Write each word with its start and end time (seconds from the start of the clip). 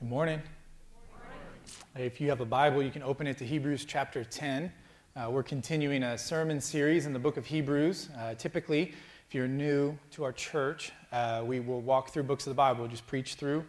Good 0.00 0.10
morning. 0.10 0.40
If 1.96 2.20
you 2.20 2.28
have 2.28 2.40
a 2.40 2.44
Bible, 2.44 2.84
you 2.84 2.92
can 2.92 3.02
open 3.02 3.26
it 3.26 3.36
to 3.38 3.44
Hebrews 3.44 3.84
chapter 3.84 4.22
10. 4.22 4.72
Uh, 5.16 5.28
we're 5.28 5.42
continuing 5.42 6.04
a 6.04 6.16
sermon 6.16 6.60
series 6.60 7.04
in 7.04 7.12
the 7.12 7.18
book 7.18 7.36
of 7.36 7.44
Hebrews. 7.44 8.08
Uh, 8.16 8.34
typically, 8.34 8.94
if 9.26 9.34
you're 9.34 9.48
new 9.48 9.98
to 10.12 10.22
our 10.22 10.30
church, 10.30 10.92
uh, 11.10 11.42
we 11.44 11.58
will 11.58 11.80
walk 11.80 12.10
through 12.10 12.22
books 12.22 12.46
of 12.46 12.52
the 12.52 12.54
Bible, 12.54 12.82
we'll 12.82 12.90
just 12.90 13.08
preach 13.08 13.34
through 13.34 13.64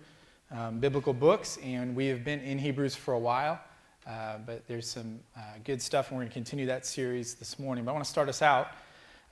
um, 0.52 0.80
biblical 0.80 1.14
books, 1.14 1.58
and 1.64 1.96
we 1.96 2.06
have 2.06 2.24
been 2.24 2.42
in 2.42 2.60
Hebrews 2.60 2.94
for 2.94 3.16
a 3.16 3.20
while. 3.20 3.60
Uh, 4.06 4.38
but 4.46 4.68
there's 4.68 4.88
some 4.88 5.22
uh, 5.36 5.40
good 5.64 5.82
stuff, 5.82 6.10
and 6.10 6.18
we're 6.18 6.26
going 6.26 6.30
to 6.30 6.34
continue 6.36 6.68
that 6.68 6.86
series 6.86 7.34
this 7.34 7.58
morning. 7.58 7.86
But 7.86 7.90
I 7.90 7.94
want 7.94 8.06
to 8.06 8.12
start 8.12 8.30
us 8.30 8.44
out 8.44 8.68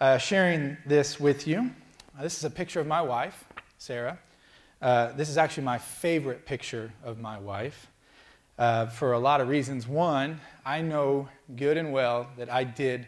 uh, 0.01 0.17
sharing 0.17 0.77
this 0.87 1.19
with 1.19 1.45
you. 1.45 1.69
this 2.19 2.39
is 2.39 2.43
a 2.43 2.49
picture 2.49 2.79
of 2.79 2.87
my 2.87 3.03
wife, 3.03 3.45
Sarah. 3.77 4.17
Uh, 4.79 5.11
this 5.13 5.27
is 5.27 5.37
actually 5.37 5.63
my 5.63 5.79
favorite 5.79 6.45
picture 6.45 6.93
of 7.03 7.19
my 7.19 7.39
wife 7.39 7.87
uh, 8.59 8.85
for 8.85 9.13
a 9.13 9.19
lot 9.19 9.41
of 9.41 9.47
reasons. 9.47 9.87
One, 9.87 10.39
I 10.65 10.81
know 10.81 11.27
good 11.55 11.77
and 11.77 11.91
well 11.91 12.29
that 12.37 12.51
I 12.51 12.63
did 12.63 13.07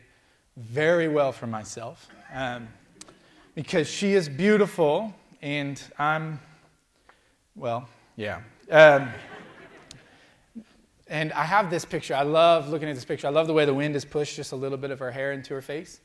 very 0.57 1.07
well 1.07 1.31
for 1.31 1.45
myself 1.45 2.07
um, 2.33 2.67
because 3.53 3.87
she 3.87 4.13
is 4.13 4.27
beautiful 4.27 5.13
and 5.43 5.81
I'm, 5.99 6.39
well, 7.55 7.87
yeah. 8.15 8.41
Um, 8.71 9.09
and 11.07 11.31
I 11.33 11.43
have 11.43 11.69
this 11.69 11.85
picture. 11.85 12.15
I 12.15 12.23
love 12.23 12.69
looking 12.69 12.89
at 12.89 12.95
this 12.95 13.05
picture. 13.05 13.27
I 13.27 13.31
love 13.31 13.45
the 13.45 13.53
way 13.53 13.65
the 13.65 13.73
wind 13.75 13.93
has 13.93 14.05
pushed 14.05 14.35
just 14.35 14.53
a 14.53 14.55
little 14.55 14.77
bit 14.77 14.89
of 14.89 14.97
her 14.97 15.11
hair 15.11 15.33
into 15.33 15.53
her 15.53 15.61
face. 15.61 16.01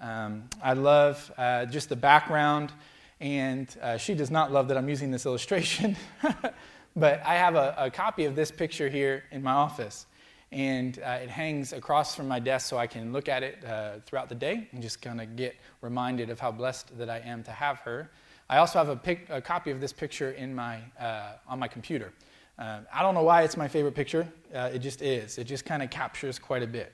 Um, 0.00 0.44
I 0.62 0.74
love 0.74 1.32
uh, 1.36 1.66
just 1.66 1.88
the 1.88 1.96
background 1.96 2.72
and 3.20 3.74
uh, 3.82 3.96
she 3.96 4.14
does 4.14 4.30
not 4.30 4.52
love 4.52 4.68
that 4.68 4.76
I'm 4.76 4.88
using 4.88 5.10
this 5.10 5.26
illustration. 5.26 5.96
but 6.96 7.22
I 7.24 7.34
have 7.34 7.54
a, 7.54 7.74
a, 7.78 7.90
copy 7.90 8.24
of 8.24 8.36
this 8.36 8.50
picture 8.50 8.88
here 8.88 9.24
in 9.30 9.42
my 9.42 9.52
office. 9.52 10.06
And 10.50 10.98
uh, 11.00 11.18
it 11.22 11.28
hangs 11.28 11.72
across 11.72 12.14
from 12.14 12.26
my 12.26 12.40
desk 12.40 12.68
so 12.68 12.78
I 12.78 12.86
can 12.86 13.12
look 13.12 13.28
at 13.28 13.42
it 13.42 13.62
uh, 13.64 14.00
throughout 14.06 14.28
the 14.28 14.34
day 14.34 14.68
and 14.72 14.80
just 14.80 15.02
kind 15.02 15.20
of 15.20 15.36
get 15.36 15.56
reminded 15.82 16.30
of 16.30 16.40
how 16.40 16.50
blessed 16.50 16.96
that 16.96 17.10
I 17.10 17.18
am 17.18 17.42
to 17.44 17.50
have 17.50 17.80
her. 17.80 18.10
I 18.48 18.58
also 18.58 18.78
have 18.78 18.88
a, 18.88 18.96
pic- 18.96 19.26
a 19.28 19.42
copy 19.42 19.70
of 19.70 19.80
this 19.80 19.92
picture 19.92 20.30
in 20.30 20.54
my, 20.54 20.78
uh, 20.98 21.32
on 21.46 21.58
my 21.58 21.68
computer. 21.68 22.12
Uh, 22.58 22.80
I 22.92 23.02
don't 23.02 23.14
know 23.14 23.22
why 23.22 23.42
it's 23.42 23.56
my 23.56 23.68
favorite 23.68 23.94
picture. 23.94 24.26
Uh, 24.54 24.70
it 24.72 24.78
just 24.78 25.02
is. 25.02 25.36
It 25.38 25.44
just 25.44 25.66
kind 25.66 25.82
of 25.82 25.90
captures 25.90 26.38
quite 26.38 26.62
a 26.62 26.66
bit. 26.66 26.92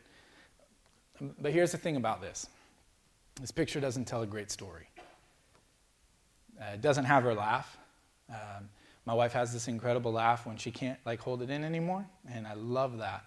But 1.40 1.52
here's 1.52 1.70
the 1.70 1.78
thing 1.78 1.96
about 1.96 2.20
this 2.20 2.48
this 3.40 3.50
picture 3.50 3.80
doesn't 3.80 4.04
tell 4.04 4.22
a 4.22 4.26
great 4.26 4.50
story. 4.50 4.88
Uh, 6.60 6.76
doesn't 6.76 7.04
have 7.04 7.24
her 7.24 7.34
laugh. 7.34 7.76
Um, 8.30 8.68
my 9.06 9.12
wife 9.12 9.32
has 9.32 9.52
this 9.52 9.68
incredible 9.68 10.12
laugh 10.12 10.46
when 10.46 10.56
she 10.56 10.70
can't 10.70 10.98
like 11.04 11.20
hold 11.20 11.42
it 11.42 11.50
in 11.50 11.64
anymore, 11.64 12.06
and 12.30 12.46
I 12.46 12.54
love 12.54 12.98
that. 12.98 13.24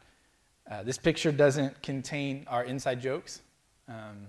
Uh, 0.69 0.83
this 0.83 0.97
picture 0.97 1.31
doesn't 1.31 1.81
contain 1.83 2.45
our 2.47 2.63
inside 2.63 3.01
jokes. 3.01 3.41
Um, 3.87 4.27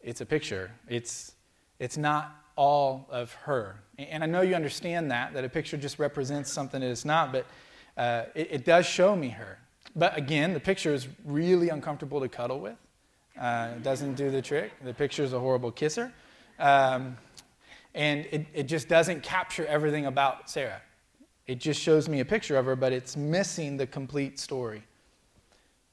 it's 0.00 0.20
a 0.20 0.26
picture. 0.26 0.70
It's 0.88 1.34
it's 1.78 1.96
not 1.96 2.36
all 2.56 3.06
of 3.10 3.32
her, 3.32 3.76
and 3.98 4.22
I 4.24 4.26
know 4.26 4.40
you 4.40 4.54
understand 4.54 5.10
that 5.10 5.34
that 5.34 5.44
a 5.44 5.48
picture 5.48 5.76
just 5.76 5.98
represents 5.98 6.50
something 6.50 6.80
that 6.80 6.90
it's 6.90 7.04
not, 7.04 7.32
but 7.32 7.46
uh, 7.96 8.24
it, 8.34 8.48
it, 8.50 8.64
does 8.64 8.86
show 8.86 9.14
me 9.14 9.28
her. 9.28 9.58
But 9.94 10.16
again, 10.16 10.52
the 10.54 10.60
picture 10.60 10.92
is 10.92 11.08
really 11.24 11.68
uncomfortable 11.68 12.20
to 12.20 12.28
cuddle 12.28 12.58
with. 12.58 12.76
Uh, 13.38 13.70
it 13.76 13.82
doesn't 13.82 14.14
do 14.14 14.30
the 14.30 14.42
trick. 14.42 14.72
The 14.82 14.94
picture 14.94 15.22
is 15.22 15.32
a 15.32 15.38
horrible 15.38 15.70
kisser. 15.70 16.12
Um, 16.58 17.16
and 17.94 18.26
it, 18.30 18.46
it 18.54 18.62
just 18.64 18.88
doesn't 18.88 19.22
capture 19.22 19.66
everything 19.66 20.06
about 20.06 20.48
Sarah. 20.50 20.80
It 21.46 21.58
just 21.58 21.80
shows 21.80 22.08
me 22.08 22.20
a 22.20 22.24
picture 22.24 22.56
of 22.56 22.66
her, 22.66 22.76
but 22.76 22.92
it's 22.92 23.16
missing 23.16 23.76
the 23.76 23.86
complete 23.86 24.38
story. 24.38 24.82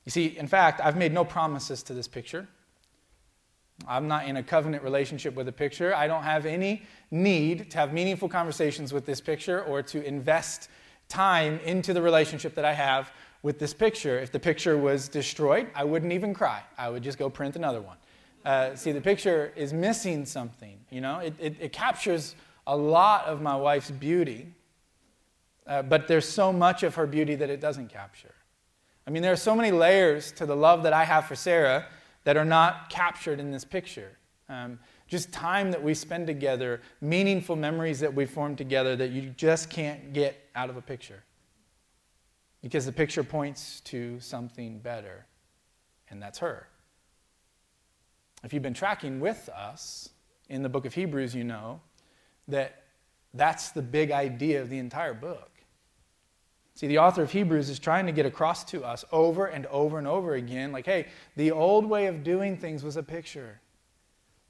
You 0.06 0.11
see, 0.11 0.38
in 0.38 0.47
fact, 0.47 0.81
I've 0.84 0.97
made 0.97 1.13
no 1.13 1.25
promises 1.25 1.84
to 1.84 1.94
this 1.94 2.07
picture. 2.07 2.47
I'm 3.88 4.07
not 4.07 4.28
in 4.28 4.38
a 4.38 4.44
covenant 4.44 4.84
relationship 4.84 5.35
with 5.35 5.46
the 5.46 5.51
picture. 5.51 5.96
I 5.96 6.07
don't 6.07 6.24
have 6.24 6.46
any 6.46 6.84
need 7.12 7.72
to 7.72 7.78
have 7.78 7.94
meaningful 7.94 8.29
conversations 8.29 8.91
with 8.94 9.06
this 9.06 9.22
picture 9.22 9.63
or 9.63 9.81
to 9.84 10.03
invest 10.03 10.69
time 11.07 11.59
into 11.63 11.94
the 11.94 12.01
relationship 12.01 12.56
that 12.56 12.66
I 12.66 12.74
have 12.74 13.12
with 13.41 13.57
this 13.57 13.74
picture. 13.74 14.19
If 14.19 14.31
the 14.31 14.40
picture 14.40 14.78
was 14.78 15.07
destroyed, 15.07 15.69
I 15.74 15.84
wouldn't 15.84 16.12
even 16.12 16.34
cry. 16.34 16.62
I 16.78 16.90
would 16.90 17.03
just 17.03 17.18
go 17.18 17.29
print 17.29 17.56
another 17.56 17.81
one. 17.81 17.97
Uh, 18.45 18.75
see, 18.75 18.91
the 18.91 19.01
picture 19.01 19.51
is 19.55 19.73
missing 19.73 20.25
something. 20.25 20.79
You 20.89 21.01
know, 21.01 21.19
it, 21.19 21.33
it, 21.39 21.55
it 21.59 21.73
captures 21.73 22.35
a 22.66 22.75
lot 22.75 23.25
of 23.25 23.41
my 23.41 23.55
wife's 23.55 23.91
beauty, 23.91 24.53
uh, 25.67 25.81
but 25.81 26.07
there's 26.07 26.27
so 26.27 26.53
much 26.53 26.83
of 26.83 26.95
her 26.95 27.05
beauty 27.05 27.35
that 27.35 27.50
it 27.50 27.59
doesn't 27.59 27.89
capture. 27.89 28.33
I 29.05 29.11
mean, 29.11 29.23
there 29.23 29.33
are 29.33 29.38
so 29.38 29.55
many 29.55 29.72
layers 29.72 30.31
to 30.33 30.45
the 30.45 30.55
love 30.55 30.83
that 30.83 30.94
I 30.94 31.03
have 31.03 31.25
for 31.25 31.35
Sarah 31.35 31.88
that 32.23 32.38
are 32.38 32.45
not 32.45 32.89
captured 32.89 33.39
in 33.39 33.51
this 33.51 33.66
picture. 33.66 34.17
Um, 34.47 34.79
just 35.07 35.31
time 35.31 35.71
that 35.71 35.81
we 35.81 35.94
spend 35.94 36.27
together, 36.27 36.81
meaningful 37.01 37.56
memories 37.56 38.00
that 38.00 38.13
we 38.13 38.25
form 38.25 38.56
together 38.56 38.95
that 38.95 39.09
you 39.09 39.33
just 39.35 39.69
can't 39.69 40.13
get 40.13 40.50
out 40.56 40.69
of 40.69 40.77
a 40.77 40.81
picture. 40.81 41.23
Because 42.61 42.85
the 42.85 42.91
picture 42.91 43.23
points 43.23 43.81
to 43.81 44.19
something 44.19 44.79
better, 44.79 45.25
and 46.09 46.21
that's 46.21 46.39
her. 46.39 46.67
If 48.44 48.53
you've 48.53 48.63
been 48.63 48.73
tracking 48.73 49.19
with 49.19 49.50
us 49.50 50.09
in 50.47 50.63
the 50.63 50.69
book 50.69 50.85
of 50.85 50.94
Hebrews, 50.94 51.35
you 51.35 51.44
know 51.44 51.81
that 52.47 52.83
that's 53.33 53.69
the 53.69 53.81
big 53.81 54.11
idea 54.11 54.61
of 54.61 54.69
the 54.69 54.79
entire 54.79 55.13
book. 55.13 55.50
See, 56.73 56.88
the 56.88 57.00
author 57.00 57.22
of 57.22 57.31
Hebrews 57.31 57.69
is 57.69 57.77
trying 57.77 58.05
to 58.05 58.13
get 58.13 58.25
across 58.25 58.63
to 58.66 58.85
us 58.85 59.03
over 59.11 59.47
and 59.47 59.66
over 59.66 59.97
and 59.97 60.07
over 60.07 60.35
again 60.35 60.72
like, 60.72 60.85
hey, 60.85 61.07
the 61.35 61.51
old 61.51 61.85
way 61.85 62.05
of 62.05 62.23
doing 62.23 62.55
things 62.55 62.83
was 62.83 62.95
a 62.95 63.03
picture. 63.03 63.59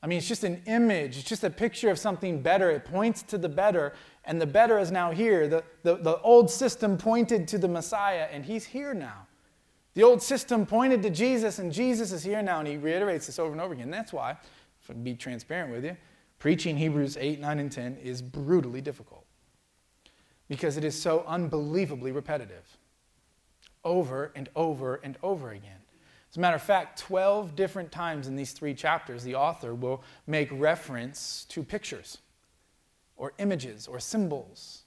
I 0.01 0.07
mean, 0.07 0.19
it's 0.19 0.27
just 0.27 0.43
an 0.43 0.61
image, 0.65 1.17
it's 1.17 1.27
just 1.27 1.43
a 1.43 1.49
picture 1.49 1.89
of 1.89 1.97
something 1.97 2.41
better. 2.41 2.69
It 2.69 2.85
points 2.85 3.21
to 3.23 3.37
the 3.37 3.49
better, 3.49 3.93
and 4.23 4.39
the 4.39 4.45
better 4.45 4.79
is 4.79 4.91
now 4.91 5.11
here. 5.11 5.47
The, 5.47 5.63
the, 5.83 5.95
the 5.95 6.17
old 6.19 6.49
system 6.49 6.97
pointed 6.97 7.47
to 7.49 7.57
the 7.57 7.67
Messiah, 7.67 8.27
and 8.31 8.45
he's 8.45 8.65
here 8.65 8.93
now. 8.93 9.27
The 9.95 10.03
old 10.03 10.21
system 10.21 10.65
pointed 10.65 11.01
to 11.03 11.09
Jesus, 11.09 11.59
and 11.59 11.71
Jesus 11.71 12.11
is 12.11 12.23
here 12.23 12.41
now, 12.41 12.59
and 12.59 12.67
he 12.67 12.77
reiterates 12.77 13.25
this 13.25 13.39
over 13.39 13.51
and 13.51 13.59
over 13.59 13.73
again. 13.73 13.89
That's 13.89 14.13
why, 14.13 14.31
if 14.31 14.89
I 14.89 14.93
can 14.93 15.03
be 15.03 15.15
transparent 15.15 15.71
with 15.71 15.83
you, 15.83 15.97
preaching 16.37 16.77
Hebrews 16.77 17.17
8, 17.19 17.39
9, 17.39 17.59
and 17.59 17.71
10 17.71 17.97
is 17.97 18.21
brutally 18.21 18.81
difficult 18.81 19.25
because 20.47 20.77
it 20.77 20.83
is 20.83 20.99
so 20.99 21.23
unbelievably 21.27 22.11
repetitive 22.11 22.77
over 23.83 24.31
and 24.35 24.49
over 24.55 24.95
and 25.03 25.17
over 25.23 25.51
again. 25.51 25.77
As 26.29 26.37
a 26.37 26.39
matter 26.39 26.55
of 26.55 26.61
fact, 26.61 26.99
12 26.99 27.55
different 27.55 27.91
times 27.91 28.27
in 28.27 28.35
these 28.35 28.51
three 28.51 28.73
chapters, 28.73 29.23
the 29.23 29.35
author 29.35 29.73
will 29.73 30.03
make 30.27 30.49
reference 30.51 31.45
to 31.49 31.63
pictures 31.63 32.19
or 33.17 33.33
images 33.39 33.87
or 33.87 33.99
symbols. 33.99 34.83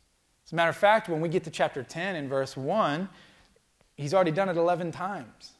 As 0.46 0.52
a 0.52 0.56
matter 0.56 0.70
of 0.70 0.76
fact, 0.76 1.08
when 1.08 1.20
we 1.20 1.28
get 1.28 1.44
to 1.44 1.50
chapter 1.50 1.82
10 1.82 2.16
in 2.16 2.28
verse 2.28 2.56
1, 2.56 3.08
He's 3.96 4.14
already 4.14 4.30
done 4.30 4.48
it 4.48 4.56
11 4.56 4.92
times. 4.92 5.52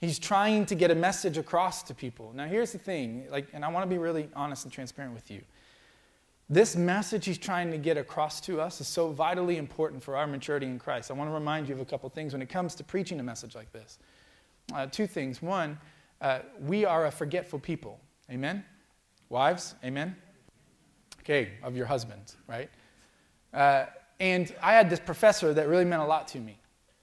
He's 0.00 0.18
trying 0.18 0.64
to 0.66 0.74
get 0.74 0.90
a 0.90 0.94
message 0.94 1.38
across 1.38 1.82
to 1.84 1.94
people. 1.94 2.32
Now, 2.32 2.46
here's 2.46 2.72
the 2.72 2.78
thing, 2.78 3.26
like, 3.30 3.48
and 3.52 3.64
I 3.64 3.68
want 3.68 3.84
to 3.84 3.88
be 3.88 3.98
really 3.98 4.28
honest 4.34 4.64
and 4.64 4.72
transparent 4.72 5.12
with 5.12 5.30
you. 5.30 5.42
This 6.48 6.76
message 6.76 7.26
he's 7.26 7.36
trying 7.36 7.70
to 7.72 7.78
get 7.78 7.98
across 7.98 8.40
to 8.42 8.60
us 8.60 8.80
is 8.80 8.86
so 8.86 9.10
vitally 9.10 9.58
important 9.58 10.02
for 10.02 10.16
our 10.16 10.26
maturity 10.26 10.66
in 10.66 10.78
Christ. 10.78 11.10
I 11.10 11.14
want 11.14 11.28
to 11.28 11.34
remind 11.34 11.68
you 11.68 11.74
of 11.74 11.80
a 11.80 11.84
couple 11.84 12.08
things 12.08 12.32
when 12.32 12.40
it 12.40 12.48
comes 12.48 12.74
to 12.76 12.84
preaching 12.84 13.20
a 13.20 13.22
message 13.22 13.54
like 13.54 13.70
this. 13.72 13.98
Uh, 14.72 14.86
two 14.86 15.06
things. 15.06 15.42
One, 15.42 15.78
uh, 16.20 16.40
we 16.60 16.84
are 16.84 17.06
a 17.06 17.10
forgetful 17.10 17.58
people. 17.58 18.00
Amen? 18.30 18.64
Wives, 19.28 19.74
amen? 19.84 20.16
Okay, 21.20 21.50
of 21.62 21.76
your 21.76 21.86
husbands, 21.86 22.36
right? 22.46 22.70
Uh, 23.52 23.86
and 24.20 24.54
I 24.62 24.72
had 24.72 24.88
this 24.88 25.00
professor 25.00 25.52
that 25.52 25.68
really 25.68 25.84
meant 25.84 26.02
a 26.02 26.06
lot 26.06 26.28
to 26.28 26.38
me. 26.38 26.58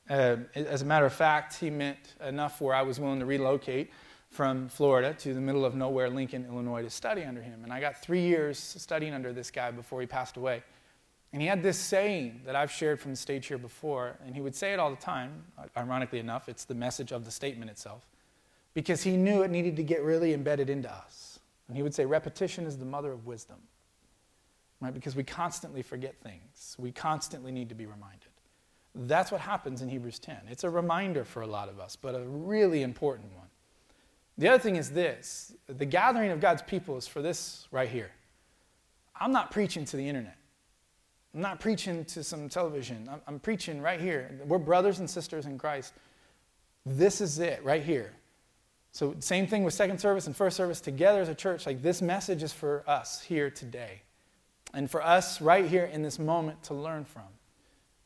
Uh, 0.10 0.38
as 0.54 0.82
a 0.82 0.86
matter 0.86 1.06
of 1.06 1.14
fact, 1.14 1.56
he 1.58 1.70
meant 1.70 2.16
enough 2.26 2.62
where 2.62 2.76
I 2.76 2.84
was 2.84 3.00
willing 3.00 3.20
to 3.20 3.26
relocate 3.26 3.92
from 4.30 4.68
Florida 4.70 5.14
to 5.14 5.34
the 5.34 5.42
middle 5.42 5.66
of 5.66 5.76
nowhere, 5.76 6.10
Lincoln, 6.10 6.46
Illinois, 6.46 6.84
to 6.84 6.90
study 6.90 7.24
under 7.24 7.42
him. 7.42 7.62
And 7.64 7.72
I 7.72 7.80
got 7.80 8.02
three 8.02 8.22
years 8.22 8.60
studying 8.60 9.14
under 9.14 9.34
this 9.34 9.50
guy 9.50 9.72
before 9.72 10.02
he 10.02 10.08
passed 10.08 10.38
away. 10.38 10.64
And 11.34 11.42
he 11.42 11.48
had 11.48 11.64
this 11.64 11.78
saying 11.78 12.42
that 12.46 12.56
I've 12.56 12.72
shared 12.72 13.00
from 13.00 13.12
the 13.12 13.18
stage 13.18 13.48
here 13.48 13.58
before, 13.58 14.18
and 14.26 14.36
he 14.36 14.42
would 14.42 14.56
say 14.56 14.74
it 14.74 14.80
all 14.80 14.90
the 14.90 14.96
time. 14.96 15.44
Ironically 15.76 16.20
enough, 16.20 16.48
it's 16.48 16.66
the 16.66 16.76
message 16.76 17.12
of 17.12 17.26
the 17.26 17.32
statement 17.32 17.72
itself, 17.72 18.08
because 18.74 19.04
he 19.04 19.18
knew 19.18 19.42
it 19.42 19.52
needed 19.52 19.76
to 19.78 19.84
get 19.84 20.04
really 20.04 20.34
embedded 20.34 20.70
into 20.70 20.90
us. 20.90 21.40
And 21.68 21.76
he 21.76 21.84
would 21.84 21.94
say, 21.94 22.06
Repetition 22.06 22.66
is 22.66 22.78
the 22.78 22.86
mother 22.86 23.12
of 23.12 23.26
wisdom, 23.26 23.58
right? 24.80 24.94
Because 24.94 25.16
we 25.16 25.24
constantly 25.24 25.82
forget 25.82 26.16
things, 26.22 26.76
we 26.78 26.92
constantly 26.92 27.52
need 27.52 27.70
to 27.70 27.76
be 27.76 27.86
reminded. 27.86 28.30
That's 28.96 29.32
what 29.32 29.42
happens 29.42 29.82
in 29.82 29.90
Hebrews 29.90 30.20
10. 30.20 30.38
It's 30.50 30.64
a 30.64 30.70
reminder 30.70 31.26
for 31.26 31.42
a 31.42 31.48
lot 31.48 31.68
of 31.68 31.80
us, 31.80 31.96
but 31.96 32.16
a 32.16 32.22
really 32.22 32.82
important 32.82 33.34
one. 33.36 33.48
The 34.38 34.48
other 34.48 34.60
thing 34.60 34.78
is 34.78 34.92
this 34.92 35.54
the 35.68 35.86
gathering 35.86 36.32
of 36.32 36.40
God's 36.40 36.62
people 36.62 36.98
is 36.98 37.08
for 37.08 37.22
this 37.22 37.68
right 37.72 37.90
here. 37.90 38.12
I'm 39.20 39.32
not 39.32 39.52
preaching 39.52 39.86
to 39.86 39.98
the 39.98 40.08
internet. 40.08 40.38
I'm 41.34 41.42
not 41.42 41.60
preaching 41.60 42.06
to 42.06 42.24
some 42.24 42.48
television. 42.48 43.10
I'm, 43.12 43.22
I'm 43.28 43.40
preaching 43.40 43.82
right 43.82 44.00
here. 44.00 44.40
We're 44.46 44.58
brothers 44.58 45.00
and 45.00 45.10
sisters 45.10 45.46
in 45.46 45.58
Christ. 45.58 45.94
This 46.86 47.20
is 47.20 47.40
it 47.40 47.64
right 47.64 47.84
here. 47.84 48.14
So, 48.92 49.16
same 49.20 49.46
thing 49.46 49.66
with 49.66 49.74
second 49.74 50.00
service 50.00 50.28
and 50.28 50.36
first 50.36 50.56
service 50.56 50.80
together 50.80 51.20
as 51.20 51.28
a 51.28 51.36
church. 51.36 51.66
Like, 51.66 51.82
this 51.82 52.02
message 52.02 52.44
is 52.44 52.54
for 52.54 52.84
us 52.88 53.22
here 53.22 53.50
today. 53.50 54.02
And 54.74 54.90
for 54.90 55.04
us 55.04 55.42
right 55.42 55.66
here 55.66 55.86
in 55.86 56.02
this 56.02 56.18
moment 56.20 56.64
to 56.64 56.74
learn 56.74 57.04
from. 57.04 57.24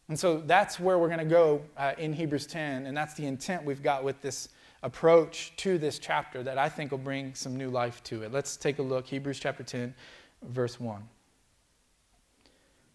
And 0.09 0.19
so 0.19 0.39
that's 0.39 0.79
where 0.79 0.97
we're 0.97 1.07
going 1.07 1.19
to 1.19 1.25
go 1.25 1.61
uh, 1.77 1.93
in 1.97 2.13
Hebrews 2.13 2.47
10. 2.47 2.87
And 2.87 2.97
that's 2.97 3.13
the 3.13 3.25
intent 3.25 3.63
we've 3.63 3.83
got 3.83 4.03
with 4.03 4.21
this 4.21 4.49
approach 4.81 5.53
to 5.57 5.77
this 5.77 5.99
chapter 5.99 6.41
that 6.43 6.57
I 6.57 6.67
think 6.67 6.91
will 6.91 6.97
bring 6.97 7.35
some 7.35 7.55
new 7.55 7.69
life 7.69 8.03
to 8.05 8.23
it. 8.23 8.31
Let's 8.31 8.57
take 8.57 8.79
a 8.79 8.81
look. 8.81 9.05
Hebrews 9.05 9.39
chapter 9.39 9.63
10, 9.63 9.93
verse 10.41 10.79
1. 10.79 11.07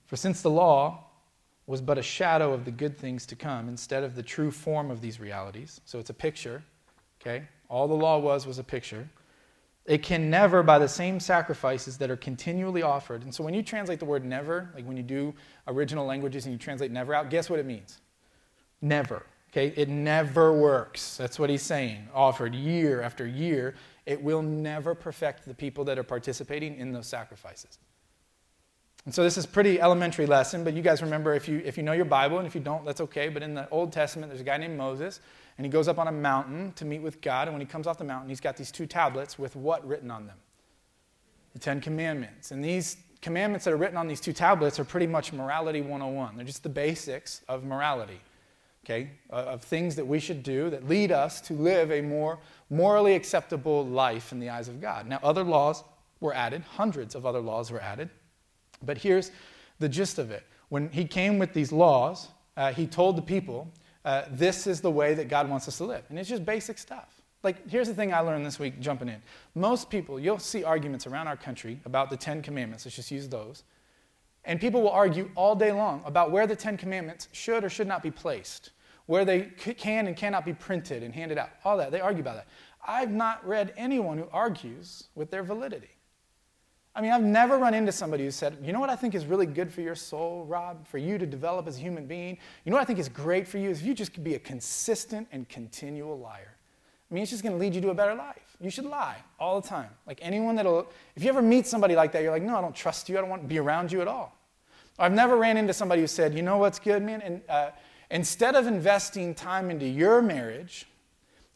For 0.07 0.17
since 0.17 0.43
the 0.43 0.51
law 0.51 1.05
was 1.67 1.81
but 1.81 1.99
a 1.99 2.03
shadow 2.03 2.53
of 2.53 2.65
the 2.65 2.71
good 2.71 2.99
things 2.99 3.25
to 3.27 3.37
come 3.37 3.69
instead 3.69 4.03
of 4.03 4.17
the 4.17 4.23
true 4.23 4.51
form 4.51 4.91
of 4.91 5.01
these 5.01 5.19
realities, 5.19 5.81
so 5.85 5.99
it's 5.99 6.11
a 6.11 6.15
picture, 6.15 6.63
okay? 7.21 7.45
All 7.69 7.89
the 7.89 7.95
law 7.95 8.19
was 8.19 8.47
was 8.47 8.59
a 8.59 8.65
picture. 8.65 9.09
It 9.87 10.03
can 10.03 10.31
never, 10.31 10.63
by 10.63 10.79
the 10.79 10.89
same 10.89 11.21
sacrifices 11.21 11.99
that 11.99 12.11
are 12.11 12.17
continually 12.17 12.83
offered. 12.83 13.23
And 13.23 13.35
so 13.35 13.45
when 13.45 13.53
you 13.53 13.63
translate 13.63 13.99
the 13.99 14.07
word 14.07 14.25
never, 14.25 14.71
like 14.75 14.87
when 14.87 14.97
you 14.97 15.03
do 15.03 15.35
original 15.69 16.07
languages 16.07 16.47
and 16.47 16.53
you 16.53 16.59
translate 16.59 16.91
never 16.91 17.15
out, 17.15 17.29
guess 17.29 17.51
what 17.51 17.59
it 17.59 17.67
means? 17.67 18.01
Never. 18.81 19.25
Okay? 19.53 19.75
It 19.77 19.91
never 19.91 20.53
works. 20.53 21.19
That's 21.19 21.39
what 21.39 21.51
he's 21.51 21.63
saying. 21.63 22.09
Offered 22.15 22.55
year 22.55 23.03
after 23.03 23.27
year, 23.27 23.75
it 24.07 24.23
will 24.23 24.43
never 24.43 24.95
perfect 24.95 25.45
the 25.45 25.55
people 25.55 25.85
that 25.85 25.99
are 25.99 26.03
participating 26.03 26.77
in 26.77 26.93
those 26.93 27.07
sacrifices. 27.07 27.79
And 29.05 29.15
so 29.15 29.23
this 29.23 29.37
is 29.37 29.45
pretty 29.45 29.81
elementary 29.83 30.25
lesson, 30.25 30.65
but 30.65 30.73
you 30.73 30.81
guys 30.81 31.03
remember 31.03 31.35
if 31.35 31.47
you 31.47 31.61
if 31.63 31.77
you 31.77 31.83
know 31.83 31.93
your 31.93 32.07
Bible, 32.07 32.39
and 32.39 32.47
if 32.47 32.55
you 32.55 32.61
don't, 32.63 32.87
that's 32.87 33.03
okay. 33.03 33.29
But 33.29 33.43
in 33.43 33.53
the 33.55 33.69
Old 33.69 33.93
Testament, 33.93 34.31
there's 34.31 34.41
a 34.41 34.45
guy 34.45 34.57
named 34.57 34.79
Moses 34.79 35.21
and 35.57 35.65
he 35.65 35.71
goes 35.71 35.87
up 35.87 35.99
on 35.99 36.09
a 36.09 36.13
mountain 36.13 36.73
to 36.77 36.85
meet 36.85 37.01
with 37.01 37.21
God. 37.21 37.47
And 37.49 37.55
when 37.55 37.61
he 37.61 37.67
comes 37.67 37.87
off 37.87 37.99
the 37.99 38.05
mountain, 38.05 38.29
he's 38.29 38.41
got 38.41 38.57
these 38.57 38.73
two 38.73 38.87
tablets 38.87 39.39
with 39.39 39.55
what 39.55 39.87
written 39.87 40.11
on 40.11 40.27
them? 40.27 40.37
The 41.53 41.61
Ten 41.61 41.81
Commandments. 41.81 42.51
And 42.51 42.65
these 42.65 42.97
commandments 43.23 43.65
that 43.65 43.73
are 43.73 43.77
written 43.77 43.97
on 43.97 44.09
these 44.09 44.21
two 44.21 44.33
tablets 44.33 44.81
are 44.81 44.85
pretty 44.85 45.07
much 45.07 45.33
morality 45.33 45.81
101. 45.81 46.37
They're 46.37 46.45
just 46.45 46.65
the 46.65 46.69
basics 46.69 47.43
of 47.49 47.65
morality, 47.65 48.21
okay? 48.85 49.11
Of 49.31 49.63
things 49.63 49.95
that 49.97 50.07
we 50.07 50.19
should 50.19 50.43
do 50.43 50.71
that 50.71 50.89
lead 50.89 51.13
us 51.13 51.41
to 51.43 51.55
live 51.55 51.93
a 51.93 52.01
more 52.01 52.41
morally 52.69 53.15
acceptable 53.15 53.87
life 53.87 54.33
in 54.33 54.41
the 54.41 54.51
eyes 54.51 54.69
of 54.69 54.81
God. 54.81 55.07
Now, 55.07 55.21
other 55.23 55.45
laws 55.45 55.85
were 56.21 56.35
added, 56.35 56.63
hundreds 56.63 57.15
of 57.15 57.25
other 57.25 57.41
laws 57.41 57.71
were 57.71 57.81
added. 57.81 58.11
But 58.83 58.99
here's 58.99 59.31
the 59.79 59.89
gist 59.89 60.19
of 60.19 60.33
it. 60.33 60.45
When 60.69 60.89
he 60.91 61.05
came 61.05 61.39
with 61.39 61.53
these 61.53 61.71
laws, 61.71 62.29
uh, 62.57 62.73
he 62.73 62.87
told 62.87 63.17
the 63.17 63.23
people 63.23 63.71
uh, 64.05 64.25
this 64.31 64.67
is 64.67 64.81
the 64.81 64.91
way 64.91 65.15
that 65.15 65.29
God 65.29 65.49
wants 65.49 65.67
us 65.69 65.79
to 65.79 65.85
live. 65.85 66.05
And 66.09 66.19
it's 66.19 66.29
just 66.29 66.45
basic 66.45 66.79
stuff. 66.79 67.23
Like, 67.43 67.69
here's 67.69 67.89
the 67.89 67.95
thing 67.95 68.13
I 68.13 68.21
learned 68.21 68.45
this 68.45 68.59
week 68.59 68.81
jumping 68.81 69.09
in. 69.09 69.21
Most 69.55 69.91
people, 69.91 70.19
you'll 70.19 70.39
see 70.39 70.65
arguments 70.65 71.07
around 71.07 71.29
our 71.29 71.37
country 71.37 71.79
about 71.85 72.11
the 72.11 72.17
Ten 72.17 72.43
Commandments. 72.43 72.87
Let's 72.87 72.97
just 72.97 73.11
use 73.11 73.29
those. 73.29 73.65
And 74.47 74.61
people 74.61 74.83
will 74.83 74.91
argue 74.91 75.31
all 75.35 75.55
day 75.55 75.73
long 75.73 76.03
about 76.05 76.31
where 76.31 76.47
the 76.47 76.57
Ten 76.57 76.77
Commandments 76.77 77.29
should 77.33 77.65
or 77.65 77.69
should 77.69 77.87
not 77.87 78.03
be 78.03 78.11
placed, 78.11 78.71
where 79.07 79.25
they 79.25 79.43
can 79.43 80.07
and 80.07 80.17
cannot 80.17 80.45
be 80.45 80.53
printed 80.53 81.03
and 81.03 81.15
handed 81.15 81.39
out. 81.39 81.51
All 81.65 81.77
that. 81.79 81.91
They 81.91 82.01
argue 82.01 82.21
about 82.21 82.37
that. 82.37 82.47
I've 82.87 83.11
not 83.11 83.47
read 83.47 83.73
anyone 83.77 84.19
who 84.19 84.29
argues 84.33 85.05
with 85.15 85.31
their 85.31 85.43
validity. 85.43 85.94
I 86.97 87.01
mean, 87.01 87.11
I've 87.11 87.25
never 87.25 87.59
run 87.59 87.75
into 87.75 87.91
somebody 87.91 88.25
who 88.25 88.31
said, 88.31 88.57
you 88.63 88.73
know 88.73 88.79
what 88.79 88.89
I 88.89 88.95
think 88.95 89.17
is 89.17 89.27
really 89.27 89.47
good 89.47 89.73
for 89.73 89.81
your 89.81 89.97
soul, 89.97 90.45
Rob, 90.45 90.87
for 90.87 90.99
you 90.99 91.19
to 91.19 91.27
develop 91.27 91.67
as 91.67 91.77
a 91.77 91.81
human 91.81 92.07
being? 92.07 92.39
You 92.65 92.71
know 92.71 92.77
what 92.77 92.83
I 92.83 92.85
think 92.85 93.01
is 93.01 93.09
great 93.09 93.49
for 93.49 93.59
you 93.59 93.71
is 93.71 93.81
if 93.81 93.87
you 93.87 93.95
just 93.95 94.15
could 94.15 94.23
be 94.23 94.35
a 94.35 94.39
consistent 94.39 95.27
and 95.33 95.49
continual 95.49 96.17
liar. 96.19 96.55
I 97.11 97.15
mean, 97.15 97.23
it's 97.23 97.33
just 97.33 97.43
going 97.43 97.53
to 97.53 97.59
lead 97.59 97.75
you 97.75 97.81
to 97.81 97.91
a 97.91 97.95
better 97.95 98.15
life. 98.15 98.57
You 98.61 98.71
should 98.71 98.87
lie 98.87 99.17
all 99.41 99.61
the 99.61 99.69
time. 99.69 99.91
Like 100.07 100.21
anyone 100.23 100.55
that'll, 100.55 100.89
if 101.17 101.25
you 101.25 101.29
ever 101.29 101.43
meet 101.43 101.67
somebody 101.67 101.97
like 101.97 102.13
that, 102.13 102.23
you're 102.23 102.31
like, 102.31 102.43
no, 102.43 102.57
I 102.57 102.61
don't 102.61 102.75
trust 102.75 103.09
you. 103.09 103.19
I 103.19 103.21
don't 103.21 103.31
want 103.31 103.43
to 103.43 103.49
be 103.49 103.59
around 103.59 103.91
you 103.91 104.01
at 104.01 104.09
all. 104.09 104.37
I've 104.99 105.13
never 105.13 105.37
ran 105.37 105.57
into 105.57 105.73
somebody 105.73 106.01
who 106.01 106.07
said, 106.07 106.33
you 106.35 106.43
know 106.43 106.59
what's 106.59 106.79
good, 106.79 107.03
man? 107.03 107.21
And 107.23 107.43
uh, 107.49 107.71
instead 108.11 108.55
of 108.55 108.69
investing 108.69 109.35
time 109.35 109.71
into 109.71 109.87
your 109.87 110.23
marriage 110.23 110.87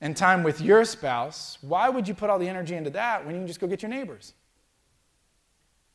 and 0.00 0.16
time 0.16 0.42
with 0.42 0.60
your 0.60 0.84
spouse, 0.84 1.58
why 1.60 1.88
would 1.88 2.08
you 2.08 2.14
put 2.14 2.28
all 2.28 2.38
the 2.40 2.48
energy 2.48 2.74
into 2.74 2.90
that 2.90 3.24
when 3.24 3.36
you 3.36 3.40
can 3.40 3.46
just 3.46 3.60
go 3.60 3.68
get 3.68 3.82
your 3.82 3.90
neighbors? 3.90 4.34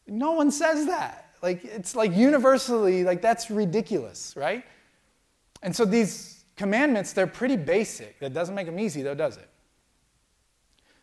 No 0.08 0.32
one 0.34 0.52
says 0.52 0.86
that. 0.88 1.32
Like, 1.42 1.66
it's 1.66 1.96
like 1.96 2.16
universally, 2.16 3.04
like, 3.04 3.22
that's 3.22 3.52
ridiculous, 3.52 4.34
right? 4.36 4.64
And 5.62 5.76
so 5.76 5.86
these 5.86 6.46
commandments, 6.56 7.14
they're 7.14 7.28
pretty 7.28 7.58
basic. 7.58 8.20
That 8.20 8.34
doesn't 8.34 8.56
make 8.56 8.66
them 8.66 8.80
easy, 8.80 9.02
though, 9.02 9.16
does 9.16 9.38
it? 9.38 9.50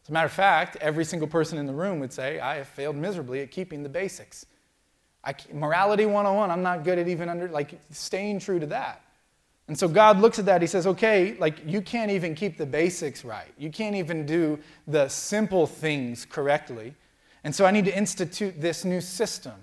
As 0.03 0.09
a 0.09 0.13
matter 0.13 0.27
of 0.27 0.33
fact, 0.33 0.77
every 0.81 1.05
single 1.05 1.29
person 1.29 1.59
in 1.59 1.67
the 1.67 1.73
room 1.73 2.01
would 2.01 2.13
say, 2.13 2.41
I 2.41 2.57
have 2.57 2.69
failed 2.69 2.97
miserably 2.97 3.43
at 3.43 3.51
keeping 3.51 3.83
the 3.83 3.89
basics. 3.89 4.47
I, 5.23 5.35
morality 5.53 6.07
101, 6.07 6.51
I'm 6.51 6.63
not 6.63 6.85
good 6.85 6.99
at 6.99 7.07
even 7.07 7.29
under, 7.29 7.49
like, 7.49 7.79
staying 7.91 8.39
true 8.41 8.59
to 8.59 8.67
that. 8.67 9.03
And 9.69 9.79
so 9.79 9.87
God 9.87 10.19
looks 10.19 10.39
at 10.39 10.47
that, 10.47 10.63
he 10.63 10.67
says, 10.67 10.87
okay, 10.87 11.37
like, 11.39 11.59
you 11.67 11.81
can't 11.81 12.11
even 12.11 12.35
keep 12.35 12.57
the 12.57 12.67
basics 12.67 13.25
right. 13.25 13.53
You 13.59 13.71
can't 13.71 13.95
even 13.95 14.27
do 14.27 14.59
the 14.87 15.07
simple 15.09 15.67
things 15.67 16.25
correctly. 16.25 16.95
And 17.45 17.55
so 17.55 17.65
I 17.65 17.71
need 17.71 17.85
to 17.87 17.97
institute 17.97 18.61
this 18.61 18.85
new 18.85 19.01
system. 19.01 19.55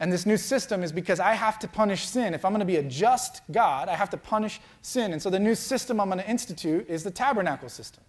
And 0.00 0.12
this 0.12 0.26
new 0.26 0.36
system 0.36 0.82
is 0.82 0.92
because 0.92 1.18
I 1.18 1.32
have 1.32 1.58
to 1.58 1.68
punish 1.68 2.06
sin. 2.06 2.32
If 2.32 2.44
I'm 2.44 2.52
going 2.52 2.60
to 2.60 2.66
be 2.66 2.76
a 2.76 2.82
just 2.82 3.42
God, 3.50 3.88
I 3.88 3.96
have 3.96 4.10
to 4.10 4.16
punish 4.16 4.60
sin. 4.80 5.12
And 5.12 5.20
so 5.20 5.28
the 5.28 5.40
new 5.40 5.54
system 5.54 6.00
I'm 6.00 6.08
going 6.08 6.20
to 6.20 6.30
institute 6.30 6.86
is 6.88 7.02
the 7.02 7.10
tabernacle 7.10 7.68
system. 7.68 8.04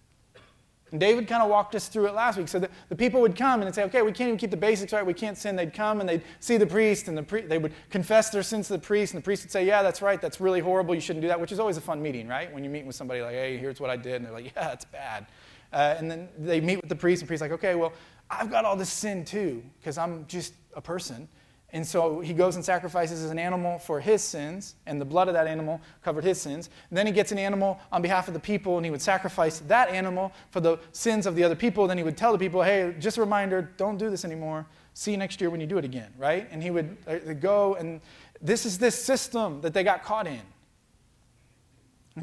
And 0.92 0.98
David 0.98 1.28
kind 1.28 1.42
of 1.42 1.48
walked 1.48 1.74
us 1.76 1.86
through 1.86 2.06
it 2.06 2.14
last 2.14 2.36
week. 2.36 2.48
So 2.48 2.58
the, 2.58 2.68
the 2.88 2.96
people 2.96 3.20
would 3.20 3.36
come 3.36 3.62
and 3.62 3.72
say, 3.72 3.84
okay, 3.84 4.02
we 4.02 4.10
can't 4.10 4.28
even 4.28 4.38
keep 4.38 4.50
the 4.50 4.56
basics 4.56 4.92
right. 4.92 5.06
We 5.06 5.14
can't 5.14 5.38
sin. 5.38 5.54
They'd 5.54 5.72
come 5.72 6.00
and 6.00 6.08
they'd 6.08 6.22
see 6.40 6.56
the 6.56 6.66
priest, 6.66 7.06
and 7.06 7.16
the 7.16 7.22
pri- 7.22 7.42
they 7.42 7.58
would 7.58 7.72
confess 7.90 8.30
their 8.30 8.42
sins 8.42 8.66
to 8.68 8.72
the 8.72 8.80
priest. 8.80 9.14
And 9.14 9.22
the 9.22 9.24
priest 9.24 9.44
would 9.44 9.52
say, 9.52 9.64
yeah, 9.64 9.82
that's 9.82 10.02
right. 10.02 10.20
That's 10.20 10.40
really 10.40 10.58
horrible. 10.58 10.94
You 10.94 11.00
shouldn't 11.00 11.22
do 11.22 11.28
that, 11.28 11.40
which 11.40 11.52
is 11.52 11.60
always 11.60 11.76
a 11.76 11.80
fun 11.80 12.02
meeting, 12.02 12.26
right? 12.26 12.52
When 12.52 12.64
you 12.64 12.70
meet 12.70 12.86
with 12.86 12.96
somebody 12.96 13.22
like, 13.22 13.34
hey, 13.34 13.56
here's 13.56 13.80
what 13.80 13.88
I 13.88 13.96
did. 13.96 14.16
And 14.16 14.26
they're 14.26 14.32
like, 14.32 14.52
yeah, 14.56 14.72
it's 14.72 14.84
bad. 14.84 15.26
Uh, 15.72 15.94
and 15.96 16.10
then 16.10 16.28
they 16.36 16.60
meet 16.60 16.80
with 16.80 16.88
the 16.88 16.96
priest, 16.96 17.22
and 17.22 17.28
the 17.28 17.30
priest's 17.30 17.42
like, 17.42 17.52
okay, 17.52 17.76
well, 17.76 17.92
I've 18.30 18.50
got 18.50 18.64
all 18.64 18.76
this 18.76 18.90
sin 18.90 19.24
too, 19.24 19.62
because 19.80 19.98
I'm 19.98 20.26
just 20.26 20.54
a 20.74 20.80
person. 20.80 21.28
And 21.72 21.86
so 21.86 22.18
he 22.18 22.32
goes 22.32 22.56
and 22.56 22.64
sacrifices 22.64 23.30
an 23.30 23.38
animal 23.38 23.78
for 23.78 24.00
his 24.00 24.22
sins, 24.22 24.74
and 24.86 25.00
the 25.00 25.04
blood 25.04 25.28
of 25.28 25.34
that 25.34 25.46
animal 25.46 25.80
covered 26.02 26.24
his 26.24 26.40
sins. 26.40 26.68
And 26.88 26.98
then 26.98 27.06
he 27.06 27.12
gets 27.12 27.30
an 27.30 27.38
animal 27.38 27.78
on 27.92 28.02
behalf 28.02 28.26
of 28.26 28.34
the 28.34 28.40
people, 28.40 28.76
and 28.76 28.84
he 28.84 28.90
would 28.90 29.02
sacrifice 29.02 29.60
that 29.60 29.88
animal 29.88 30.32
for 30.50 30.60
the 30.60 30.78
sins 30.92 31.26
of 31.26 31.36
the 31.36 31.44
other 31.44 31.54
people. 31.54 31.86
Then 31.86 31.96
he 31.96 32.02
would 32.02 32.16
tell 32.16 32.32
the 32.32 32.38
people, 32.38 32.62
hey, 32.62 32.94
just 32.98 33.18
a 33.18 33.20
reminder, 33.20 33.70
don't 33.76 33.98
do 33.98 34.10
this 34.10 34.24
anymore. 34.24 34.66
See 34.94 35.12
you 35.12 35.16
next 35.16 35.40
year 35.40 35.48
when 35.48 35.60
you 35.60 35.66
do 35.66 35.78
it 35.78 35.84
again, 35.84 36.12
right? 36.18 36.48
And 36.50 36.60
he 36.60 36.72
would 36.72 36.96
uh, 37.06 37.34
go, 37.34 37.74
and 37.76 38.00
this 38.42 38.66
is 38.66 38.78
this 38.78 38.96
system 38.96 39.60
that 39.60 39.72
they 39.72 39.84
got 39.84 40.02
caught 40.02 40.26
in. 40.26 40.42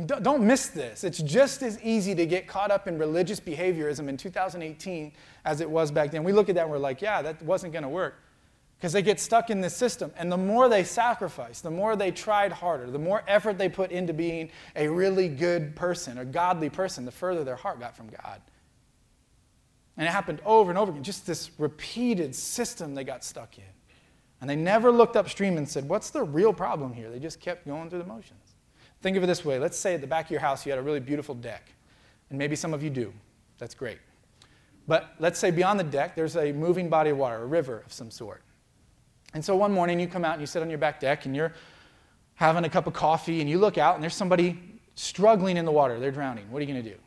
Don't 0.05 0.43
miss 0.43 0.67
this. 0.67 1.03
It's 1.03 1.19
just 1.19 1.63
as 1.63 1.81
easy 1.81 2.13
to 2.15 2.25
get 2.25 2.47
caught 2.47 2.71
up 2.71 2.87
in 2.87 2.97
religious 2.97 3.39
behaviorism 3.39 4.07
in 4.09 4.17
2018 4.17 5.11
as 5.45 5.61
it 5.61 5.69
was 5.69 5.91
back 5.91 6.11
then. 6.11 6.23
We 6.23 6.33
look 6.33 6.49
at 6.49 6.55
that 6.55 6.63
and 6.63 6.71
we're 6.71 6.77
like, 6.77 7.01
yeah, 7.01 7.21
that 7.21 7.41
wasn't 7.41 7.73
going 7.73 7.83
to 7.83 7.89
work. 7.89 8.21
Because 8.77 8.93
they 8.93 9.01
get 9.01 9.19
stuck 9.19 9.49
in 9.49 9.59
this 9.59 9.75
system. 9.75 10.11
And 10.17 10.31
the 10.31 10.37
more 10.37 10.69
they 10.69 10.83
sacrifice, 10.83 11.61
the 11.61 11.71
more 11.71 11.95
they 11.95 12.11
tried 12.11 12.51
harder, 12.51 12.91
the 12.91 12.99
more 12.99 13.23
effort 13.27 13.57
they 13.57 13.69
put 13.69 13.91
into 13.91 14.13
being 14.13 14.51
a 14.75 14.87
really 14.87 15.27
good 15.27 15.75
person, 15.75 16.19
a 16.19 16.25
godly 16.25 16.69
person, 16.69 17.03
the 17.03 17.11
further 17.11 17.43
their 17.43 17.55
heart 17.55 17.79
got 17.79 17.95
from 17.95 18.09
God. 18.09 18.41
And 19.97 20.07
it 20.07 20.11
happened 20.11 20.41
over 20.45 20.69
and 20.69 20.77
over 20.77 20.91
again, 20.91 21.03
just 21.03 21.25
this 21.25 21.49
repeated 21.57 22.35
system 22.35 22.93
they 22.93 23.03
got 23.03 23.23
stuck 23.23 23.57
in. 23.57 23.63
And 24.41 24.49
they 24.49 24.55
never 24.55 24.91
looked 24.91 25.15
upstream 25.15 25.57
and 25.57 25.67
said, 25.67 25.89
What's 25.89 26.11
the 26.11 26.21
real 26.21 26.53
problem 26.53 26.93
here? 26.93 27.09
They 27.09 27.19
just 27.19 27.39
kept 27.39 27.65
going 27.65 27.89
through 27.89 27.99
the 27.99 28.05
motions. 28.05 28.46
Think 29.01 29.15
of 29.17 29.23
it 29.23 29.27
this 29.27 29.45
way 29.45 29.59
let's 29.59 29.77
say 29.77 29.93
at 29.93 30.01
the 30.01 30.07
back 30.07 30.25
of 30.25 30.31
your 30.31 30.39
house 30.39 30.65
you 30.65 30.71
had 30.71 30.79
a 30.79 30.81
really 30.81 30.99
beautiful 30.99 31.35
deck, 31.35 31.71
and 32.29 32.37
maybe 32.37 32.55
some 32.55 32.73
of 32.73 32.83
you 32.83 32.89
do. 32.89 33.13
That's 33.57 33.75
great. 33.75 33.99
But 34.87 35.09
let's 35.19 35.39
say 35.39 35.51
beyond 35.51 35.79
the 35.79 35.83
deck 35.83 36.15
there's 36.15 36.35
a 36.35 36.51
moving 36.51 36.89
body 36.89 37.09
of 37.09 37.17
water, 37.17 37.37
a 37.37 37.45
river 37.45 37.83
of 37.85 37.93
some 37.93 38.11
sort. 38.11 38.41
And 39.33 39.43
so 39.43 39.55
one 39.55 39.71
morning 39.71 39.99
you 39.99 40.07
come 40.07 40.23
out 40.23 40.33
and 40.33 40.41
you 40.41 40.47
sit 40.47 40.61
on 40.61 40.69
your 40.69 40.79
back 40.79 40.99
deck 40.99 41.25
and 41.25 41.35
you're 41.35 41.53
having 42.35 42.63
a 42.63 42.69
cup 42.69 42.87
of 42.87 42.93
coffee 42.93 43.41
and 43.41 43.49
you 43.49 43.59
look 43.59 43.77
out 43.77 43.95
and 43.95 44.03
there's 44.03 44.15
somebody 44.15 44.59
struggling 44.95 45.57
in 45.57 45.65
the 45.65 45.71
water. 45.71 45.99
They're 45.99 46.11
drowning. 46.11 46.49
What 46.49 46.59
are 46.59 46.65
you 46.65 46.71
going 46.71 46.83
to 46.83 46.89
do? 46.89 46.97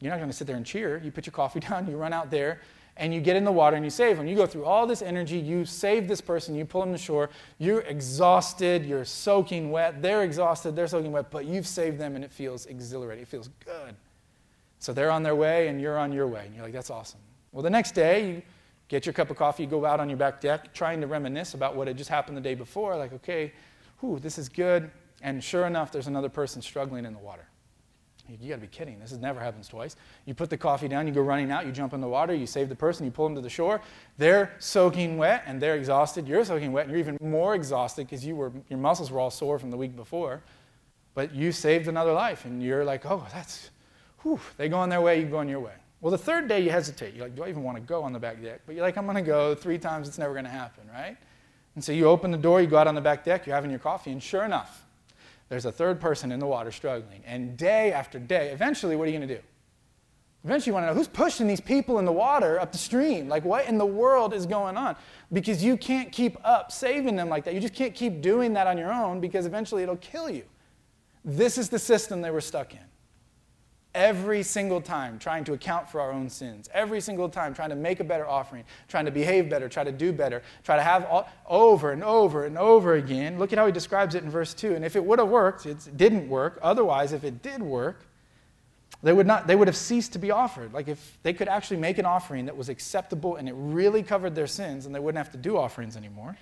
You're 0.00 0.10
not 0.10 0.18
going 0.18 0.30
to 0.30 0.36
sit 0.36 0.46
there 0.46 0.56
and 0.56 0.66
cheer. 0.66 1.00
You 1.02 1.10
put 1.10 1.26
your 1.26 1.32
coffee 1.32 1.60
down, 1.68 1.88
you 1.88 1.96
run 1.96 2.12
out 2.12 2.30
there, 2.30 2.60
and 2.96 3.14
you 3.14 3.20
get 3.20 3.36
in 3.36 3.44
the 3.44 3.52
water 3.52 3.76
and 3.76 3.84
you 3.84 3.90
save 3.90 4.16
them. 4.16 4.26
You 4.26 4.36
go 4.36 4.46
through 4.46 4.64
all 4.64 4.86
this 4.86 5.02
energy, 5.02 5.38
you 5.38 5.64
save 5.64 6.08
this 6.08 6.20
person, 6.20 6.54
you 6.54 6.64
pull 6.64 6.82
them 6.82 6.92
to 6.92 6.98
shore, 6.98 7.30
you're 7.58 7.80
exhausted, 7.80 8.84
you're 8.84 9.04
soaking 9.04 9.70
wet, 9.70 10.02
they're 10.02 10.22
exhausted, 10.22 10.76
they're 10.76 10.88
soaking 10.88 11.12
wet, 11.12 11.30
but 11.30 11.46
you've 11.46 11.66
saved 11.66 11.98
them 11.98 12.16
and 12.16 12.24
it 12.24 12.30
feels 12.30 12.66
exhilarating, 12.66 13.22
it 13.22 13.28
feels 13.28 13.48
good. 13.64 13.94
So 14.78 14.92
they're 14.92 15.10
on 15.10 15.22
their 15.22 15.36
way 15.36 15.68
and 15.68 15.80
you're 15.80 15.98
on 15.98 16.12
your 16.12 16.26
way, 16.26 16.44
and 16.44 16.54
you're 16.54 16.64
like, 16.64 16.74
that's 16.74 16.90
awesome. 16.90 17.20
Well, 17.52 17.62
the 17.62 17.70
next 17.70 17.92
day, 17.92 18.28
you 18.28 18.42
get 18.88 19.06
your 19.06 19.12
cup 19.12 19.30
of 19.30 19.36
coffee, 19.36 19.62
you 19.62 19.68
go 19.68 19.84
out 19.84 20.00
on 20.00 20.08
your 20.08 20.18
back 20.18 20.40
deck, 20.40 20.74
trying 20.74 21.00
to 21.00 21.06
reminisce 21.06 21.54
about 21.54 21.76
what 21.76 21.86
had 21.86 21.96
just 21.96 22.10
happened 22.10 22.36
the 22.36 22.42
day 22.42 22.54
before. 22.54 22.96
Like, 22.96 23.12
okay, 23.12 23.52
whew, 24.00 24.18
this 24.18 24.38
is 24.38 24.48
good. 24.48 24.90
And 25.22 25.42
sure 25.42 25.66
enough, 25.66 25.92
there's 25.92 26.08
another 26.08 26.28
person 26.28 26.60
struggling 26.60 27.06
in 27.06 27.12
the 27.12 27.18
water. 27.20 27.46
You 28.40 28.48
got 28.48 28.56
to 28.56 28.60
be 28.62 28.66
kidding. 28.66 28.98
This 28.98 29.10
has 29.10 29.18
never 29.18 29.40
happens 29.40 29.68
twice. 29.68 29.96
You 30.24 30.34
put 30.34 30.48
the 30.48 30.56
coffee 30.56 30.88
down, 30.88 31.06
you 31.06 31.12
go 31.12 31.20
running 31.20 31.50
out, 31.50 31.66
you 31.66 31.72
jump 31.72 31.92
in 31.92 32.00
the 32.00 32.08
water, 32.08 32.34
you 32.34 32.46
save 32.46 32.68
the 32.68 32.74
person, 32.74 33.04
you 33.04 33.10
pull 33.10 33.26
them 33.26 33.34
to 33.34 33.40
the 33.40 33.50
shore. 33.50 33.80
They're 34.18 34.54
soaking 34.58 35.18
wet 35.18 35.42
and 35.46 35.60
they're 35.60 35.76
exhausted. 35.76 36.26
You're 36.26 36.44
soaking 36.44 36.72
wet 36.72 36.84
and 36.84 36.92
you're 36.92 37.00
even 37.00 37.18
more 37.20 37.54
exhausted 37.54 38.06
because 38.06 38.24
you 38.24 38.36
were, 38.36 38.52
your 38.68 38.78
muscles 38.78 39.10
were 39.10 39.20
all 39.20 39.30
sore 39.30 39.58
from 39.58 39.70
the 39.70 39.76
week 39.76 39.96
before. 39.96 40.42
But 41.14 41.34
you 41.34 41.52
saved 41.52 41.88
another 41.88 42.12
life 42.12 42.44
and 42.44 42.62
you're 42.62 42.84
like, 42.84 43.04
oh, 43.04 43.26
that's, 43.32 43.70
whew. 44.22 44.40
They 44.56 44.68
go 44.68 44.78
on 44.78 44.88
their 44.88 45.00
way, 45.00 45.20
you 45.20 45.26
go 45.26 45.38
on 45.38 45.48
your 45.48 45.60
way. 45.60 45.74
Well, 46.00 46.10
the 46.10 46.18
third 46.18 46.48
day 46.48 46.60
you 46.60 46.70
hesitate. 46.70 47.14
You're 47.14 47.26
like, 47.26 47.36
do 47.36 47.44
I 47.44 47.48
even 47.48 47.62
want 47.62 47.76
to 47.76 47.82
go 47.82 48.02
on 48.02 48.12
the 48.12 48.18
back 48.18 48.42
deck? 48.42 48.62
But 48.66 48.74
you're 48.74 48.84
like, 48.84 48.96
I'm 48.96 49.04
going 49.04 49.16
to 49.16 49.22
go 49.22 49.54
three 49.54 49.78
times, 49.78 50.08
it's 50.08 50.18
never 50.18 50.32
going 50.32 50.44
to 50.44 50.50
happen, 50.50 50.84
right? 50.92 51.16
And 51.74 51.84
so 51.84 51.92
you 51.92 52.06
open 52.06 52.30
the 52.30 52.38
door, 52.38 52.60
you 52.60 52.66
go 52.66 52.76
out 52.76 52.86
on 52.86 52.94
the 52.94 53.00
back 53.00 53.24
deck, 53.24 53.46
you're 53.46 53.54
having 53.54 53.70
your 53.70 53.78
coffee, 53.78 54.10
and 54.10 54.22
sure 54.22 54.44
enough, 54.44 54.84
there's 55.52 55.66
a 55.66 55.70
third 55.70 56.00
person 56.00 56.32
in 56.32 56.40
the 56.40 56.46
water 56.46 56.72
struggling. 56.72 57.22
And 57.26 57.58
day 57.58 57.92
after 57.92 58.18
day, 58.18 58.52
eventually, 58.52 58.96
what 58.96 59.06
are 59.06 59.10
you 59.10 59.18
going 59.18 59.28
to 59.28 59.34
do? 59.34 59.42
Eventually, 60.44 60.70
you 60.70 60.72
want 60.72 60.84
to 60.84 60.86
know 60.86 60.94
who's 60.94 61.08
pushing 61.08 61.46
these 61.46 61.60
people 61.60 61.98
in 61.98 62.06
the 62.06 62.12
water 62.12 62.58
up 62.58 62.72
the 62.72 62.78
stream? 62.78 63.28
Like, 63.28 63.44
what 63.44 63.68
in 63.68 63.76
the 63.76 63.84
world 63.84 64.32
is 64.32 64.46
going 64.46 64.78
on? 64.78 64.96
Because 65.30 65.62
you 65.62 65.76
can't 65.76 66.10
keep 66.10 66.38
up 66.42 66.72
saving 66.72 67.16
them 67.16 67.28
like 67.28 67.44
that. 67.44 67.52
You 67.52 67.60
just 67.60 67.74
can't 67.74 67.94
keep 67.94 68.22
doing 68.22 68.54
that 68.54 68.66
on 68.66 68.78
your 68.78 68.90
own 68.90 69.20
because 69.20 69.44
eventually 69.44 69.82
it'll 69.82 69.96
kill 69.96 70.30
you. 70.30 70.44
This 71.22 71.58
is 71.58 71.68
the 71.68 71.78
system 71.78 72.22
they 72.22 72.30
were 72.30 72.40
stuck 72.40 72.72
in 72.72 72.80
every 73.94 74.42
single 74.42 74.80
time 74.80 75.18
trying 75.18 75.44
to 75.44 75.52
account 75.52 75.88
for 75.88 76.00
our 76.00 76.12
own 76.12 76.28
sins, 76.28 76.68
every 76.72 77.00
single 77.00 77.28
time 77.28 77.54
trying 77.54 77.70
to 77.70 77.76
make 77.76 78.00
a 78.00 78.04
better 78.04 78.26
offering, 78.26 78.64
trying 78.88 79.04
to 79.04 79.10
behave 79.10 79.50
better, 79.50 79.68
try 79.68 79.84
to 79.84 79.92
do 79.92 80.12
better, 80.12 80.42
try 80.64 80.76
to 80.76 80.82
have 80.82 81.04
all, 81.04 81.28
over 81.46 81.92
and 81.92 82.02
over 82.02 82.46
and 82.46 82.56
over 82.56 82.94
again. 82.94 83.38
Look 83.38 83.52
at 83.52 83.58
how 83.58 83.66
he 83.66 83.72
describes 83.72 84.14
it 84.14 84.24
in 84.24 84.30
verse 84.30 84.54
2. 84.54 84.74
And 84.74 84.84
if 84.84 84.96
it 84.96 85.04
would 85.04 85.18
have 85.18 85.28
worked, 85.28 85.66
it 85.66 85.96
didn't 85.96 86.28
work. 86.28 86.58
Otherwise, 86.62 87.12
if 87.12 87.24
it 87.24 87.42
did 87.42 87.62
work, 87.62 88.06
they 89.02 89.12
would, 89.12 89.26
not, 89.26 89.46
they 89.46 89.56
would 89.56 89.68
have 89.68 89.76
ceased 89.76 90.12
to 90.12 90.18
be 90.18 90.30
offered. 90.30 90.72
Like 90.72 90.88
if 90.88 91.18
they 91.22 91.32
could 91.32 91.48
actually 91.48 91.78
make 91.78 91.98
an 91.98 92.06
offering 92.06 92.46
that 92.46 92.56
was 92.56 92.68
acceptable 92.68 93.36
and 93.36 93.48
it 93.48 93.54
really 93.56 94.02
covered 94.02 94.34
their 94.34 94.46
sins, 94.46 94.86
and 94.86 94.94
they 94.94 95.00
wouldn't 95.00 95.22
have 95.22 95.32
to 95.32 95.38
do 95.38 95.56
offerings 95.56 95.96
anymore. 95.96 96.36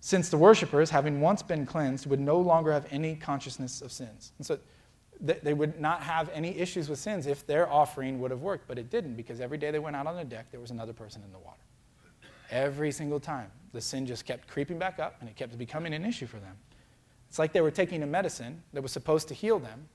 Since 0.00 0.28
the 0.28 0.36
worshippers, 0.36 0.90
having 0.90 1.20
once 1.20 1.42
been 1.42 1.66
cleansed, 1.66 2.06
would 2.06 2.20
no 2.20 2.38
longer 2.38 2.72
have 2.72 2.86
any 2.92 3.16
consciousness 3.16 3.82
of 3.82 3.90
sins. 3.90 4.32
And 4.38 4.46
so 4.46 4.58
they 5.20 5.54
would 5.54 5.80
not 5.80 6.02
have 6.02 6.30
any 6.32 6.56
issues 6.58 6.88
with 6.88 6.98
sins 6.98 7.26
if 7.26 7.46
their 7.46 7.70
offering 7.70 8.20
would 8.20 8.30
have 8.30 8.42
worked, 8.42 8.68
but 8.68 8.78
it 8.78 8.90
didn't 8.90 9.14
because 9.14 9.40
every 9.40 9.58
day 9.58 9.70
they 9.70 9.78
went 9.78 9.96
out 9.96 10.06
on 10.06 10.16
the 10.16 10.24
deck, 10.24 10.46
there 10.50 10.60
was 10.60 10.70
another 10.70 10.92
person 10.92 11.22
in 11.24 11.32
the 11.32 11.38
water. 11.38 11.58
Every 12.50 12.92
single 12.92 13.20
time, 13.20 13.50
the 13.72 13.80
sin 13.80 14.06
just 14.06 14.24
kept 14.24 14.48
creeping 14.48 14.78
back 14.78 14.98
up 14.98 15.16
and 15.20 15.28
it 15.28 15.36
kept 15.36 15.56
becoming 15.58 15.92
an 15.92 16.04
issue 16.04 16.26
for 16.26 16.38
them. 16.38 16.56
It's 17.28 17.38
like 17.38 17.52
they 17.52 17.60
were 17.60 17.70
taking 17.70 18.02
a 18.02 18.06
medicine 18.06 18.62
that 18.72 18.82
was 18.82 18.92
supposed 18.92 19.28
to 19.28 19.34
heal 19.34 19.58
them, 19.58 19.88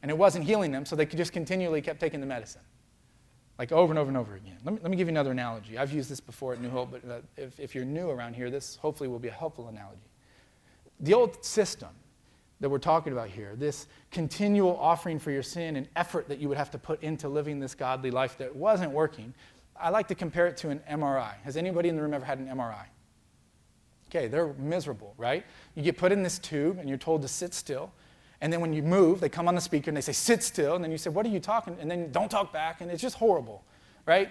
and 0.00 0.10
it 0.10 0.16
wasn't 0.16 0.44
healing 0.44 0.70
them, 0.70 0.86
so 0.86 0.96
they 0.96 1.06
just 1.06 1.32
continually 1.32 1.82
kept 1.82 2.00
taking 2.00 2.20
the 2.20 2.26
medicine, 2.26 2.62
like 3.58 3.72
over 3.72 3.92
and 3.92 3.98
over 3.98 4.08
and 4.08 4.16
over 4.16 4.36
again. 4.36 4.56
Let 4.64 4.74
me, 4.74 4.80
let 4.82 4.90
me 4.90 4.96
give 4.96 5.08
you 5.08 5.12
another 5.12 5.32
analogy. 5.32 5.76
I've 5.76 5.92
used 5.92 6.10
this 6.10 6.20
before 6.20 6.54
at 6.54 6.60
New 6.60 6.70
Hope, 6.70 6.92
but 6.92 7.10
uh, 7.10 7.18
if, 7.36 7.58
if 7.58 7.74
you're 7.74 7.84
new 7.84 8.10
around 8.10 8.34
here, 8.34 8.48
this 8.48 8.76
hopefully 8.76 9.08
will 9.08 9.18
be 9.18 9.28
a 9.28 9.32
helpful 9.32 9.68
analogy. 9.68 10.08
The 11.00 11.12
old 11.12 11.44
system 11.44 11.90
that 12.60 12.68
we're 12.68 12.78
talking 12.78 13.12
about 13.12 13.28
here 13.28 13.54
this 13.56 13.86
continual 14.10 14.76
offering 14.78 15.18
for 15.18 15.30
your 15.30 15.42
sin 15.42 15.76
and 15.76 15.88
effort 15.96 16.28
that 16.28 16.38
you 16.38 16.48
would 16.48 16.56
have 16.56 16.70
to 16.70 16.78
put 16.78 17.02
into 17.02 17.28
living 17.28 17.58
this 17.58 17.74
godly 17.74 18.10
life 18.10 18.38
that 18.38 18.54
wasn't 18.54 18.90
working. 18.90 19.34
I 19.76 19.90
like 19.90 20.08
to 20.08 20.14
compare 20.14 20.46
it 20.46 20.56
to 20.58 20.70
an 20.70 20.80
MRI. 20.90 21.34
Has 21.42 21.56
anybody 21.56 21.88
in 21.88 21.96
the 21.96 22.02
room 22.02 22.14
ever 22.14 22.24
had 22.24 22.38
an 22.38 22.46
MRI? 22.46 22.86
Okay, 24.08 24.28
they're 24.28 24.52
miserable, 24.54 25.14
right? 25.18 25.44
You 25.74 25.82
get 25.82 25.96
put 25.96 26.12
in 26.12 26.22
this 26.22 26.38
tube 26.38 26.78
and 26.78 26.88
you're 26.88 26.98
told 26.98 27.22
to 27.22 27.28
sit 27.28 27.52
still. 27.52 27.92
And 28.40 28.52
then 28.52 28.60
when 28.60 28.72
you 28.72 28.82
move, 28.82 29.20
they 29.20 29.28
come 29.28 29.48
on 29.48 29.54
the 29.54 29.60
speaker 29.60 29.90
and 29.90 29.96
they 29.96 30.02
say, 30.02 30.12
sit 30.12 30.42
still. 30.42 30.74
And 30.74 30.84
then 30.84 30.92
you 30.92 30.98
say, 30.98 31.10
what 31.10 31.26
are 31.26 31.30
you 31.30 31.40
talking? 31.40 31.76
And 31.80 31.90
then 31.90 32.12
don't 32.12 32.30
talk 32.30 32.52
back. 32.52 32.80
And 32.80 32.90
it's 32.90 33.02
just 33.02 33.16
horrible, 33.16 33.64
right? 34.06 34.30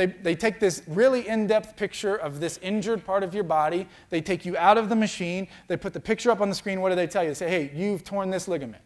They, 0.00 0.06
they 0.06 0.34
take 0.34 0.60
this 0.60 0.82
really 0.86 1.28
in 1.28 1.46
depth 1.46 1.76
picture 1.76 2.16
of 2.16 2.40
this 2.40 2.58
injured 2.62 3.04
part 3.04 3.22
of 3.22 3.34
your 3.34 3.44
body. 3.44 3.86
They 4.08 4.22
take 4.22 4.46
you 4.46 4.56
out 4.56 4.78
of 4.78 4.88
the 4.88 4.96
machine. 4.96 5.46
They 5.68 5.76
put 5.76 5.92
the 5.92 6.00
picture 6.00 6.30
up 6.30 6.40
on 6.40 6.48
the 6.48 6.54
screen. 6.54 6.80
What 6.80 6.88
do 6.88 6.94
they 6.94 7.06
tell 7.06 7.22
you? 7.22 7.28
They 7.28 7.34
say, 7.34 7.50
hey, 7.50 7.70
you've 7.74 8.02
torn 8.02 8.30
this 8.30 8.48
ligament. 8.48 8.82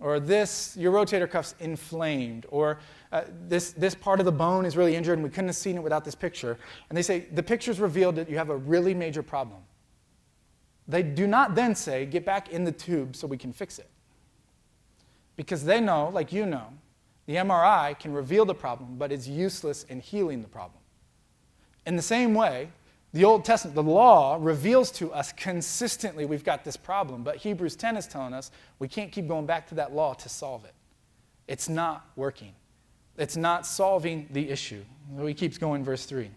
Or 0.00 0.18
this, 0.20 0.74
your 0.74 0.90
rotator 0.90 1.30
cuff's 1.30 1.54
inflamed. 1.60 2.46
Or 2.48 2.80
uh, 3.12 3.24
this, 3.46 3.72
this 3.72 3.94
part 3.94 4.20
of 4.20 4.24
the 4.24 4.32
bone 4.32 4.64
is 4.64 4.74
really 4.74 4.96
injured 4.96 5.18
and 5.18 5.22
we 5.22 5.28
couldn't 5.28 5.48
have 5.48 5.56
seen 5.56 5.76
it 5.76 5.82
without 5.82 6.02
this 6.02 6.14
picture. 6.14 6.56
And 6.88 6.96
they 6.96 7.02
say, 7.02 7.26
the 7.30 7.42
picture's 7.42 7.78
revealed 7.78 8.16
that 8.16 8.30
you 8.30 8.38
have 8.38 8.48
a 8.48 8.56
really 8.56 8.94
major 8.94 9.22
problem. 9.22 9.60
They 10.88 11.02
do 11.02 11.26
not 11.26 11.54
then 11.54 11.74
say, 11.74 12.06
get 12.06 12.24
back 12.24 12.48
in 12.48 12.64
the 12.64 12.72
tube 12.72 13.16
so 13.16 13.26
we 13.26 13.36
can 13.36 13.52
fix 13.52 13.78
it. 13.78 13.90
Because 15.36 15.62
they 15.62 15.78
know, 15.78 16.08
like 16.08 16.32
you 16.32 16.46
know, 16.46 16.68
the 17.26 17.36
MRI 17.36 17.98
can 17.98 18.12
reveal 18.12 18.44
the 18.44 18.54
problem, 18.54 18.96
but 18.96 19.12
it's 19.12 19.28
useless 19.28 19.84
in 19.84 20.00
healing 20.00 20.42
the 20.42 20.48
problem. 20.48 20.80
In 21.86 21.96
the 21.96 22.02
same 22.02 22.34
way, 22.34 22.68
the 23.12 23.24
Old 23.24 23.44
Testament, 23.44 23.74
the 23.74 23.82
law 23.82 24.38
reveals 24.40 24.90
to 24.92 25.12
us 25.12 25.32
consistently 25.32 26.24
we've 26.24 26.44
got 26.44 26.64
this 26.64 26.76
problem, 26.76 27.22
but 27.22 27.36
Hebrews 27.36 27.76
10 27.76 27.96
is 27.96 28.06
telling 28.06 28.32
us 28.32 28.50
we 28.78 28.88
can't 28.88 29.12
keep 29.12 29.28
going 29.28 29.44
back 29.44 29.68
to 29.68 29.74
that 29.76 29.92
law 29.92 30.14
to 30.14 30.28
solve 30.28 30.64
it. 30.64 30.74
It's 31.46 31.68
not 31.68 32.06
working, 32.16 32.54
it's 33.18 33.36
not 33.36 33.66
solving 33.66 34.28
the 34.30 34.48
issue. 34.48 34.82
So 35.16 35.26
he 35.26 35.34
keeps 35.34 35.58
going, 35.58 35.84
verse 35.84 36.06
3. 36.06 36.30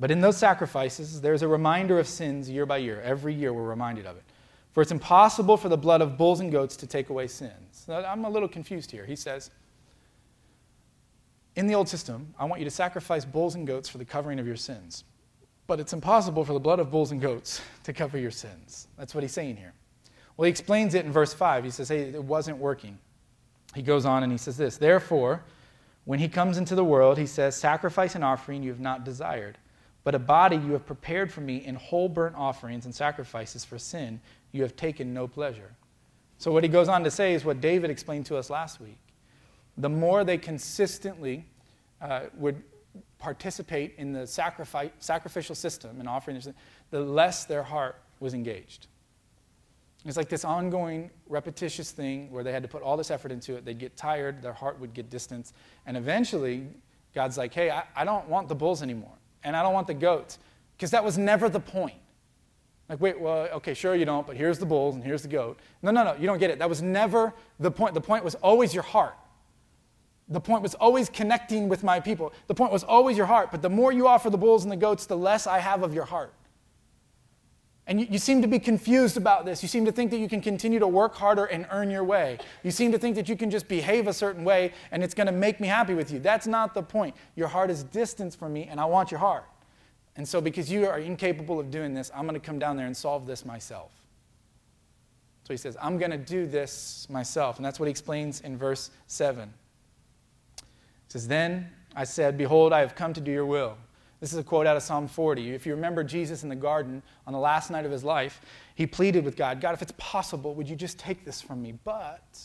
But 0.00 0.10
in 0.10 0.20
those 0.20 0.36
sacrifices, 0.36 1.20
there's 1.20 1.42
a 1.42 1.48
reminder 1.48 2.00
of 2.00 2.08
sins 2.08 2.50
year 2.50 2.66
by 2.66 2.78
year. 2.78 3.00
Every 3.02 3.32
year 3.32 3.52
we're 3.52 3.62
reminded 3.62 4.06
of 4.06 4.16
it. 4.16 4.24
For 4.74 4.82
it's 4.82 4.90
impossible 4.90 5.56
for 5.56 5.68
the 5.68 5.78
blood 5.78 6.02
of 6.02 6.18
bulls 6.18 6.40
and 6.40 6.50
goats 6.50 6.76
to 6.78 6.86
take 6.86 7.08
away 7.08 7.28
sins. 7.28 7.86
I'm 7.88 8.24
a 8.24 8.28
little 8.28 8.48
confused 8.48 8.90
here. 8.90 9.06
He 9.06 9.14
says, 9.14 9.50
In 11.54 11.68
the 11.68 11.76
old 11.76 11.88
system, 11.88 12.34
I 12.36 12.44
want 12.44 12.60
you 12.60 12.64
to 12.64 12.72
sacrifice 12.72 13.24
bulls 13.24 13.54
and 13.54 13.66
goats 13.66 13.88
for 13.88 13.98
the 13.98 14.04
covering 14.04 14.40
of 14.40 14.46
your 14.48 14.56
sins. 14.56 15.04
But 15.68 15.78
it's 15.78 15.92
impossible 15.92 16.44
for 16.44 16.52
the 16.52 16.60
blood 16.60 16.80
of 16.80 16.90
bulls 16.90 17.12
and 17.12 17.20
goats 17.20 17.62
to 17.84 17.92
cover 17.92 18.18
your 18.18 18.32
sins. 18.32 18.88
That's 18.98 19.14
what 19.14 19.22
he's 19.22 19.32
saying 19.32 19.56
here. 19.56 19.74
Well, 20.36 20.46
he 20.46 20.50
explains 20.50 20.94
it 20.94 21.06
in 21.06 21.12
verse 21.12 21.32
5. 21.32 21.62
He 21.62 21.70
says, 21.70 21.88
Hey, 21.88 22.00
it 22.00 22.24
wasn't 22.24 22.58
working. 22.58 22.98
He 23.76 23.82
goes 23.82 24.04
on 24.04 24.24
and 24.24 24.32
he 24.32 24.38
says 24.38 24.56
this 24.56 24.76
Therefore, 24.76 25.44
when 26.04 26.18
he 26.18 26.28
comes 26.28 26.58
into 26.58 26.74
the 26.74 26.84
world, 26.84 27.16
he 27.16 27.26
says, 27.26 27.54
Sacrifice 27.54 28.16
and 28.16 28.24
offering 28.24 28.64
you 28.64 28.70
have 28.70 28.80
not 28.80 29.04
desired, 29.04 29.56
but 30.04 30.14
a 30.14 30.18
body 30.18 30.56
you 30.56 30.72
have 30.72 30.86
prepared 30.86 31.32
for 31.32 31.40
me 31.40 31.64
in 31.64 31.74
whole 31.74 32.08
burnt 32.08 32.36
offerings 32.36 32.84
and 32.84 32.94
sacrifices 32.94 33.64
for 33.64 33.78
sin 33.78 34.20
you 34.52 34.62
have 34.62 34.76
taken 34.76 35.12
no 35.12 35.26
pleasure. 35.26 35.74
So, 36.38 36.52
what 36.52 36.62
he 36.62 36.68
goes 36.68 36.88
on 36.88 37.02
to 37.04 37.10
say 37.10 37.34
is 37.34 37.44
what 37.44 37.60
David 37.60 37.90
explained 37.90 38.26
to 38.26 38.36
us 38.36 38.50
last 38.50 38.80
week. 38.80 38.98
The 39.78 39.88
more 39.88 40.22
they 40.24 40.38
consistently 40.38 41.46
uh, 42.00 42.24
would 42.36 42.62
participate 43.18 43.94
in 43.96 44.12
the 44.12 44.26
sacrifice, 44.26 44.90
sacrificial 44.98 45.54
system 45.54 45.98
and 45.98 46.08
offering, 46.08 46.40
the 46.90 47.00
less 47.00 47.44
their 47.44 47.62
heart 47.62 48.00
was 48.20 48.34
engaged. 48.34 48.86
It's 50.04 50.18
like 50.18 50.28
this 50.28 50.44
ongoing, 50.44 51.10
repetitious 51.28 51.90
thing 51.90 52.30
where 52.30 52.44
they 52.44 52.52
had 52.52 52.62
to 52.62 52.68
put 52.68 52.82
all 52.82 52.96
this 52.96 53.10
effort 53.10 53.32
into 53.32 53.56
it. 53.56 53.64
They'd 53.64 53.78
get 53.78 53.96
tired, 53.96 54.42
their 54.42 54.52
heart 54.52 54.78
would 54.78 54.92
get 54.92 55.08
distanced, 55.08 55.54
and 55.86 55.96
eventually, 55.96 56.66
God's 57.14 57.38
like, 57.38 57.54
hey, 57.54 57.70
I, 57.70 57.84
I 57.96 58.04
don't 58.04 58.28
want 58.28 58.48
the 58.48 58.54
bulls 58.54 58.82
anymore, 58.82 59.16
and 59.44 59.56
I 59.56 59.62
don't 59.62 59.74
want 59.74 59.86
the 59.86 59.94
goats, 59.94 60.38
because 60.76 60.90
that 60.90 61.04
was 61.04 61.16
never 61.18 61.48
the 61.48 61.60
point. 61.60 61.94
Like, 62.88 63.00
wait, 63.00 63.18
well, 63.18 63.48
okay, 63.54 63.72
sure 63.72 63.94
you 63.94 64.04
don't, 64.04 64.26
but 64.26 64.36
here's 64.36 64.58
the 64.58 64.66
bulls 64.66 64.94
and 64.94 65.02
here's 65.02 65.22
the 65.22 65.28
goat. 65.28 65.58
No, 65.82 65.90
no, 65.90 66.04
no, 66.04 66.14
you 66.16 66.26
don't 66.26 66.38
get 66.38 66.50
it. 66.50 66.58
That 66.58 66.68
was 66.68 66.82
never 66.82 67.32
the 67.58 67.70
point. 67.70 67.94
The 67.94 68.00
point 68.00 68.24
was 68.24 68.34
always 68.36 68.74
your 68.74 68.82
heart. 68.82 69.16
The 70.28 70.40
point 70.40 70.62
was 70.62 70.74
always 70.74 71.08
connecting 71.08 71.68
with 71.68 71.82
my 71.82 72.00
people. 72.00 72.32
The 72.46 72.54
point 72.54 72.72
was 72.72 72.84
always 72.84 73.16
your 73.16 73.26
heart. 73.26 73.50
But 73.50 73.62
the 73.62 73.70
more 73.70 73.92
you 73.92 74.06
offer 74.06 74.28
the 74.28 74.38
bulls 74.38 74.64
and 74.64 74.72
the 74.72 74.76
goats, 74.76 75.06
the 75.06 75.16
less 75.16 75.46
I 75.46 75.58
have 75.58 75.82
of 75.82 75.94
your 75.94 76.04
heart. 76.04 76.34
And 77.86 78.00
you, 78.00 78.06
you, 78.10 78.18
seem 78.18 78.40
to 78.40 78.48
be 78.48 78.58
confused 78.58 79.18
about 79.18 79.44
this. 79.44 79.62
You 79.62 79.68
seem 79.68 79.84
to 79.84 79.92
think 79.92 80.10
that 80.10 80.16
you 80.18 80.28
can 80.28 80.40
continue 80.40 80.78
to 80.78 80.86
work 80.86 81.14
harder 81.14 81.44
and 81.44 81.66
earn 81.70 81.90
your 81.90 82.04
way. 82.04 82.38
You 82.62 82.70
seem 82.70 82.92
to 82.92 82.98
think 82.98 83.14
that 83.16 83.28
you 83.28 83.36
can 83.36 83.50
just 83.50 83.68
behave 83.68 84.06
a 84.06 84.12
certain 84.12 84.42
way 84.42 84.72
and 84.90 85.02
it's 85.02 85.12
going 85.12 85.26
to 85.26 85.32
make 85.32 85.60
me 85.60 85.68
happy 85.68 85.92
with 85.92 86.10
you. 86.10 86.18
That's 86.18 86.46
not 86.46 86.72
the 86.72 86.82
point. 86.82 87.14
Your 87.36 87.48
heart 87.48 87.70
is 87.70 87.84
distance 87.84 88.34
from 88.34 88.54
me, 88.54 88.68
and 88.70 88.80
I 88.80 88.86
want 88.86 89.10
your 89.10 89.20
heart. 89.20 89.44
And 90.16 90.26
so, 90.26 90.40
because 90.40 90.70
you 90.70 90.86
are 90.86 90.98
incapable 90.98 91.60
of 91.60 91.70
doing 91.70 91.92
this, 91.92 92.10
I'm 92.14 92.22
going 92.22 92.40
to 92.40 92.46
come 92.46 92.58
down 92.58 92.76
there 92.76 92.86
and 92.86 92.96
solve 92.96 93.26
this 93.26 93.44
myself. 93.44 93.92
So 95.44 95.52
he 95.52 95.58
says, 95.58 95.76
I'm 95.80 95.98
going 95.98 96.10
to 96.10 96.16
do 96.16 96.46
this 96.46 97.06
myself. 97.10 97.56
And 97.56 97.64
that's 97.64 97.78
what 97.78 97.86
he 97.86 97.90
explains 97.90 98.40
in 98.40 98.56
verse 98.56 98.90
7. 99.08 99.52
He 100.56 100.62
says, 101.08 101.28
Then 101.28 101.68
I 101.94 102.04
said, 102.04 102.38
Behold, 102.38 102.72
I 102.72 102.80
have 102.80 102.94
come 102.94 103.12
to 103.12 103.20
do 103.20 103.30
your 103.30 103.44
will. 103.44 103.76
This 104.24 104.32
is 104.32 104.38
a 104.38 104.42
quote 104.42 104.66
out 104.66 104.74
of 104.74 104.82
Psalm 104.82 105.06
40. 105.06 105.52
If 105.52 105.66
you 105.66 105.74
remember 105.74 106.02
Jesus 106.02 106.44
in 106.44 106.48
the 106.48 106.56
garden 106.56 107.02
on 107.26 107.34
the 107.34 107.38
last 107.38 107.70
night 107.70 107.84
of 107.84 107.92
his 107.92 108.02
life, 108.02 108.40
he 108.74 108.86
pleaded 108.86 109.22
with 109.22 109.36
God, 109.36 109.60
God, 109.60 109.74
if 109.74 109.82
it's 109.82 109.92
possible, 109.98 110.54
would 110.54 110.66
you 110.66 110.76
just 110.76 110.98
take 110.98 111.26
this 111.26 111.42
from 111.42 111.60
me? 111.60 111.74
But 111.84 112.38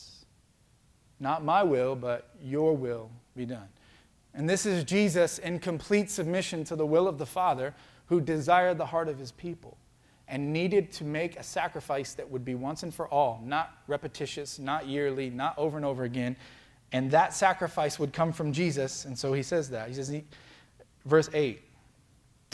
not 1.21 1.45
my 1.45 1.63
will, 1.63 1.95
but 1.95 2.31
your 2.43 2.75
will 2.75 3.09
be 3.33 3.45
done. 3.45 3.69
And 4.33 4.49
this 4.49 4.65
is 4.65 4.83
Jesus 4.83 5.39
in 5.39 5.57
complete 5.57 6.11
submission 6.11 6.65
to 6.65 6.75
the 6.75 6.85
will 6.85 7.07
of 7.07 7.17
the 7.17 7.25
Father 7.25 7.73
who 8.07 8.19
desired 8.19 8.77
the 8.77 8.87
heart 8.87 9.07
of 9.07 9.17
his 9.17 9.31
people 9.31 9.77
and 10.27 10.51
needed 10.51 10.91
to 10.91 11.05
make 11.05 11.39
a 11.39 11.43
sacrifice 11.43 12.11
that 12.15 12.29
would 12.29 12.43
be 12.43 12.55
once 12.55 12.83
and 12.83 12.93
for 12.93 13.07
all, 13.07 13.41
not 13.45 13.77
repetitious, 13.87 14.59
not 14.59 14.85
yearly, 14.85 15.29
not 15.29 15.57
over 15.57 15.77
and 15.77 15.85
over 15.85 16.03
again. 16.03 16.35
And 16.91 17.09
that 17.11 17.33
sacrifice 17.33 17.97
would 17.97 18.11
come 18.11 18.33
from 18.33 18.51
Jesus. 18.51 19.05
And 19.05 19.17
so 19.17 19.31
he 19.31 19.43
says 19.43 19.69
that. 19.69 19.87
He 19.87 19.93
says, 19.93 20.09
he, 20.09 20.25
verse 21.05 21.29
8, 21.33 21.67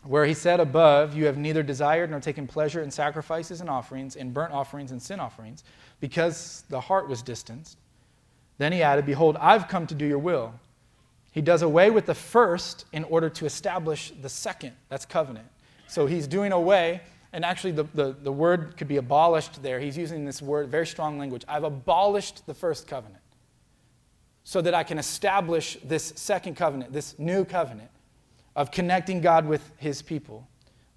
where 0.06 0.26
he 0.26 0.34
said 0.34 0.60
above, 0.60 1.16
You 1.16 1.26
have 1.26 1.38
neither 1.38 1.64
desired 1.64 2.12
nor 2.12 2.20
taken 2.20 2.48
pleasure 2.48 2.82
in 2.82 2.92
sacrifices 2.92 3.62
and 3.62 3.70
offerings, 3.70 4.16
in 4.16 4.32
burnt 4.32 4.54
offerings 4.54 4.92
and 4.92 5.02
sin 5.02 5.20
offerings, 5.20 5.64
because 6.00 6.64
the 6.70 6.80
heart 6.80 7.08
was 7.08 7.22
distanced. 7.22 7.78
Then 8.58 8.72
he 8.72 8.82
added, 8.82 9.06
Behold, 9.06 9.38
I've 9.40 9.68
come 9.68 9.88
to 9.88 9.96
do 9.96 10.06
your 10.06 10.20
will. 10.20 10.54
He 11.32 11.42
does 11.42 11.62
away 11.62 11.90
with 11.90 12.06
the 12.06 12.16
first 12.16 12.86
in 12.94 13.04
order 13.06 13.30
to 13.30 13.46
establish 13.46 14.14
the 14.22 14.30
second. 14.30 14.74
That's 14.90 15.06
covenant. 15.06 15.48
So 15.88 16.06
he's 16.06 16.28
doing 16.28 16.54
away, 16.54 17.02
and 17.34 17.44
actually 17.44 17.72
the, 17.72 17.84
the, 17.94 18.16
the 18.24 18.32
word 18.32 18.78
could 18.78 18.88
be 18.88 18.98
abolished 18.98 19.62
there. 19.62 19.80
He's 19.80 19.98
using 19.98 20.24
this 20.24 20.42
word, 20.42 20.70
very 20.70 20.88
strong 20.88 21.18
language. 21.18 21.44
I've 21.48 21.66
abolished 21.66 22.46
the 22.48 22.54
first 22.54 22.88
covenant 22.88 23.22
so 24.46 24.62
that 24.62 24.74
I 24.74 24.84
can 24.84 24.98
establish 24.98 25.78
this 25.84 26.14
second 26.16 26.56
covenant, 26.56 26.94
this 26.94 27.20
new 27.20 27.44
covenant 27.44 27.90
of 28.56 28.72
connecting 28.72 29.22
God 29.22 29.46
with 29.46 29.72
his 29.78 30.02
people. 30.02 30.48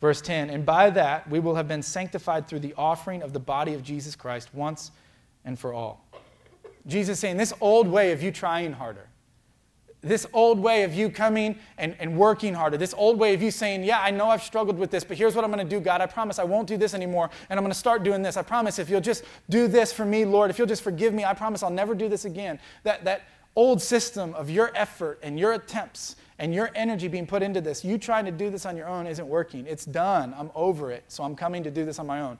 Verse 0.00 0.20
10 0.20 0.50
And 0.50 0.64
by 0.64 0.90
that 0.90 1.28
we 1.28 1.40
will 1.40 1.54
have 1.54 1.68
been 1.68 1.82
sanctified 1.82 2.46
through 2.46 2.60
the 2.60 2.74
offering 2.74 3.22
of 3.22 3.32
the 3.32 3.40
body 3.40 3.74
of 3.74 3.82
Jesus 3.82 4.14
Christ 4.14 4.54
once 4.54 4.90
and 5.44 5.58
for 5.58 5.72
all. 5.72 6.04
Jesus 6.86 7.18
saying, 7.18 7.36
This 7.36 7.52
old 7.60 7.88
way 7.88 8.12
of 8.12 8.22
you 8.22 8.30
trying 8.30 8.72
harder, 8.72 9.08
this 10.00 10.26
old 10.32 10.60
way 10.60 10.84
of 10.84 10.94
you 10.94 11.10
coming 11.10 11.58
and, 11.76 11.96
and 11.98 12.16
working 12.16 12.54
harder, 12.54 12.76
this 12.76 12.94
old 12.96 13.18
way 13.18 13.34
of 13.34 13.42
you 13.42 13.50
saying, 13.50 13.82
Yeah, 13.82 14.00
I 14.00 14.10
know 14.10 14.28
I've 14.28 14.42
struggled 14.42 14.78
with 14.78 14.90
this, 14.90 15.04
but 15.04 15.16
here's 15.16 15.34
what 15.34 15.44
I'm 15.44 15.50
going 15.50 15.66
to 15.66 15.76
do, 15.76 15.80
God. 15.80 16.00
I 16.00 16.06
promise 16.06 16.38
I 16.38 16.44
won't 16.44 16.68
do 16.68 16.76
this 16.76 16.94
anymore, 16.94 17.30
and 17.50 17.58
I'm 17.58 17.64
going 17.64 17.72
to 17.72 17.78
start 17.78 18.04
doing 18.04 18.22
this. 18.22 18.36
I 18.36 18.42
promise 18.42 18.78
if 18.78 18.88
you'll 18.88 19.00
just 19.00 19.24
do 19.50 19.66
this 19.66 19.92
for 19.92 20.04
me, 20.04 20.24
Lord, 20.24 20.50
if 20.50 20.58
you'll 20.58 20.68
just 20.68 20.82
forgive 20.82 21.12
me, 21.12 21.24
I 21.24 21.34
promise 21.34 21.62
I'll 21.62 21.70
never 21.70 21.94
do 21.94 22.08
this 22.08 22.24
again. 22.24 22.60
That, 22.84 23.04
that 23.04 23.22
old 23.56 23.82
system 23.82 24.34
of 24.34 24.48
your 24.48 24.70
effort 24.76 25.18
and 25.22 25.38
your 25.38 25.52
attempts 25.54 26.14
and 26.38 26.54
your 26.54 26.70
energy 26.74 27.08
being 27.08 27.26
put 27.26 27.42
into 27.42 27.60
this, 27.60 27.84
you 27.84 27.98
trying 27.98 28.24
to 28.24 28.30
do 28.30 28.48
this 28.48 28.64
on 28.64 28.76
your 28.76 28.86
own 28.86 29.06
isn't 29.06 29.26
working. 29.26 29.66
It's 29.66 29.84
done. 29.84 30.34
I'm 30.38 30.50
over 30.54 30.92
it. 30.92 31.04
So 31.08 31.24
I'm 31.24 31.34
coming 31.34 31.64
to 31.64 31.70
do 31.70 31.84
this 31.84 31.98
on 31.98 32.06
my 32.06 32.20
own. 32.20 32.38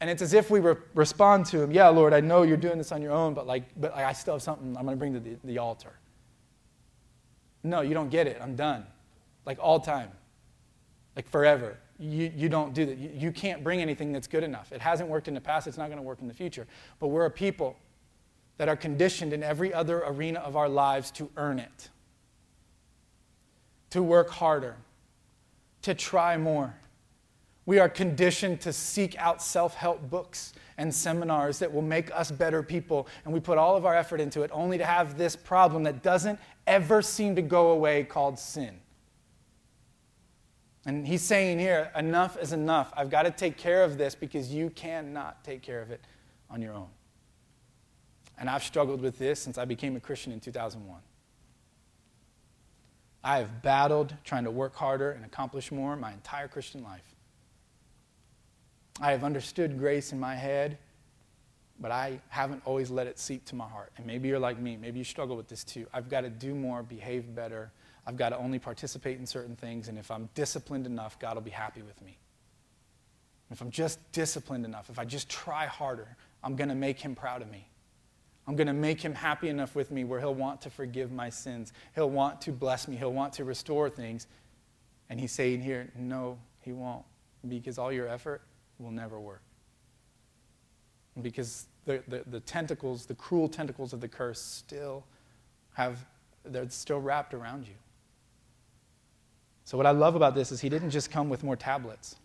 And 0.00 0.10
it's 0.10 0.22
as 0.22 0.34
if 0.34 0.50
we 0.50 0.58
re- 0.58 0.74
respond 0.94 1.46
to 1.46 1.62
him, 1.62 1.70
yeah, 1.70 1.86
Lord, 1.88 2.12
I 2.12 2.20
know 2.20 2.42
you're 2.42 2.56
doing 2.56 2.78
this 2.78 2.90
on 2.90 3.00
your 3.00 3.12
own, 3.12 3.34
but 3.34 3.46
like, 3.46 3.62
but 3.80 3.94
I 3.94 4.12
still 4.12 4.34
have 4.34 4.42
something 4.42 4.76
I'm 4.76 4.84
going 4.84 4.96
to 4.96 4.98
bring 4.98 5.14
to 5.14 5.20
the, 5.20 5.36
the 5.44 5.58
altar. 5.58 5.92
No, 7.62 7.82
you 7.82 7.94
don't 7.94 8.10
get 8.10 8.26
it. 8.26 8.38
I'm 8.42 8.56
done. 8.56 8.84
Like 9.46 9.58
all 9.60 9.78
time. 9.78 10.10
Like 11.14 11.28
forever. 11.28 11.78
You, 12.00 12.32
you 12.34 12.48
don't 12.48 12.74
do 12.74 12.84
that. 12.86 12.98
You, 12.98 13.10
you 13.14 13.30
can't 13.30 13.62
bring 13.62 13.80
anything 13.80 14.10
that's 14.10 14.26
good 14.26 14.42
enough. 14.42 14.72
It 14.72 14.80
hasn't 14.80 15.08
worked 15.08 15.28
in 15.28 15.34
the 15.34 15.40
past. 15.40 15.68
It's 15.68 15.78
not 15.78 15.86
going 15.86 15.98
to 15.98 16.02
work 16.02 16.20
in 16.20 16.26
the 16.26 16.34
future. 16.34 16.66
But 16.98 17.08
we're 17.08 17.26
a 17.26 17.30
people 17.30 17.76
that 18.56 18.68
are 18.68 18.76
conditioned 18.76 19.32
in 19.32 19.44
every 19.44 19.72
other 19.72 20.02
arena 20.04 20.40
of 20.40 20.56
our 20.56 20.68
lives 20.68 21.12
to 21.12 21.30
earn 21.36 21.60
it 21.60 21.90
to 23.92 24.02
work 24.02 24.30
harder, 24.30 24.74
to 25.82 25.92
try 25.92 26.38
more. 26.38 26.74
We 27.66 27.78
are 27.78 27.90
conditioned 27.90 28.62
to 28.62 28.72
seek 28.72 29.14
out 29.18 29.42
self 29.42 29.74
help 29.74 30.08
books 30.08 30.54
and 30.78 30.92
seminars 30.92 31.58
that 31.58 31.70
will 31.70 31.82
make 31.82 32.10
us 32.10 32.30
better 32.30 32.62
people, 32.62 33.06
and 33.24 33.34
we 33.34 33.38
put 33.38 33.58
all 33.58 33.76
of 33.76 33.84
our 33.84 33.94
effort 33.94 34.18
into 34.18 34.42
it 34.42 34.50
only 34.52 34.78
to 34.78 34.84
have 34.86 35.18
this 35.18 35.36
problem 35.36 35.82
that 35.82 36.02
doesn't 36.02 36.40
ever 36.66 37.02
seem 37.02 37.36
to 37.36 37.42
go 37.42 37.70
away 37.72 38.02
called 38.02 38.38
sin. 38.38 38.80
And 40.86 41.06
he's 41.06 41.22
saying 41.22 41.58
here, 41.58 41.92
enough 41.94 42.38
is 42.38 42.54
enough. 42.54 42.94
I've 42.96 43.10
got 43.10 43.24
to 43.24 43.30
take 43.30 43.58
care 43.58 43.84
of 43.84 43.98
this 43.98 44.14
because 44.14 44.52
you 44.52 44.70
cannot 44.70 45.44
take 45.44 45.60
care 45.60 45.82
of 45.82 45.90
it 45.90 46.00
on 46.48 46.62
your 46.62 46.72
own. 46.72 46.88
And 48.38 48.48
I've 48.48 48.64
struggled 48.64 49.02
with 49.02 49.18
this 49.18 49.38
since 49.38 49.58
I 49.58 49.66
became 49.66 49.96
a 49.96 50.00
Christian 50.00 50.32
in 50.32 50.40
2001. 50.40 50.98
I 53.24 53.38
have 53.38 53.62
battled 53.62 54.14
trying 54.24 54.44
to 54.44 54.50
work 54.50 54.74
harder 54.74 55.12
and 55.12 55.24
accomplish 55.24 55.70
more 55.70 55.96
my 55.96 56.12
entire 56.12 56.48
Christian 56.48 56.82
life. 56.82 57.14
I 59.00 59.12
have 59.12 59.24
understood 59.24 59.78
grace 59.78 60.12
in 60.12 60.20
my 60.20 60.34
head, 60.34 60.78
but 61.80 61.90
I 61.90 62.20
haven't 62.28 62.62
always 62.64 62.90
let 62.90 63.06
it 63.06 63.18
seep 63.18 63.44
to 63.46 63.54
my 63.54 63.68
heart. 63.68 63.92
And 63.96 64.06
maybe 64.06 64.28
you're 64.28 64.38
like 64.38 64.58
me. 64.58 64.76
Maybe 64.76 64.98
you 64.98 65.04
struggle 65.04 65.36
with 65.36 65.48
this 65.48 65.64
too. 65.64 65.86
I've 65.92 66.08
got 66.08 66.22
to 66.22 66.30
do 66.30 66.54
more, 66.54 66.82
behave 66.82 67.34
better. 67.34 67.70
I've 68.06 68.16
got 68.16 68.30
to 68.30 68.38
only 68.38 68.58
participate 68.58 69.18
in 69.18 69.26
certain 69.26 69.56
things. 69.56 69.88
And 69.88 69.98
if 69.98 70.10
I'm 70.10 70.28
disciplined 70.34 70.86
enough, 70.86 71.18
God 71.18 71.34
will 71.34 71.42
be 71.42 71.50
happy 71.50 71.82
with 71.82 72.00
me. 72.02 72.18
If 73.50 73.60
I'm 73.60 73.70
just 73.70 73.98
disciplined 74.12 74.64
enough, 74.64 74.90
if 74.90 74.98
I 74.98 75.04
just 75.04 75.28
try 75.28 75.66
harder, 75.66 76.16
I'm 76.42 76.56
going 76.56 76.70
to 76.70 76.74
make 76.74 76.98
him 76.98 77.14
proud 77.14 77.42
of 77.42 77.50
me. 77.50 77.68
I'm 78.46 78.56
going 78.56 78.66
to 78.66 78.72
make 78.72 79.00
him 79.00 79.14
happy 79.14 79.48
enough 79.48 79.76
with 79.76 79.90
me 79.90 80.04
where 80.04 80.18
he'll 80.18 80.34
want 80.34 80.60
to 80.62 80.70
forgive 80.70 81.12
my 81.12 81.30
sins. 81.30 81.72
He'll 81.94 82.10
want 82.10 82.40
to 82.42 82.52
bless 82.52 82.88
me. 82.88 82.96
He'll 82.96 83.12
want 83.12 83.32
to 83.34 83.44
restore 83.44 83.88
things. 83.88 84.26
And 85.08 85.20
he's 85.20 85.32
saying 85.32 85.60
here, 85.60 85.90
no, 85.96 86.38
he 86.60 86.72
won't, 86.72 87.04
because 87.48 87.78
all 87.78 87.92
your 87.92 88.08
effort 88.08 88.42
will 88.78 88.90
never 88.90 89.20
work. 89.20 89.42
Because 91.20 91.66
the, 91.84 92.02
the, 92.08 92.24
the 92.26 92.40
tentacles, 92.40 93.06
the 93.06 93.14
cruel 93.14 93.48
tentacles 93.48 93.92
of 93.92 94.00
the 94.00 94.08
curse 94.08 94.40
still 94.40 95.04
have, 95.74 96.04
they're 96.44 96.68
still 96.70 97.00
wrapped 97.00 97.34
around 97.34 97.66
you. 97.66 97.74
So, 99.64 99.76
what 99.76 99.86
I 99.86 99.90
love 99.90 100.16
about 100.16 100.34
this 100.34 100.50
is 100.50 100.60
he 100.60 100.68
didn't 100.68 100.90
just 100.90 101.10
come 101.10 101.28
with 101.28 101.44
more 101.44 101.56
tablets. 101.56 102.16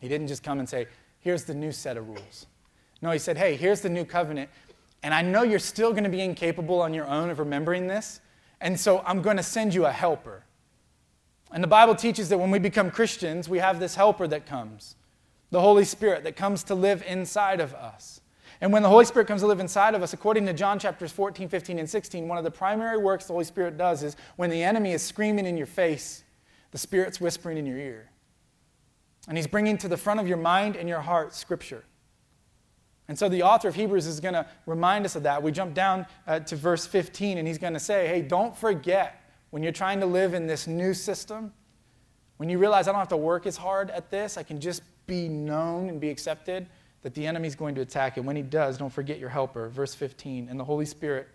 He 0.00 0.08
didn't 0.08 0.28
just 0.28 0.42
come 0.42 0.58
and 0.58 0.68
say, 0.68 0.86
here's 1.18 1.44
the 1.44 1.54
new 1.54 1.72
set 1.72 1.96
of 1.96 2.08
rules. 2.08 2.46
No, 3.02 3.10
he 3.10 3.18
said, 3.18 3.36
hey, 3.36 3.56
here's 3.56 3.80
the 3.80 3.88
new 3.88 4.04
covenant. 4.04 4.50
And 5.02 5.14
I 5.14 5.22
know 5.22 5.42
you're 5.42 5.58
still 5.58 5.92
going 5.92 6.04
to 6.04 6.10
be 6.10 6.20
incapable 6.20 6.80
on 6.80 6.92
your 6.92 7.06
own 7.06 7.30
of 7.30 7.38
remembering 7.38 7.86
this. 7.86 8.20
And 8.60 8.78
so 8.78 9.02
I'm 9.06 9.22
going 9.22 9.36
to 9.36 9.42
send 9.42 9.74
you 9.74 9.86
a 9.86 9.92
helper. 9.92 10.44
And 11.52 11.62
the 11.62 11.68
Bible 11.68 11.94
teaches 11.94 12.28
that 12.28 12.38
when 12.38 12.50
we 12.50 12.58
become 12.58 12.90
Christians, 12.90 13.48
we 13.48 13.58
have 13.58 13.80
this 13.80 13.94
helper 13.94 14.26
that 14.28 14.46
comes 14.46 14.96
the 15.50 15.60
Holy 15.60 15.84
Spirit 15.84 16.24
that 16.24 16.36
comes 16.36 16.62
to 16.64 16.74
live 16.74 17.02
inside 17.06 17.58
of 17.60 17.72
us. 17.72 18.20
And 18.60 18.72
when 18.72 18.82
the 18.82 18.88
Holy 18.88 19.04
Spirit 19.04 19.28
comes 19.28 19.40
to 19.42 19.46
live 19.46 19.60
inside 19.60 19.94
of 19.94 20.02
us, 20.02 20.12
according 20.12 20.44
to 20.46 20.52
John 20.52 20.78
chapters 20.78 21.12
14, 21.12 21.48
15, 21.48 21.78
and 21.78 21.88
16, 21.88 22.28
one 22.28 22.38
of 22.38 22.44
the 22.44 22.50
primary 22.50 22.98
works 22.98 23.26
the 23.26 23.32
Holy 23.32 23.44
Spirit 23.44 23.78
does 23.78 24.02
is 24.02 24.16
when 24.36 24.50
the 24.50 24.62
enemy 24.62 24.92
is 24.92 25.02
screaming 25.02 25.46
in 25.46 25.56
your 25.56 25.66
face, 25.66 26.24
the 26.70 26.78
Spirit's 26.78 27.20
whispering 27.20 27.56
in 27.56 27.64
your 27.64 27.78
ear. 27.78 28.10
And 29.28 29.38
he's 29.38 29.46
bringing 29.46 29.78
to 29.78 29.88
the 29.88 29.96
front 29.96 30.20
of 30.20 30.28
your 30.28 30.38
mind 30.38 30.76
and 30.76 30.88
your 30.88 31.00
heart 31.00 31.34
Scripture. 31.34 31.84
And 33.08 33.18
so 33.18 33.28
the 33.30 33.42
author 33.42 33.68
of 33.68 33.74
Hebrews 33.74 34.06
is 34.06 34.20
going 34.20 34.34
to 34.34 34.46
remind 34.66 35.06
us 35.06 35.16
of 35.16 35.22
that. 35.22 35.42
We 35.42 35.50
jump 35.50 35.72
down 35.72 36.06
uh, 36.26 36.40
to 36.40 36.56
verse 36.56 36.86
15, 36.86 37.38
and 37.38 37.48
he's 37.48 37.56
going 37.56 37.72
to 37.72 37.80
say, 37.80 38.06
hey, 38.06 38.20
don't 38.20 38.54
forget 38.54 39.22
when 39.50 39.62
you're 39.62 39.72
trying 39.72 39.98
to 40.00 40.06
live 40.06 40.34
in 40.34 40.46
this 40.46 40.66
new 40.66 40.92
system, 40.92 41.52
when 42.36 42.50
you 42.50 42.58
realize 42.58 42.86
I 42.86 42.92
don't 42.92 42.98
have 42.98 43.08
to 43.08 43.16
work 43.16 43.46
as 43.46 43.56
hard 43.56 43.90
at 43.90 44.10
this, 44.10 44.36
I 44.36 44.42
can 44.42 44.60
just 44.60 44.82
be 45.06 45.26
known 45.26 45.88
and 45.88 45.98
be 45.98 46.10
accepted, 46.10 46.66
that 47.00 47.14
the 47.14 47.26
enemy's 47.26 47.54
going 47.54 47.74
to 47.76 47.80
attack. 47.80 48.18
And 48.18 48.26
when 48.26 48.36
he 48.36 48.42
does, 48.42 48.76
don't 48.76 48.92
forget 48.92 49.18
your 49.18 49.30
helper. 49.30 49.70
Verse 49.70 49.94
15, 49.94 50.48
and 50.50 50.60
the 50.60 50.64
Holy 50.64 50.84
Spirit 50.84 51.28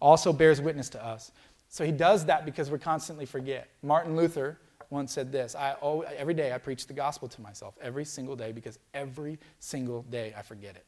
also 0.00 0.32
bears 0.32 0.62
witness 0.62 0.88
to 0.90 1.04
us. 1.04 1.30
So 1.68 1.84
he 1.84 1.92
does 1.92 2.24
that 2.24 2.46
because 2.46 2.70
we 2.70 2.78
constantly 2.78 3.26
forget. 3.26 3.68
Martin 3.82 4.16
Luther 4.16 4.58
once 4.88 5.12
said 5.12 5.30
this 5.30 5.54
I, 5.54 5.76
oh, 5.82 6.00
Every 6.02 6.34
day 6.34 6.52
I 6.52 6.58
preach 6.58 6.86
the 6.86 6.94
gospel 6.94 7.28
to 7.28 7.40
myself, 7.42 7.74
every 7.82 8.06
single 8.06 8.34
day, 8.34 8.52
because 8.52 8.78
every 8.94 9.38
single 9.58 10.02
day 10.04 10.34
I 10.36 10.40
forget 10.42 10.74
it 10.74 10.86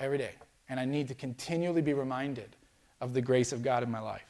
every 0.00 0.18
day. 0.18 0.32
And 0.68 0.80
I 0.80 0.84
need 0.84 1.08
to 1.08 1.14
continually 1.14 1.82
be 1.82 1.94
reminded 1.94 2.56
of 3.00 3.14
the 3.14 3.20
grace 3.20 3.52
of 3.52 3.62
God 3.62 3.82
in 3.82 3.90
my 3.90 4.00
life. 4.00 4.22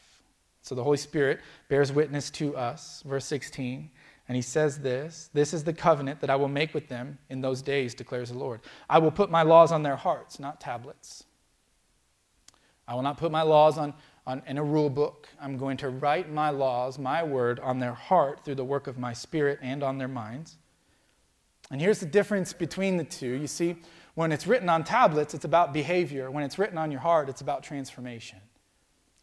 So 0.62 0.74
the 0.74 0.84
Holy 0.84 0.96
Spirit 0.96 1.40
bears 1.68 1.92
witness 1.92 2.30
to 2.32 2.56
us, 2.56 3.02
verse 3.06 3.24
16. 3.24 3.90
And 4.28 4.36
he 4.36 4.42
says 4.42 4.78
this 4.78 5.30
This 5.32 5.52
is 5.52 5.64
the 5.64 5.72
covenant 5.72 6.20
that 6.20 6.30
I 6.30 6.36
will 6.36 6.48
make 6.48 6.72
with 6.74 6.88
them 6.88 7.18
in 7.30 7.40
those 7.40 7.62
days, 7.62 7.94
declares 7.94 8.30
the 8.30 8.38
Lord. 8.38 8.60
I 8.88 8.98
will 8.98 9.10
put 9.10 9.30
my 9.30 9.42
laws 9.42 9.72
on 9.72 9.82
their 9.82 9.96
hearts, 9.96 10.38
not 10.38 10.60
tablets. 10.60 11.24
I 12.86 12.94
will 12.94 13.02
not 13.02 13.18
put 13.18 13.30
my 13.30 13.42
laws 13.42 13.78
on, 13.78 13.94
on, 14.26 14.42
in 14.46 14.58
a 14.58 14.64
rule 14.64 14.90
book. 14.90 15.28
I'm 15.40 15.56
going 15.56 15.76
to 15.78 15.88
write 15.88 16.30
my 16.30 16.50
laws, 16.50 16.98
my 16.98 17.22
word, 17.22 17.60
on 17.60 17.78
their 17.78 17.94
heart 17.94 18.44
through 18.44 18.56
the 18.56 18.64
work 18.64 18.86
of 18.86 18.98
my 18.98 19.12
spirit 19.12 19.58
and 19.62 19.82
on 19.82 19.98
their 19.98 20.08
minds. 20.08 20.58
And 21.70 21.80
here's 21.80 22.00
the 22.00 22.06
difference 22.06 22.52
between 22.52 22.96
the 22.96 23.04
two. 23.04 23.32
You 23.32 23.46
see, 23.46 23.76
when 24.14 24.32
it's 24.32 24.46
written 24.46 24.68
on 24.68 24.84
tablets, 24.84 25.34
it's 25.34 25.44
about 25.44 25.72
behavior. 25.72 26.30
When 26.30 26.42
it's 26.42 26.58
written 26.58 26.78
on 26.78 26.90
your 26.90 27.00
heart, 27.00 27.28
it's 27.28 27.40
about 27.40 27.62
transformation. 27.62 28.38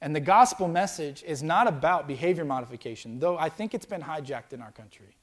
And 0.02 0.16
the 0.16 0.20
gospel 0.20 0.68
message 0.68 1.24
is 1.24 1.42
not 1.42 1.68
about 1.68 2.08
behavior 2.08 2.46
modification, 2.46 3.20
though 3.20 3.38
I 3.38 3.50
think 3.50 3.74
it's 3.74 3.86
been 3.86 4.02
hijacked 4.02 4.54
in 4.54 4.62
our 4.62 4.72
country. 4.72 5.18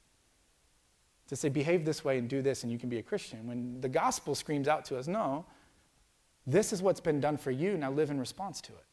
To 1.28 1.36
say, 1.36 1.48
behave 1.48 1.84
this 1.84 2.04
way 2.04 2.18
and 2.18 2.28
do 2.28 2.42
this, 2.42 2.64
and 2.64 2.72
you 2.72 2.78
can 2.78 2.88
be 2.88 2.98
a 2.98 3.02
Christian. 3.02 3.46
When 3.46 3.80
the 3.80 3.88
gospel 3.88 4.34
screams 4.34 4.68
out 4.68 4.84
to 4.86 4.98
us, 4.98 5.06
no, 5.06 5.46
this 6.46 6.72
is 6.72 6.82
what's 6.82 7.00
been 7.00 7.20
done 7.20 7.38
for 7.38 7.50
you, 7.50 7.78
now 7.78 7.90
live 7.90 8.10
in 8.10 8.18
response 8.18 8.60
to 8.62 8.72
it. 8.72 8.84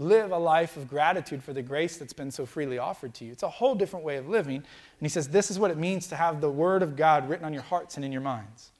Live 0.00 0.32
a 0.32 0.38
life 0.38 0.76
of 0.78 0.88
gratitude 0.88 1.44
for 1.44 1.52
the 1.52 1.62
grace 1.62 1.98
that's 1.98 2.14
been 2.14 2.30
so 2.30 2.46
freely 2.46 2.78
offered 2.78 3.12
to 3.14 3.24
you. 3.24 3.32
It's 3.32 3.42
a 3.42 3.48
whole 3.48 3.74
different 3.74 4.04
way 4.04 4.16
of 4.16 4.28
living. 4.28 4.56
And 4.56 4.64
he 5.00 5.08
says, 5.08 5.28
This 5.28 5.50
is 5.50 5.58
what 5.58 5.70
it 5.70 5.76
means 5.76 6.06
to 6.08 6.16
have 6.16 6.40
the 6.40 6.50
word 6.50 6.82
of 6.82 6.96
God 6.96 7.28
written 7.28 7.44
on 7.44 7.52
your 7.52 7.62
hearts 7.62 7.96
and 7.96 8.04
in 8.04 8.10
your 8.10 8.22
minds. 8.22 8.70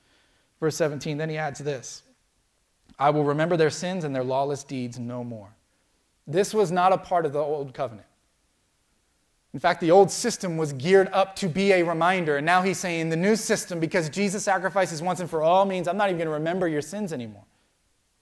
Verse 0.61 0.77
17, 0.77 1.19
then 1.19 1.29
he 1.29 1.37
adds 1.37 1.61
this 1.61 2.03
I 2.99 3.11
will 3.11 3.25
remember 3.25 3.57
their 3.57 3.71
sins 3.71 4.05
and 4.05 4.15
their 4.15 4.25
lawless 4.25 4.65
deeds 4.65 4.99
no 4.99 5.23
more. 5.23 5.51
This 6.27 6.55
was 6.55 6.73
not 6.73 6.93
a 6.93 6.99
part 6.99 7.27
of 7.27 7.33
the 7.33 7.39
old 7.39 7.75
covenant. 7.75 8.07
In 9.53 9.59
fact, 9.59 9.81
the 9.81 9.91
old 9.91 10.11
system 10.11 10.57
was 10.57 10.73
geared 10.73 11.09
up 11.13 11.35
to 11.37 11.49
be 11.49 11.73
a 11.73 11.83
reminder. 11.83 12.37
And 12.37 12.47
now 12.47 12.63
he's 12.63 12.79
saying 12.79 13.09
the 13.09 13.17
new 13.17 13.35
system, 13.35 13.81
because 13.81 14.09
Jesus 14.09 14.45
sacrifices 14.45 15.03
once 15.03 15.21
and 15.21 15.29
for 15.29 15.43
all, 15.43 15.65
means 15.65 15.89
I'm 15.89 15.97
not 15.97 16.09
even 16.09 16.19
going 16.19 16.29
to 16.29 16.35
remember 16.35 16.69
your 16.69 16.83
sins 16.83 17.13
anymore. 17.13 17.43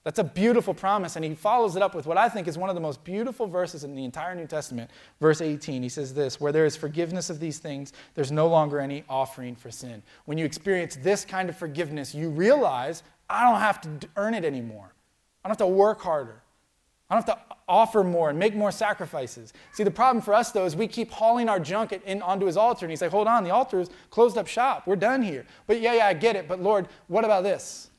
That's 0.04 0.18
a 0.18 0.24
beautiful 0.24 0.72
promise. 0.74 1.16
And 1.16 1.24
he 1.24 1.34
follows 1.34 1.76
it 1.76 1.82
up 1.82 1.94
with 1.94 2.06
what 2.06 2.16
I 2.16 2.28
think 2.28 2.48
is 2.48 2.56
one 2.56 2.70
of 2.70 2.74
the 2.74 2.80
most 2.80 3.04
beautiful 3.04 3.46
verses 3.46 3.84
in 3.84 3.94
the 3.94 4.04
entire 4.04 4.34
New 4.34 4.46
Testament. 4.46 4.90
Verse 5.20 5.40
18, 5.40 5.82
he 5.82 5.88
says 5.88 6.14
this 6.14 6.40
Where 6.40 6.52
there 6.52 6.64
is 6.64 6.76
forgiveness 6.76 7.30
of 7.30 7.40
these 7.40 7.58
things, 7.58 7.92
there's 8.14 8.32
no 8.32 8.48
longer 8.48 8.80
any 8.80 9.04
offering 9.08 9.54
for 9.54 9.70
sin. 9.70 10.02
When 10.24 10.38
you 10.38 10.44
experience 10.44 10.96
this 10.96 11.24
kind 11.24 11.48
of 11.48 11.56
forgiveness, 11.56 12.14
you 12.14 12.30
realize 12.30 13.02
I 13.28 13.50
don't 13.50 13.60
have 13.60 13.80
to 13.82 14.08
earn 14.16 14.34
it 14.34 14.44
anymore. 14.44 14.94
I 15.44 15.48
don't 15.48 15.58
have 15.58 15.68
to 15.68 15.74
work 15.74 16.00
harder. 16.00 16.42
I 17.10 17.14
don't 17.14 17.26
have 17.26 17.36
to 17.36 17.56
offer 17.68 18.04
more 18.04 18.30
and 18.30 18.38
make 18.38 18.54
more 18.54 18.70
sacrifices. 18.70 19.52
See, 19.72 19.82
the 19.82 19.90
problem 19.90 20.22
for 20.22 20.34
us, 20.34 20.52
though, 20.52 20.66
is 20.66 20.76
we 20.76 20.86
keep 20.86 21.10
hauling 21.10 21.48
our 21.48 21.58
junk 21.58 21.92
in 21.92 22.20
onto 22.22 22.46
his 22.46 22.56
altar. 22.56 22.84
And 22.84 22.90
he's 22.90 23.00
like, 23.00 23.10
hold 23.10 23.26
on, 23.26 23.44
the 23.44 23.50
altar 23.50 23.80
is 23.80 23.90
closed 24.10 24.36
up 24.36 24.46
shop. 24.46 24.86
We're 24.86 24.96
done 24.96 25.22
here. 25.22 25.46
But 25.66 25.80
yeah, 25.80 25.94
yeah, 25.94 26.06
I 26.06 26.14
get 26.14 26.36
it. 26.36 26.48
But 26.48 26.60
Lord, 26.60 26.88
what 27.06 27.24
about 27.24 27.44
this? 27.44 27.90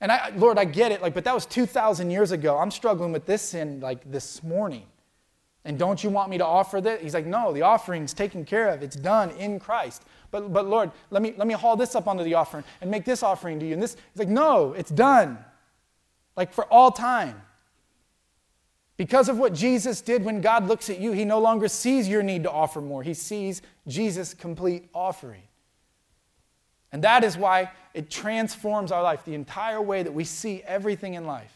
And 0.00 0.12
I, 0.12 0.30
Lord, 0.36 0.58
I 0.58 0.64
get 0.64 0.92
it. 0.92 1.02
Like, 1.02 1.14
but 1.14 1.24
that 1.24 1.34
was 1.34 1.46
2,000 1.46 2.10
years 2.10 2.30
ago. 2.30 2.56
I'm 2.58 2.70
struggling 2.70 3.12
with 3.12 3.26
this 3.26 3.42
sin 3.42 3.80
like 3.80 4.10
this 4.10 4.42
morning. 4.42 4.86
And 5.64 5.78
don't 5.78 6.02
you 6.02 6.08
want 6.08 6.30
me 6.30 6.38
to 6.38 6.46
offer 6.46 6.80
this? 6.80 7.02
He's 7.02 7.14
like, 7.14 7.26
no, 7.26 7.52
the 7.52 7.62
offering's 7.62 8.14
taken 8.14 8.44
care 8.44 8.68
of. 8.68 8.82
It's 8.82 8.96
done 8.96 9.30
in 9.32 9.58
Christ. 9.58 10.04
But, 10.30 10.52
but 10.52 10.66
Lord, 10.66 10.92
let 11.10 11.20
me, 11.20 11.34
let 11.36 11.46
me 11.46 11.54
haul 11.54 11.76
this 11.76 11.94
up 11.94 12.06
onto 12.06 12.22
the 12.22 12.34
offering 12.34 12.64
and 12.80 12.90
make 12.90 13.04
this 13.04 13.22
offering 13.22 13.58
to 13.60 13.66
you. 13.66 13.74
And 13.74 13.82
this, 13.82 13.96
he's 14.12 14.18
like, 14.18 14.28
no, 14.28 14.72
it's 14.72 14.90
done. 14.90 15.38
Like 16.36 16.52
for 16.52 16.64
all 16.66 16.90
time. 16.90 17.42
Because 18.96 19.28
of 19.28 19.38
what 19.38 19.52
Jesus 19.54 20.00
did 20.00 20.24
when 20.24 20.40
God 20.40 20.66
looks 20.66 20.90
at 20.90 21.00
you, 21.00 21.12
he 21.12 21.24
no 21.24 21.38
longer 21.38 21.68
sees 21.68 22.08
your 22.08 22.22
need 22.22 22.44
to 22.44 22.50
offer 22.50 22.80
more. 22.80 23.02
He 23.02 23.14
sees 23.14 23.62
Jesus' 23.86 24.34
complete 24.34 24.88
offering. 24.94 25.42
And 26.92 27.04
that 27.04 27.24
is 27.24 27.36
why 27.36 27.70
it 27.94 28.10
transforms 28.10 28.92
our 28.92 29.02
life, 29.02 29.24
the 29.24 29.34
entire 29.34 29.80
way 29.80 30.02
that 30.02 30.12
we 30.12 30.24
see 30.24 30.62
everything 30.62 31.14
in 31.14 31.26
life. 31.26 31.54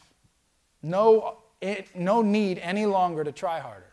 No, 0.83 1.39
it, 1.61 1.95
no 1.95 2.23
need 2.23 2.59
any 2.59 2.87
longer 2.87 3.25
to 3.25 3.33
try 3.33 3.61
harder. 3.61 3.87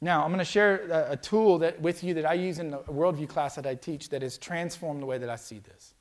Now, 0.00 0.22
I'm 0.22 0.30
going 0.30 0.38
to 0.38 0.44
share 0.44 0.86
a, 0.90 1.12
a 1.12 1.16
tool 1.16 1.58
that, 1.58 1.80
with 1.80 2.04
you 2.04 2.14
that 2.14 2.24
I 2.24 2.34
use 2.34 2.60
in 2.60 2.70
the 2.70 2.78
worldview 2.78 3.28
class 3.28 3.56
that 3.56 3.66
I 3.66 3.74
teach 3.74 4.10
that 4.10 4.22
has 4.22 4.38
transformed 4.38 5.02
the 5.02 5.06
way 5.06 5.18
that 5.18 5.28
I 5.28 5.36
see 5.36 5.58
this. 5.58 5.94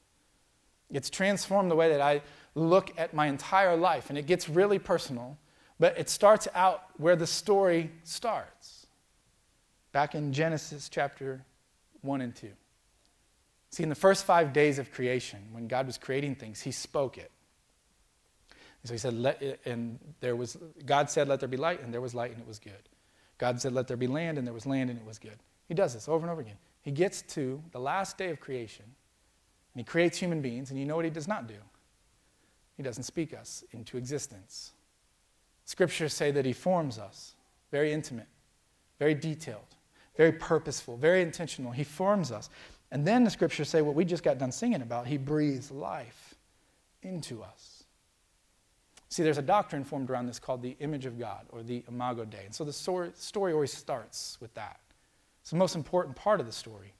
It's 0.91 1.09
transformed 1.09 1.71
the 1.71 1.75
way 1.75 1.89
that 1.89 2.01
I 2.01 2.21
look 2.55 2.93
at 2.97 3.13
my 3.13 3.27
entire 3.27 3.75
life, 3.75 4.09
and 4.09 4.17
it 4.17 4.27
gets 4.27 4.47
really 4.47 4.79
personal 4.79 5.37
but 5.79 5.97
it 5.97 6.09
starts 6.09 6.47
out 6.55 6.83
where 6.97 7.15
the 7.15 7.27
story 7.27 7.91
starts, 8.03 8.87
back 9.91 10.15
in 10.15 10.33
Genesis 10.33 10.89
chapter 10.89 11.43
1 12.01 12.21
and 12.21 12.35
2. 12.35 12.49
See, 13.77 13.83
in 13.83 13.89
the 13.89 13.95
first 13.95 14.25
five 14.25 14.53
days 14.53 14.79
of 14.79 14.91
creation, 14.91 15.37
when 15.51 15.67
God 15.67 15.85
was 15.85 15.99
creating 15.99 16.33
things, 16.33 16.61
He 16.61 16.71
spoke 16.71 17.19
it. 17.19 17.29
And 18.49 18.87
so 18.87 18.93
He 18.95 18.97
said, 18.97 19.13
Let 19.13 19.39
and 19.65 19.99
there 20.19 20.35
was, 20.35 20.57
God 20.87 21.11
said, 21.11 21.27
Let 21.27 21.41
there 21.41 21.47
be 21.47 21.57
light, 21.57 21.83
and 21.83 21.93
there 21.93 22.01
was 22.01 22.15
light, 22.15 22.31
and 22.31 22.41
it 22.41 22.47
was 22.47 22.57
good. 22.57 22.89
God 23.37 23.61
said, 23.61 23.73
Let 23.73 23.87
there 23.87 23.95
be 23.95 24.07
land, 24.07 24.39
and 24.39 24.47
there 24.47 24.53
was 24.55 24.65
land, 24.65 24.89
and 24.89 24.97
it 24.97 25.05
was 25.05 25.19
good. 25.19 25.37
He 25.67 25.75
does 25.75 25.93
this 25.93 26.07
over 26.07 26.25
and 26.25 26.31
over 26.31 26.41
again. 26.41 26.57
He 26.81 26.89
gets 26.89 27.21
to 27.21 27.61
the 27.71 27.79
last 27.79 28.17
day 28.17 28.31
of 28.31 28.39
creation, 28.39 28.83
and 28.83 29.79
He 29.79 29.83
creates 29.83 30.17
human 30.17 30.41
beings, 30.41 30.71
and 30.71 30.79
you 30.79 30.85
know 30.87 30.95
what 30.95 31.05
He 31.05 31.11
does 31.11 31.27
not 31.27 31.47
do? 31.47 31.59
He 32.77 32.81
doesn't 32.81 33.03
speak 33.03 33.31
us 33.31 33.63
into 33.73 33.97
existence. 33.97 34.71
Scriptures 35.65 36.15
say 36.15 36.31
that 36.31 36.45
He 36.45 36.53
forms 36.53 36.97
us, 36.97 37.35
very 37.69 37.93
intimate, 37.93 38.27
very 38.97 39.13
detailed, 39.13 39.75
very 40.15 40.31
purposeful, 40.31 40.97
very 40.97 41.21
intentional. 41.21 41.71
He 41.71 41.83
forms 41.83 42.31
us. 42.31 42.49
And 42.91 43.05
then 43.05 43.23
the 43.23 43.29
scriptures 43.29 43.69
say 43.69 43.81
what 43.81 43.95
we 43.95 44.05
just 44.05 44.23
got 44.23 44.37
done 44.37 44.51
singing 44.51 44.81
about 44.81 45.07
He 45.07 45.17
breathes 45.17 45.71
life 45.71 46.35
into 47.01 47.43
us. 47.43 47.83
See, 49.09 49.23
there's 49.23 49.37
a 49.37 49.43
doctrine 49.43 49.83
formed 49.83 50.09
around 50.09 50.27
this 50.27 50.39
called 50.39 50.61
the 50.61 50.75
image 50.79 51.05
of 51.05 51.17
God 51.17 51.45
or 51.49 51.63
the 51.63 51.83
Imago 51.87 52.25
Dei. 52.25 52.45
And 52.45 52.53
so 52.53 52.63
the 52.63 52.73
story, 52.73 53.13
always 53.53 53.73
starts 53.73 54.37
with 54.41 54.53
that. 54.55 54.79
It's 55.41 55.51
the 55.51 55.57
most 55.57 55.75
important 55.75 56.15
part 56.15 56.39
of 56.39 56.45
the 56.45 56.51
story. 56.51 56.93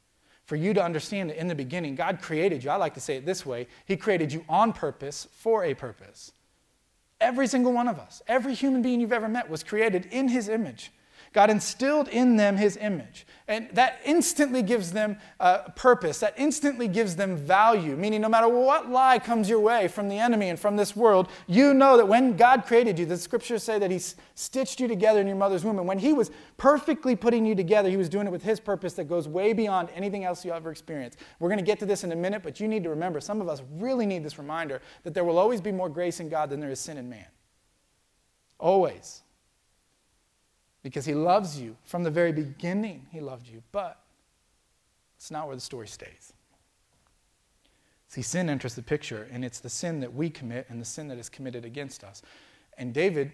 For 0.45 0.55
you 0.55 0.73
to 0.73 0.81
understand 0.81 1.29
that 1.29 1.39
in 1.39 1.49
the 1.49 1.55
beginning, 1.55 1.95
God 1.95 2.21
created 2.21 2.63
you. 2.63 2.69
I 2.69 2.77
like 2.77 2.93
to 2.93 3.01
say 3.01 3.17
it 3.17 3.25
this 3.25 3.45
way 3.45 3.67
He 3.85 3.97
created 3.97 4.31
you 4.31 4.45
on 4.47 4.71
purpose 4.71 5.27
for 5.31 5.65
a 5.65 5.73
purpose. 5.73 6.31
Every 7.19 7.47
single 7.47 7.73
one 7.73 7.87
of 7.87 7.99
us, 7.99 8.21
every 8.27 8.53
human 8.53 8.81
being 8.81 9.01
you've 9.01 9.11
ever 9.11 9.27
met 9.27 9.49
was 9.49 9.63
created 9.63 10.07
in 10.11 10.27
his 10.27 10.49
image. 10.49 10.91
God 11.33 11.49
instilled 11.49 12.07
in 12.07 12.37
them 12.37 12.57
his 12.57 12.77
image. 12.77 13.25
And 13.49 13.69
that 13.71 13.99
instantly 14.03 14.61
gives 14.61 14.91
them 14.91 15.17
uh, 15.39 15.59
purpose. 15.75 16.19
That 16.19 16.33
instantly 16.35 16.89
gives 16.89 17.15
them 17.15 17.37
value. 17.37 17.95
Meaning, 17.95 18.19
no 18.19 18.27
matter 18.27 18.49
what 18.49 18.89
lie 18.89 19.19
comes 19.19 19.47
your 19.47 19.61
way 19.61 19.87
from 19.87 20.09
the 20.09 20.19
enemy 20.19 20.49
and 20.49 20.59
from 20.59 20.75
this 20.75 20.97
world, 20.97 21.29
you 21.47 21.73
know 21.73 21.95
that 21.95 22.07
when 22.07 22.35
God 22.35 22.65
created 22.65 22.99
you, 22.99 23.05
the 23.05 23.15
scriptures 23.15 23.63
say 23.63 23.79
that 23.79 23.89
he 23.89 23.99
stitched 24.35 24.81
you 24.81 24.87
together 24.89 25.21
in 25.21 25.27
your 25.27 25.37
mother's 25.37 25.63
womb. 25.63 25.79
And 25.79 25.87
when 25.87 25.99
he 25.99 26.11
was 26.11 26.29
perfectly 26.57 27.15
putting 27.15 27.45
you 27.45 27.55
together, 27.55 27.89
he 27.89 27.95
was 27.95 28.09
doing 28.09 28.27
it 28.27 28.31
with 28.31 28.43
his 28.43 28.59
purpose 28.59 28.93
that 28.93 29.05
goes 29.05 29.29
way 29.29 29.53
beyond 29.53 29.89
anything 29.95 30.25
else 30.25 30.43
you 30.43 30.51
ever 30.51 30.69
experienced. 30.69 31.19
We're 31.39 31.49
going 31.49 31.59
to 31.59 31.65
get 31.65 31.79
to 31.79 31.85
this 31.85 32.03
in 32.03 32.11
a 32.11 32.17
minute, 32.17 32.43
but 32.43 32.59
you 32.59 32.67
need 32.67 32.83
to 32.83 32.89
remember 32.89 33.21
some 33.21 33.39
of 33.39 33.47
us 33.47 33.61
really 33.71 34.05
need 34.05 34.23
this 34.23 34.37
reminder 34.37 34.81
that 35.03 35.13
there 35.13 35.23
will 35.23 35.37
always 35.37 35.61
be 35.61 35.71
more 35.71 35.87
grace 35.87 36.19
in 36.19 36.27
God 36.27 36.49
than 36.49 36.59
there 36.59 36.71
is 36.71 36.81
sin 36.81 36.97
in 36.97 37.09
man. 37.09 37.27
Always 38.59 39.21
because 40.83 41.05
he 41.05 41.13
loves 41.13 41.59
you. 41.59 41.75
From 41.83 42.03
the 42.03 42.11
very 42.11 42.31
beginning, 42.31 43.07
he 43.11 43.19
loved 43.19 43.47
you. 43.47 43.61
But 43.71 43.99
it's 45.17 45.31
not 45.31 45.47
where 45.47 45.55
the 45.55 45.61
story 45.61 45.87
stays. 45.87 46.33
See, 48.07 48.21
sin 48.21 48.49
enters 48.49 48.75
the 48.75 48.83
picture, 48.83 49.27
and 49.31 49.43
it's 49.43 49.59
the 49.59 49.69
sin 49.69 49.99
that 49.99 50.13
we 50.13 50.29
commit 50.29 50.67
and 50.69 50.79
the 50.79 50.85
sin 50.85 51.07
that 51.09 51.17
is 51.17 51.27
committed 51.27 51.65
against 51.65 52.03
us. 52.03 52.21
And 52.77 52.93
David 52.93 53.31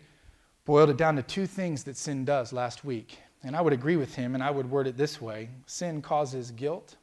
boiled 0.66 0.90
it 0.90 0.98
down 0.98 1.16
to 1.18 1.24
two 1.24 1.46
things 1.46 1.84
that 1.84 1.98
sin 1.98 2.26
does 2.26 2.54
last 2.54 2.84
week. 2.84 3.20
And 3.44 3.56
I 3.56 3.62
would 3.62 3.74
agree 3.74 3.98
with 3.98 4.16
him, 4.16 4.34
and 4.34 4.44
I 4.44 4.50
would 4.50 4.70
word 4.72 4.88
it 4.88 4.98
this 4.98 5.22
way 5.22 5.50
sin 5.66 6.02
causes 6.02 6.52
guilt, 6.52 6.96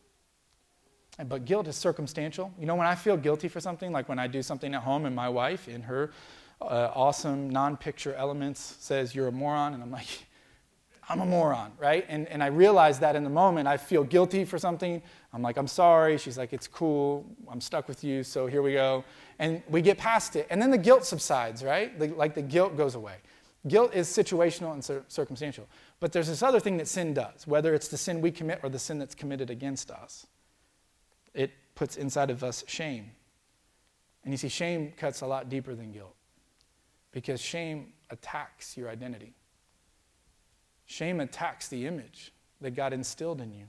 but 1.27 1.45
guilt 1.45 1.69
is 1.69 1.77
circumstantial. 1.77 2.53
You 2.59 2.67
know, 2.67 2.75
when 2.75 2.87
I 2.87 2.95
feel 2.95 3.17
guilty 3.17 3.47
for 3.49 3.61
something, 3.61 3.93
like 3.93 4.09
when 4.09 4.19
I 4.19 4.27
do 4.27 4.43
something 4.43 4.75
at 4.75 4.83
home 4.83 5.05
and 5.05 5.15
my 5.15 5.29
wife, 5.29 5.69
in 5.69 5.83
her 5.83 6.13
uh, 6.63 6.91
awesome 6.95 7.51
non 7.51 7.77
picture 7.77 8.15
elements, 8.15 8.77
says, 8.81 9.15
You're 9.15 9.29
a 9.29 9.33
moron, 9.33 9.75
and 9.75 9.83
I'm 9.83 9.91
like, 9.91 10.27
I'm 11.11 11.21
a 11.21 11.27
moron, 11.27 11.73
right? 11.77 12.07
And, 12.09 12.29
and 12.29 12.41
I 12.41 12.47
realize 12.47 13.01
that 13.01 13.17
in 13.17 13.25
the 13.25 13.31
moment. 13.31 13.67
I 13.67 13.77
feel 13.77 14.05
guilty 14.05 14.45
for 14.45 14.61
something. 14.61 15.03
I'm 15.33 15.43
like, 15.43 15.57
I'm 15.57 15.67
sorry. 15.67 16.17
She's 16.17 16.39
like, 16.39 16.53
it's 16.53 16.69
cool. 16.69 17.27
I'm 17.51 17.61
stuck 17.61 17.89
with 17.89 18.05
you, 18.05 18.23
so 18.23 18.47
here 18.47 18.63
we 18.63 18.75
go. 18.75 19.05
And 19.41 19.61
we 19.69 19.83
get 19.83 19.99
past 19.99 20.37
it. 20.37 20.47
And 20.51 20.63
then 20.63 20.71
the 20.71 20.79
guilt 20.79 21.05
subsides, 21.05 21.65
right? 21.65 21.99
The, 21.99 22.09
like 22.09 22.35
the 22.35 22.43
guilt 22.43 22.77
goes 22.77 22.95
away. 22.95 23.17
Guilt 23.67 23.93
is 23.93 24.07
situational 24.09 24.73
and 24.73 24.85
cir- 24.85 25.05
circumstantial. 25.09 25.67
But 25.99 26.13
there's 26.13 26.29
this 26.29 26.45
other 26.45 26.61
thing 26.61 26.77
that 26.77 26.87
sin 26.87 27.13
does, 27.13 27.45
whether 27.45 27.75
it's 27.75 27.89
the 27.89 27.99
sin 27.99 28.21
we 28.21 28.31
commit 28.31 28.61
or 28.63 28.69
the 28.69 28.79
sin 28.79 29.01
that's 29.01 29.17
committed 29.17 29.51
against 29.51 29.91
us. 29.91 30.29
It 31.35 31.51
puts 31.75 31.97
inside 31.97 32.31
of 32.31 32.45
us 32.45 32.63
shame. 32.69 33.11
And 34.23 34.33
you 34.33 34.39
see, 34.39 34.49
shame 34.49 34.93
cuts 34.97 35.23
a 35.23 35.27
lot 35.27 35.49
deeper 35.49 35.75
than 35.75 35.91
guilt 35.91 36.15
because 37.11 37.41
shame 37.41 37.95
attacks 38.11 38.77
your 38.77 38.89
identity. 38.89 39.35
Shame 40.91 41.21
attacks 41.21 41.69
the 41.69 41.87
image 41.87 42.33
that 42.61 42.73
God 42.73 42.93
instilled 42.93 43.41
in 43.41 43.53
you. 43.53 43.67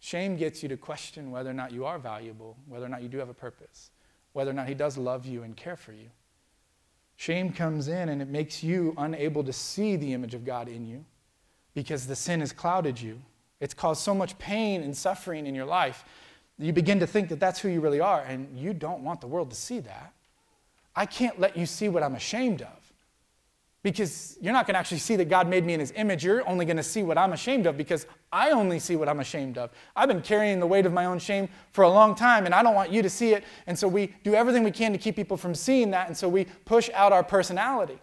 Shame 0.00 0.36
gets 0.36 0.64
you 0.64 0.68
to 0.70 0.76
question 0.76 1.30
whether 1.30 1.48
or 1.48 1.54
not 1.54 1.70
you 1.70 1.84
are 1.84 1.96
valuable, 1.96 2.56
whether 2.66 2.84
or 2.84 2.88
not 2.88 3.02
you 3.02 3.08
do 3.08 3.18
have 3.18 3.28
a 3.28 3.34
purpose, 3.34 3.92
whether 4.32 4.50
or 4.50 4.54
not 4.54 4.66
He 4.66 4.74
does 4.74 4.98
love 4.98 5.26
you 5.26 5.44
and 5.44 5.56
care 5.56 5.76
for 5.76 5.92
you. 5.92 6.10
Shame 7.14 7.52
comes 7.52 7.86
in 7.86 8.08
and 8.08 8.20
it 8.20 8.26
makes 8.26 8.64
you 8.64 8.94
unable 8.98 9.44
to 9.44 9.52
see 9.52 9.94
the 9.94 10.12
image 10.12 10.34
of 10.34 10.44
God 10.44 10.68
in 10.68 10.84
you 10.84 11.04
because 11.72 12.08
the 12.08 12.16
sin 12.16 12.40
has 12.40 12.50
clouded 12.50 13.00
you. 13.00 13.22
It's 13.60 13.72
caused 13.72 14.02
so 14.02 14.12
much 14.12 14.36
pain 14.36 14.82
and 14.82 14.94
suffering 14.96 15.46
in 15.46 15.54
your 15.54 15.66
life. 15.66 16.04
You 16.58 16.72
begin 16.72 16.98
to 16.98 17.06
think 17.06 17.28
that 17.28 17.38
that's 17.38 17.60
who 17.60 17.68
you 17.68 17.80
really 17.80 18.00
are, 18.00 18.22
and 18.22 18.58
you 18.58 18.74
don't 18.74 19.04
want 19.04 19.20
the 19.20 19.28
world 19.28 19.50
to 19.50 19.56
see 19.56 19.78
that. 19.78 20.12
I 20.96 21.06
can't 21.06 21.38
let 21.38 21.56
you 21.56 21.64
see 21.64 21.88
what 21.88 22.02
I'm 22.02 22.16
ashamed 22.16 22.60
of 22.62 22.85
because 23.86 24.36
you're 24.40 24.52
not 24.52 24.66
going 24.66 24.74
to 24.74 24.80
actually 24.80 24.98
see 24.98 25.14
that 25.14 25.28
God 25.28 25.48
made 25.48 25.64
me 25.64 25.72
in 25.72 25.78
his 25.78 25.92
image. 25.94 26.24
You're 26.24 26.44
only 26.48 26.64
going 26.64 26.76
to 26.76 26.82
see 26.82 27.04
what 27.04 27.16
I'm 27.16 27.32
ashamed 27.32 27.68
of 27.68 27.76
because 27.76 28.04
I 28.32 28.50
only 28.50 28.80
see 28.80 28.96
what 28.96 29.08
I'm 29.08 29.20
ashamed 29.20 29.58
of. 29.58 29.70
I've 29.94 30.08
been 30.08 30.22
carrying 30.22 30.58
the 30.58 30.66
weight 30.66 30.86
of 30.86 30.92
my 30.92 31.04
own 31.04 31.20
shame 31.20 31.48
for 31.70 31.84
a 31.84 31.88
long 31.88 32.16
time 32.16 32.46
and 32.46 32.52
I 32.52 32.64
don't 32.64 32.74
want 32.74 32.90
you 32.90 33.00
to 33.00 33.08
see 33.08 33.32
it. 33.32 33.44
And 33.68 33.78
so 33.78 33.86
we 33.86 34.12
do 34.24 34.34
everything 34.34 34.64
we 34.64 34.72
can 34.72 34.90
to 34.90 34.98
keep 34.98 35.14
people 35.14 35.36
from 35.36 35.54
seeing 35.54 35.92
that. 35.92 36.08
And 36.08 36.16
so 36.16 36.28
we 36.28 36.48
push 36.64 36.90
out 36.94 37.12
our 37.12 37.22
personality. 37.22 38.00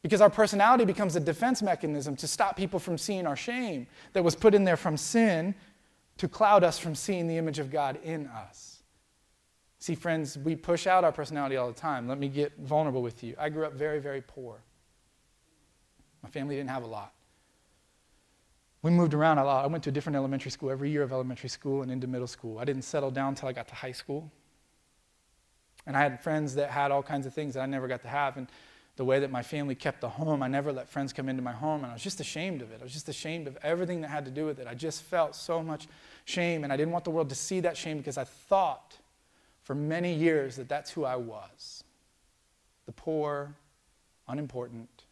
Because 0.00 0.20
our 0.20 0.30
personality 0.30 0.84
becomes 0.84 1.16
a 1.16 1.20
defense 1.20 1.60
mechanism 1.60 2.14
to 2.14 2.28
stop 2.28 2.56
people 2.56 2.78
from 2.78 2.96
seeing 2.96 3.26
our 3.26 3.34
shame 3.34 3.88
that 4.12 4.22
was 4.22 4.36
put 4.36 4.54
in 4.54 4.62
there 4.62 4.76
from 4.76 4.96
sin 4.96 5.56
to 6.18 6.28
cloud 6.28 6.62
us 6.62 6.78
from 6.78 6.94
seeing 6.94 7.26
the 7.26 7.36
image 7.36 7.58
of 7.58 7.68
God 7.68 7.98
in 8.04 8.28
us. 8.28 8.71
See, 9.82 9.96
friends, 9.96 10.38
we 10.38 10.54
push 10.54 10.86
out 10.86 11.02
our 11.02 11.10
personality 11.10 11.56
all 11.56 11.66
the 11.66 11.74
time. 11.74 12.06
Let 12.06 12.16
me 12.16 12.28
get 12.28 12.56
vulnerable 12.56 13.02
with 13.02 13.24
you. 13.24 13.34
I 13.36 13.48
grew 13.48 13.64
up 13.64 13.72
very, 13.72 13.98
very 13.98 14.20
poor. 14.20 14.62
My 16.22 16.28
family 16.28 16.54
didn't 16.54 16.70
have 16.70 16.84
a 16.84 16.86
lot. 16.86 17.12
We 18.82 18.92
moved 18.92 19.12
around 19.12 19.38
a 19.38 19.44
lot. 19.44 19.64
I 19.64 19.66
went 19.66 19.82
to 19.82 19.90
a 19.90 19.92
different 19.92 20.14
elementary 20.14 20.52
school 20.52 20.70
every 20.70 20.88
year 20.88 21.02
of 21.02 21.10
elementary 21.10 21.48
school 21.48 21.82
and 21.82 21.90
into 21.90 22.06
middle 22.06 22.28
school. 22.28 22.60
I 22.60 22.64
didn't 22.64 22.82
settle 22.82 23.10
down 23.10 23.30
until 23.30 23.48
I 23.48 23.52
got 23.52 23.66
to 23.66 23.74
high 23.74 23.90
school. 23.90 24.30
And 25.84 25.96
I 25.96 26.00
had 26.00 26.22
friends 26.22 26.54
that 26.54 26.70
had 26.70 26.92
all 26.92 27.02
kinds 27.02 27.26
of 27.26 27.34
things 27.34 27.54
that 27.54 27.60
I 27.60 27.66
never 27.66 27.88
got 27.88 28.02
to 28.02 28.08
have. 28.08 28.36
And 28.36 28.46
the 28.94 29.04
way 29.04 29.18
that 29.18 29.32
my 29.32 29.42
family 29.42 29.74
kept 29.74 30.00
the 30.00 30.10
home, 30.10 30.44
I 30.44 30.46
never 30.46 30.72
let 30.72 30.88
friends 30.88 31.12
come 31.12 31.28
into 31.28 31.42
my 31.42 31.50
home. 31.50 31.82
And 31.82 31.90
I 31.90 31.94
was 31.94 32.04
just 32.04 32.20
ashamed 32.20 32.62
of 32.62 32.70
it. 32.70 32.78
I 32.80 32.84
was 32.84 32.92
just 32.92 33.08
ashamed 33.08 33.48
of 33.48 33.58
everything 33.64 34.02
that 34.02 34.10
had 34.10 34.26
to 34.26 34.30
do 34.30 34.46
with 34.46 34.60
it. 34.60 34.68
I 34.68 34.74
just 34.74 35.02
felt 35.02 35.34
so 35.34 35.60
much 35.60 35.88
shame. 36.24 36.62
And 36.62 36.72
I 36.72 36.76
didn't 36.76 36.92
want 36.92 37.02
the 37.02 37.10
world 37.10 37.30
to 37.30 37.34
see 37.34 37.58
that 37.58 37.76
shame 37.76 37.98
because 37.98 38.16
I 38.16 38.22
thought 38.22 38.98
for 39.62 39.74
many 39.74 40.14
years 40.14 40.56
that 40.56 40.68
that's 40.68 40.90
who 40.90 41.04
I 41.04 41.16
was 41.16 41.84
the 42.84 42.92
poor, 42.92 43.54
unimportant, 44.26 45.04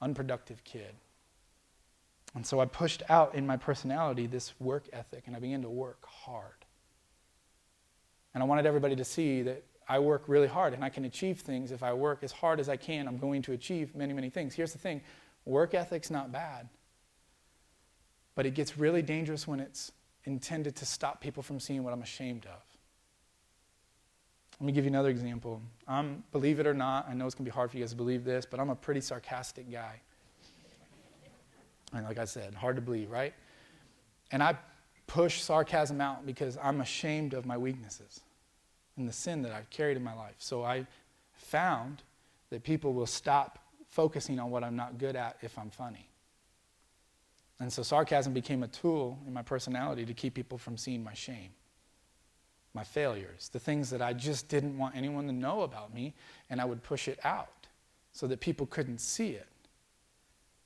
unproductive 0.00 0.64
kid. 0.64 0.94
And 2.34 2.46
so 2.46 2.60
I 2.60 2.64
pushed 2.64 3.02
out 3.08 3.34
in 3.34 3.46
my 3.46 3.56
personality 3.56 4.26
this 4.26 4.54
work 4.58 4.84
ethic 4.92 5.24
and 5.26 5.36
I 5.36 5.38
began 5.38 5.62
to 5.62 5.68
work 5.68 6.04
hard. 6.06 6.64
And 8.34 8.42
I 8.42 8.46
wanted 8.46 8.66
everybody 8.66 8.96
to 8.96 9.04
see 9.04 9.42
that 9.42 9.64
I 9.88 9.98
work 9.98 10.24
really 10.28 10.46
hard 10.46 10.74
and 10.74 10.84
I 10.84 10.90
can 10.90 11.04
achieve 11.04 11.40
things. 11.40 11.72
If 11.72 11.82
I 11.82 11.92
work 11.92 12.22
as 12.22 12.32
hard 12.32 12.60
as 12.60 12.68
I 12.68 12.76
can, 12.76 13.08
I'm 13.08 13.18
going 13.18 13.42
to 13.42 13.52
achieve 13.52 13.94
many, 13.94 14.12
many 14.12 14.30
things. 14.30 14.54
Here's 14.54 14.72
the 14.72 14.78
thing 14.78 15.00
work 15.44 15.72
ethic's 15.72 16.10
not 16.10 16.30
bad, 16.30 16.68
but 18.34 18.44
it 18.44 18.54
gets 18.54 18.78
really 18.78 19.02
dangerous 19.02 19.48
when 19.48 19.60
it's 19.60 19.92
intended 20.24 20.76
to 20.76 20.86
stop 20.86 21.20
people 21.20 21.42
from 21.42 21.58
seeing 21.58 21.82
what 21.82 21.92
I'm 21.92 22.02
ashamed 22.02 22.46
of. 22.46 22.67
Let 24.60 24.66
me 24.66 24.72
give 24.72 24.84
you 24.84 24.90
another 24.90 25.08
example. 25.08 25.62
I'm, 25.86 26.24
believe 26.32 26.58
it 26.58 26.66
or 26.66 26.74
not, 26.74 27.08
I 27.08 27.14
know 27.14 27.26
it's 27.26 27.34
going 27.34 27.44
to 27.44 27.50
be 27.50 27.54
hard 27.54 27.70
for 27.70 27.76
you 27.76 27.84
guys 27.84 27.90
to 27.90 27.96
believe 27.96 28.24
this, 28.24 28.44
but 28.44 28.58
I'm 28.58 28.70
a 28.70 28.74
pretty 28.74 29.00
sarcastic 29.00 29.70
guy. 29.70 30.00
And 31.94 32.04
like 32.04 32.18
I 32.18 32.24
said, 32.24 32.54
hard 32.54 32.76
to 32.76 32.82
believe, 32.82 33.10
right? 33.10 33.34
And 34.32 34.42
I 34.42 34.56
push 35.06 35.40
sarcasm 35.40 36.00
out 36.00 36.26
because 36.26 36.58
I'm 36.62 36.80
ashamed 36.80 37.34
of 37.34 37.46
my 37.46 37.56
weaknesses 37.56 38.20
and 38.96 39.08
the 39.08 39.12
sin 39.12 39.42
that 39.42 39.52
I've 39.52 39.70
carried 39.70 39.96
in 39.96 40.02
my 40.02 40.14
life. 40.14 40.34
So 40.38 40.64
I 40.64 40.86
found 41.32 42.02
that 42.50 42.62
people 42.62 42.92
will 42.92 43.06
stop 43.06 43.60
focusing 43.88 44.38
on 44.38 44.50
what 44.50 44.64
I'm 44.64 44.76
not 44.76 44.98
good 44.98 45.16
at 45.16 45.38
if 45.40 45.58
I'm 45.58 45.70
funny. 45.70 46.08
And 47.60 47.72
so 47.72 47.82
sarcasm 47.82 48.32
became 48.32 48.62
a 48.62 48.68
tool 48.68 49.18
in 49.26 49.32
my 49.32 49.42
personality 49.42 50.04
to 50.04 50.14
keep 50.14 50.34
people 50.34 50.58
from 50.58 50.76
seeing 50.76 51.02
my 51.02 51.14
shame, 51.14 51.50
my 52.74 52.84
failures, 52.84 53.50
the 53.52 53.58
things 53.58 53.90
that 53.90 54.02
I 54.02 54.12
just 54.12 54.48
didn't 54.48 54.76
want 54.76 54.96
anyone 54.96 55.26
to 55.26 55.32
know 55.32 55.62
about 55.62 55.94
me, 55.94 56.14
and 56.50 56.60
I 56.60 56.64
would 56.64 56.82
push 56.82 57.08
it 57.08 57.18
out 57.24 57.66
so 58.12 58.26
that 58.26 58.40
people 58.40 58.66
couldn't 58.66 59.00
see 59.00 59.30
it. 59.30 59.48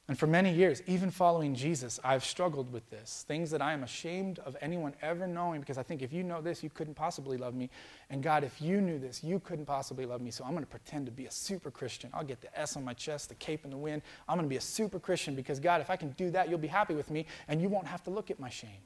And 0.09 0.19
for 0.19 0.27
many 0.27 0.53
years, 0.53 0.83
even 0.87 1.11
following 1.13 1.55
Jesus, 1.55 2.01
I've 2.03 2.25
struggled 2.25 2.73
with 2.73 2.91
this. 2.91 3.25
Things 3.29 3.51
that 3.53 3.63
I 3.63 3.73
am 3.73 3.85
ashamed 3.85 4.41
of 4.41 4.57
anyone 4.61 4.95
ever 5.01 5.29
knowing 5.29 5.61
because 5.61 5.79
I 5.79 5.85
think 5.85 6.03
if 6.03 6.13
you 6.13 6.25
know 6.25 6.43
this, 6.43 6.63
you 6.63 6.71
couldn't 6.71 6.95
possibly 6.95 7.37
love 7.39 7.55
me. 7.55 7.71
And 8.11 8.21
God, 8.21 8.43
if 8.43 8.61
you 8.61 8.81
knew 8.81 8.99
this, 8.99 9.23
you 9.23 9.39
couldn't 9.39 9.65
possibly 9.65 10.05
love 10.05 10.21
me. 10.21 10.33
So 10.33 10.45
I'm 10.45 10.51
going 10.51 10.65
to 10.65 10.71
pretend 10.71 11.07
to 11.07 11.13
be 11.13 11.27
a 11.27 11.31
super 11.31 11.71
Christian. 11.71 12.11
I'll 12.13 12.25
get 12.25 12.41
the 12.41 12.59
S 12.59 12.77
on 12.77 12.85
my 12.85 12.95
chest, 12.95 13.29
the 13.29 13.37
cape 13.37 13.65
in 13.65 13.71
the 13.71 13.77
wind. 13.77 14.03
I'm 14.29 14.37
going 14.37 14.45
to 14.45 14.51
be 14.51 14.57
a 14.57 14.61
super 14.61 14.99
Christian 14.99 15.37
because 15.37 15.61
God, 15.61 15.81
if 15.81 15.89
I 15.89 15.97
can 15.97 16.11
do 16.11 16.31
that, 16.33 16.51
you'll 16.51 16.59
be 16.59 16.69
happy 16.69 16.95
with 16.95 17.09
me 17.09 17.27
and 17.47 17.63
you 17.63 17.69
won't 17.69 17.87
have 17.87 18.03
to 18.05 18.11
look 18.11 18.31
at 18.31 18.41
my 18.41 18.51
shame. 18.51 18.83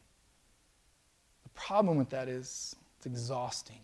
The 1.45 1.51
problem 1.51 1.97
with 1.97 2.11
that 2.11 2.29
is 2.29 2.77
it's 3.07 3.15
exhausting 3.15 3.81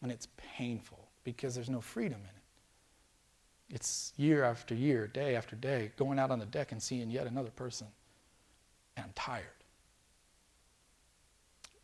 and 0.00 0.12
it's 0.12 0.28
painful 0.56 1.08
because 1.24 1.54
there's 1.54 1.68
no 1.68 1.80
freedom 1.80 2.20
in 2.20 2.28
it. 2.28 3.74
It's 3.74 4.12
year 4.16 4.44
after 4.44 4.74
year, 4.74 5.06
day 5.08 5.34
after 5.36 5.56
day, 5.56 5.90
going 5.96 6.18
out 6.18 6.30
on 6.30 6.38
the 6.38 6.46
deck 6.46 6.72
and 6.72 6.82
seeing 6.82 7.10
yet 7.10 7.26
another 7.26 7.50
person. 7.50 7.88
And 8.96 9.04
I'm 9.04 9.12
tired. 9.14 9.44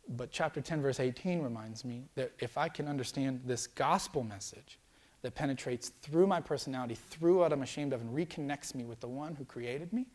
But 0.07 0.31
chapter 0.31 0.61
10, 0.61 0.81
verse 0.81 0.99
18 0.99 1.41
reminds 1.41 1.83
me 1.83 2.05
that 2.15 2.31
if 2.39 2.57
I 2.57 2.69
can 2.69 2.87
understand 2.87 3.41
this 3.45 3.67
gospel 3.67 4.23
message 4.23 4.79
that 5.21 5.35
penetrates 5.35 5.89
through 6.01 6.27
my 6.27 6.39
personality, 6.39 6.95
through 6.95 7.39
what 7.39 7.51
I'm 7.51 7.63
ashamed 7.63 7.93
of, 7.93 8.01
and 8.01 8.15
reconnects 8.15 8.73
me 8.75 8.85
with 8.85 8.99
the 8.99 9.07
one 9.07 9.35
who 9.35 9.45
created 9.45 9.91
me, 9.93 10.05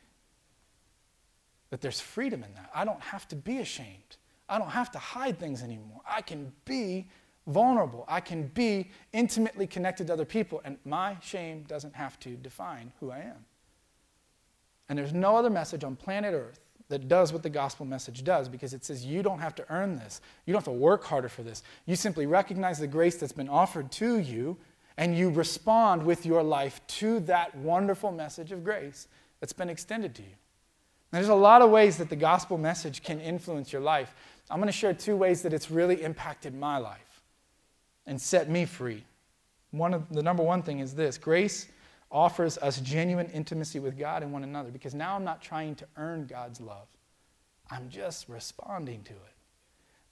that 1.70 1.80
there's 1.80 2.00
freedom 2.00 2.42
in 2.42 2.54
that. 2.54 2.70
I 2.74 2.84
don't 2.84 3.00
have 3.00 3.28
to 3.28 3.36
be 3.36 3.58
ashamed. 3.58 4.16
I 4.50 4.58
don't 4.58 4.70
have 4.70 4.90
to 4.92 4.98
hide 4.98 5.38
things 5.38 5.62
anymore. 5.62 6.00
I 6.08 6.20
can 6.20 6.52
be 6.64 7.08
vulnerable. 7.46 8.04
I 8.08 8.20
can 8.20 8.48
be 8.48 8.90
intimately 9.12 9.66
connected 9.66 10.08
to 10.08 10.12
other 10.12 10.24
people, 10.24 10.60
and 10.64 10.76
my 10.84 11.16
shame 11.22 11.64
doesn't 11.68 11.94
have 11.94 12.18
to 12.20 12.30
define 12.30 12.92
who 13.00 13.10
I 13.10 13.20
am. 13.20 13.44
And 14.88 14.98
there's 14.98 15.12
no 15.12 15.36
other 15.36 15.50
message 15.50 15.84
on 15.84 15.96
planet 15.96 16.34
Earth 16.34 16.60
that 16.88 17.06
does 17.06 17.32
what 17.32 17.44
the 17.44 17.50
gospel 17.50 17.86
message 17.86 18.24
does 18.24 18.48
because 18.48 18.74
it 18.74 18.84
says 18.84 19.06
you 19.06 19.22
don't 19.22 19.38
have 19.38 19.54
to 19.54 19.64
earn 19.70 19.94
this. 19.96 20.20
You 20.44 20.52
don't 20.52 20.58
have 20.58 20.74
to 20.74 20.78
work 20.78 21.04
harder 21.04 21.28
for 21.28 21.44
this. 21.44 21.62
You 21.86 21.94
simply 21.94 22.26
recognize 22.26 22.80
the 22.80 22.88
grace 22.88 23.16
that's 23.16 23.32
been 23.32 23.48
offered 23.48 23.92
to 23.92 24.18
you 24.18 24.56
and 24.96 25.16
you 25.16 25.30
respond 25.30 26.04
with 26.04 26.26
your 26.26 26.42
life 26.42 26.80
to 26.88 27.20
that 27.20 27.56
wonderful 27.56 28.10
message 28.10 28.50
of 28.50 28.64
grace 28.64 29.06
that's 29.38 29.52
been 29.52 29.70
extended 29.70 30.16
to 30.16 30.22
you. 30.22 30.34
Now, 31.12 31.18
there's 31.18 31.28
a 31.28 31.34
lot 31.34 31.62
of 31.62 31.70
ways 31.70 31.96
that 31.98 32.08
the 32.08 32.16
gospel 32.16 32.58
message 32.58 33.02
can 33.02 33.20
influence 33.20 33.72
your 33.72 33.82
life. 33.82 34.14
I'm 34.50 34.58
going 34.58 34.66
to 34.66 34.72
share 34.72 34.92
two 34.92 35.16
ways 35.16 35.42
that 35.42 35.52
it's 35.52 35.70
really 35.70 36.02
impacted 36.02 36.54
my 36.54 36.78
life 36.78 37.22
and 38.06 38.20
set 38.20 38.50
me 38.50 38.64
free. 38.64 39.04
One 39.70 39.94
of 39.94 40.08
the 40.12 40.22
number 40.22 40.42
one 40.42 40.62
thing 40.62 40.80
is 40.80 40.94
this 40.94 41.16
grace 41.16 41.68
offers 42.10 42.58
us 42.58 42.80
genuine 42.80 43.28
intimacy 43.28 43.78
with 43.78 43.96
God 43.96 44.22
and 44.22 44.32
one 44.32 44.42
another 44.42 44.70
because 44.70 44.94
now 44.94 45.14
I'm 45.14 45.22
not 45.22 45.40
trying 45.40 45.76
to 45.76 45.86
earn 45.96 46.26
God's 46.26 46.60
love. 46.60 46.88
I'm 47.70 47.88
just 47.88 48.28
responding 48.28 49.02
to 49.04 49.12
it. 49.12 49.34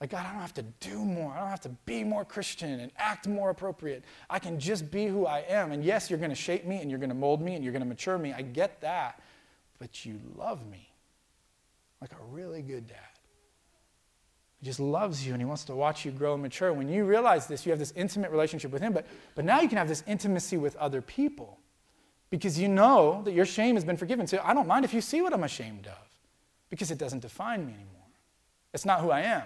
Like, 0.00 0.10
God, 0.10 0.24
I 0.26 0.30
don't 0.30 0.40
have 0.40 0.54
to 0.54 0.64
do 0.78 0.96
more. 1.04 1.32
I 1.32 1.40
don't 1.40 1.48
have 1.48 1.60
to 1.62 1.70
be 1.84 2.04
more 2.04 2.24
Christian 2.24 2.78
and 2.78 2.92
act 2.98 3.26
more 3.26 3.50
appropriate. 3.50 4.04
I 4.30 4.38
can 4.38 4.60
just 4.60 4.92
be 4.92 5.06
who 5.06 5.26
I 5.26 5.40
am. 5.48 5.72
And 5.72 5.84
yes, 5.84 6.08
you're 6.08 6.20
going 6.20 6.30
to 6.30 6.36
shape 6.36 6.64
me 6.64 6.80
and 6.80 6.88
you're 6.88 7.00
going 7.00 7.08
to 7.08 7.16
mold 7.16 7.42
me 7.42 7.56
and 7.56 7.64
you're 7.64 7.72
going 7.72 7.82
to 7.82 7.88
mature 7.88 8.16
me. 8.16 8.32
I 8.32 8.42
get 8.42 8.80
that. 8.82 9.20
But 9.80 10.04
you 10.06 10.20
love 10.36 10.68
me 10.70 10.88
like 12.00 12.12
a 12.12 12.24
really 12.30 12.62
good 12.62 12.86
dad. 12.86 13.07
He 14.60 14.66
just 14.66 14.80
loves 14.80 15.24
you 15.26 15.32
and 15.32 15.40
he 15.40 15.46
wants 15.46 15.64
to 15.64 15.74
watch 15.74 16.04
you 16.04 16.10
grow 16.10 16.34
and 16.34 16.42
mature. 16.42 16.72
When 16.72 16.88
you 16.88 17.04
realize 17.04 17.46
this, 17.46 17.64
you 17.64 17.70
have 17.70 17.78
this 17.78 17.92
intimate 17.94 18.30
relationship 18.30 18.72
with 18.72 18.82
him, 18.82 18.92
but, 18.92 19.06
but 19.34 19.44
now 19.44 19.60
you 19.60 19.68
can 19.68 19.78
have 19.78 19.88
this 19.88 20.02
intimacy 20.06 20.56
with 20.56 20.74
other 20.76 21.00
people 21.00 21.58
because 22.30 22.58
you 22.58 22.68
know 22.68 23.22
that 23.24 23.32
your 23.32 23.46
shame 23.46 23.76
has 23.76 23.84
been 23.84 23.96
forgiven. 23.96 24.26
So 24.26 24.40
I 24.42 24.54
don't 24.54 24.66
mind 24.66 24.84
if 24.84 24.92
you 24.92 25.00
see 25.00 25.22
what 25.22 25.32
I'm 25.32 25.44
ashamed 25.44 25.86
of 25.86 25.98
because 26.70 26.90
it 26.90 26.98
doesn't 26.98 27.20
define 27.20 27.66
me 27.66 27.72
anymore. 27.72 27.94
It's 28.74 28.84
not 28.84 29.00
who 29.00 29.10
I 29.10 29.20
am. 29.20 29.44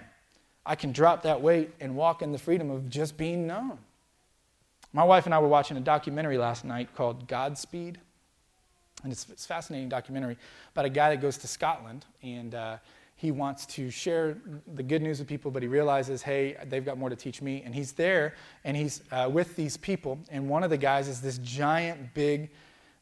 I 0.65 0.75
can 0.75 0.91
drop 0.91 1.23
that 1.23 1.41
weight 1.41 1.71
and 1.79 1.95
walk 1.95 2.21
in 2.21 2.31
the 2.31 2.39
freedom 2.39 2.71
of 2.71 2.89
just 2.89 3.15
being 3.15 3.45
known. 3.45 3.77
My 4.93 5.03
wife 5.03 5.25
and 5.25 5.33
I 5.33 5.39
were 5.39 5.47
watching 5.47 5.77
a 5.77 5.81
documentary 5.81 6.37
last 6.37 6.65
night 6.65 6.93
called 6.95 7.27
Godspeed. 7.27 7.99
And 9.03 9.11
it's, 9.11 9.27
it's 9.29 9.45
a 9.45 9.47
fascinating 9.47 9.89
documentary 9.89 10.37
about 10.71 10.85
a 10.85 10.89
guy 10.89 11.09
that 11.09 11.21
goes 11.21 11.37
to 11.39 11.47
Scotland 11.47 12.05
and 12.21 12.55
uh, 12.55 12.77
he 13.23 13.31
wants 13.31 13.65
to 13.65 13.89
share 13.89 14.35
the 14.75 14.83
good 14.83 15.01
news 15.01 15.19
with 15.19 15.29
people, 15.29 15.49
but 15.49 15.61
he 15.61 15.69
realizes, 15.69 16.21
hey, 16.21 16.57
they've 16.65 16.83
got 16.83 16.97
more 16.97 17.09
to 17.09 17.15
teach 17.15 17.41
me. 17.41 17.61
And 17.63 17.73
he's 17.73 17.93
there 17.93 18.35
and 18.65 18.75
he's 18.75 19.01
uh, 19.13 19.29
with 19.31 19.55
these 19.55 19.77
people. 19.77 20.19
And 20.29 20.49
one 20.49 20.61
of 20.61 20.69
the 20.69 20.75
guys 20.75 21.07
is 21.07 21.21
this 21.21 21.37
giant, 21.37 22.13
big 22.13 22.49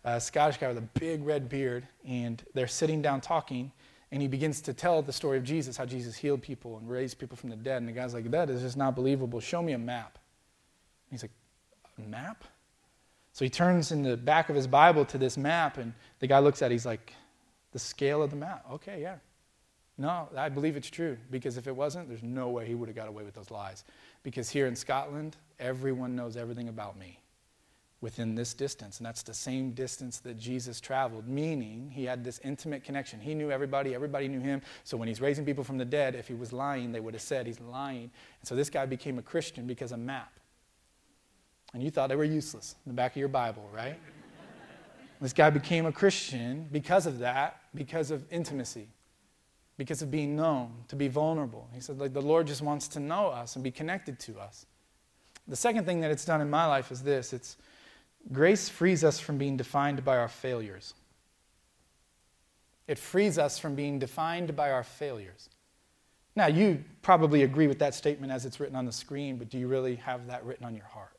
uh, 0.05 0.19
Scottish 0.19 0.57
guy 0.57 0.67
with 0.67 0.77
a 0.77 0.99
big 0.99 1.25
red 1.25 1.49
beard. 1.49 1.87
And 2.07 2.43
they're 2.53 2.67
sitting 2.67 3.01
down 3.01 3.19
talking. 3.19 3.71
And 4.11 4.21
he 4.21 4.27
begins 4.27 4.61
to 4.61 4.75
tell 4.75 5.01
the 5.01 5.11
story 5.11 5.39
of 5.39 5.43
Jesus, 5.43 5.75
how 5.75 5.85
Jesus 5.85 6.15
healed 6.15 6.43
people 6.43 6.77
and 6.77 6.87
raised 6.87 7.17
people 7.17 7.35
from 7.35 7.49
the 7.49 7.55
dead. 7.55 7.77
And 7.77 7.87
the 7.87 7.91
guy's 7.91 8.13
like, 8.13 8.29
that 8.29 8.47
is 8.51 8.61
just 8.61 8.77
not 8.77 8.95
believable. 8.95 9.39
Show 9.39 9.63
me 9.63 9.71
a 9.73 9.79
map. 9.79 10.19
And 11.09 11.19
he's 11.19 11.23
like, 11.23 11.31
a 11.97 12.07
map? 12.07 12.43
So 13.33 13.43
he 13.43 13.49
turns 13.49 13.91
in 13.91 14.03
the 14.03 14.17
back 14.17 14.49
of 14.49 14.55
his 14.55 14.67
Bible 14.67 15.03
to 15.05 15.17
this 15.17 15.35
map. 15.35 15.79
And 15.79 15.95
the 16.19 16.27
guy 16.27 16.37
looks 16.37 16.61
at 16.61 16.69
it. 16.69 16.75
He's 16.75 16.85
like, 16.85 17.11
the 17.71 17.79
scale 17.79 18.21
of 18.21 18.29
the 18.29 18.35
map. 18.35 18.67
Okay, 18.71 19.01
yeah. 19.01 19.15
No, 19.97 20.29
I 20.35 20.49
believe 20.49 20.75
it's 20.75 20.89
true 20.89 21.17
because 21.29 21.57
if 21.57 21.67
it 21.67 21.75
wasn't, 21.75 22.07
there's 22.07 22.23
no 22.23 22.49
way 22.49 22.65
he 22.65 22.75
would 22.75 22.89
have 22.89 22.95
got 22.95 23.07
away 23.07 23.23
with 23.23 23.33
those 23.33 23.51
lies. 23.51 23.83
Because 24.23 24.49
here 24.49 24.67
in 24.67 24.75
Scotland, 24.75 25.37
everyone 25.59 26.15
knows 26.15 26.37
everything 26.37 26.69
about 26.69 26.97
me 26.97 27.19
within 28.01 28.33
this 28.33 28.53
distance. 28.53 28.97
And 28.97 29.05
that's 29.05 29.21
the 29.21 29.33
same 29.33 29.71
distance 29.71 30.19
that 30.19 30.37
Jesus 30.37 30.81
traveled, 30.81 31.27
meaning 31.27 31.91
he 31.93 32.03
had 32.03 32.23
this 32.23 32.39
intimate 32.43 32.83
connection. 32.83 33.19
He 33.19 33.35
knew 33.35 33.51
everybody, 33.51 33.93
everybody 33.93 34.27
knew 34.27 34.39
him. 34.39 34.61
So 34.83 34.97
when 34.97 35.07
he's 35.07 35.21
raising 35.21 35.45
people 35.45 35.63
from 35.63 35.77
the 35.77 35.85
dead, 35.85 36.15
if 36.15 36.27
he 36.27 36.33
was 36.33 36.51
lying, 36.51 36.91
they 36.91 36.99
would 36.99 37.13
have 37.13 37.21
said 37.21 37.45
he's 37.45 37.59
lying. 37.59 38.09
And 38.39 38.47
so 38.47 38.55
this 38.55 38.71
guy 38.71 38.87
became 38.87 39.19
a 39.19 39.21
Christian 39.21 39.67
because 39.67 39.91
of 39.91 39.99
map. 39.99 40.39
And 41.73 41.83
you 41.83 41.91
thought 41.91 42.09
they 42.09 42.15
were 42.15 42.23
useless 42.23 42.75
in 42.85 42.89
the 42.89 42.95
back 42.95 43.11
of 43.11 43.17
your 43.17 43.29
Bible, 43.29 43.69
right? 43.73 43.99
This 45.21 45.33
guy 45.33 45.51
became 45.51 45.85
a 45.85 45.91
Christian 45.91 46.67
because 46.71 47.05
of 47.05 47.19
that, 47.19 47.61
because 47.75 48.09
of 48.09 48.25
intimacy, 48.31 48.87
because 49.81 50.03
of 50.03 50.11
being 50.11 50.35
known, 50.35 50.71
to 50.89 50.95
be 50.95 51.07
vulnerable. 51.07 51.67
He 51.73 51.79
said, 51.79 51.97
like, 51.97 52.13
the 52.13 52.21
Lord 52.21 52.45
just 52.45 52.61
wants 52.61 52.87
to 52.89 52.99
know 52.99 53.29
us 53.29 53.55
and 53.55 53.63
be 53.63 53.71
connected 53.71 54.19
to 54.19 54.39
us. 54.39 54.67
The 55.47 55.55
second 55.55 55.85
thing 55.85 56.01
that 56.01 56.11
it's 56.11 56.23
done 56.23 56.39
in 56.39 56.51
my 56.51 56.67
life 56.67 56.91
is 56.91 57.01
this 57.01 57.33
it's 57.33 57.57
grace 58.31 58.69
frees 58.69 59.03
us 59.03 59.19
from 59.19 59.39
being 59.39 59.57
defined 59.57 60.05
by 60.05 60.19
our 60.19 60.27
failures. 60.27 60.93
It 62.87 62.99
frees 62.99 63.39
us 63.39 63.57
from 63.57 63.73
being 63.73 63.97
defined 63.97 64.55
by 64.55 64.69
our 64.69 64.83
failures. 64.83 65.49
Now, 66.35 66.45
you 66.45 66.83
probably 67.01 67.41
agree 67.41 67.65
with 67.65 67.79
that 67.79 67.95
statement 67.95 68.31
as 68.31 68.45
it's 68.45 68.59
written 68.59 68.75
on 68.75 68.85
the 68.85 68.91
screen, 68.91 69.37
but 69.37 69.49
do 69.49 69.57
you 69.57 69.67
really 69.67 69.95
have 69.95 70.27
that 70.27 70.45
written 70.45 70.63
on 70.63 70.75
your 70.75 70.85
heart? 70.85 71.17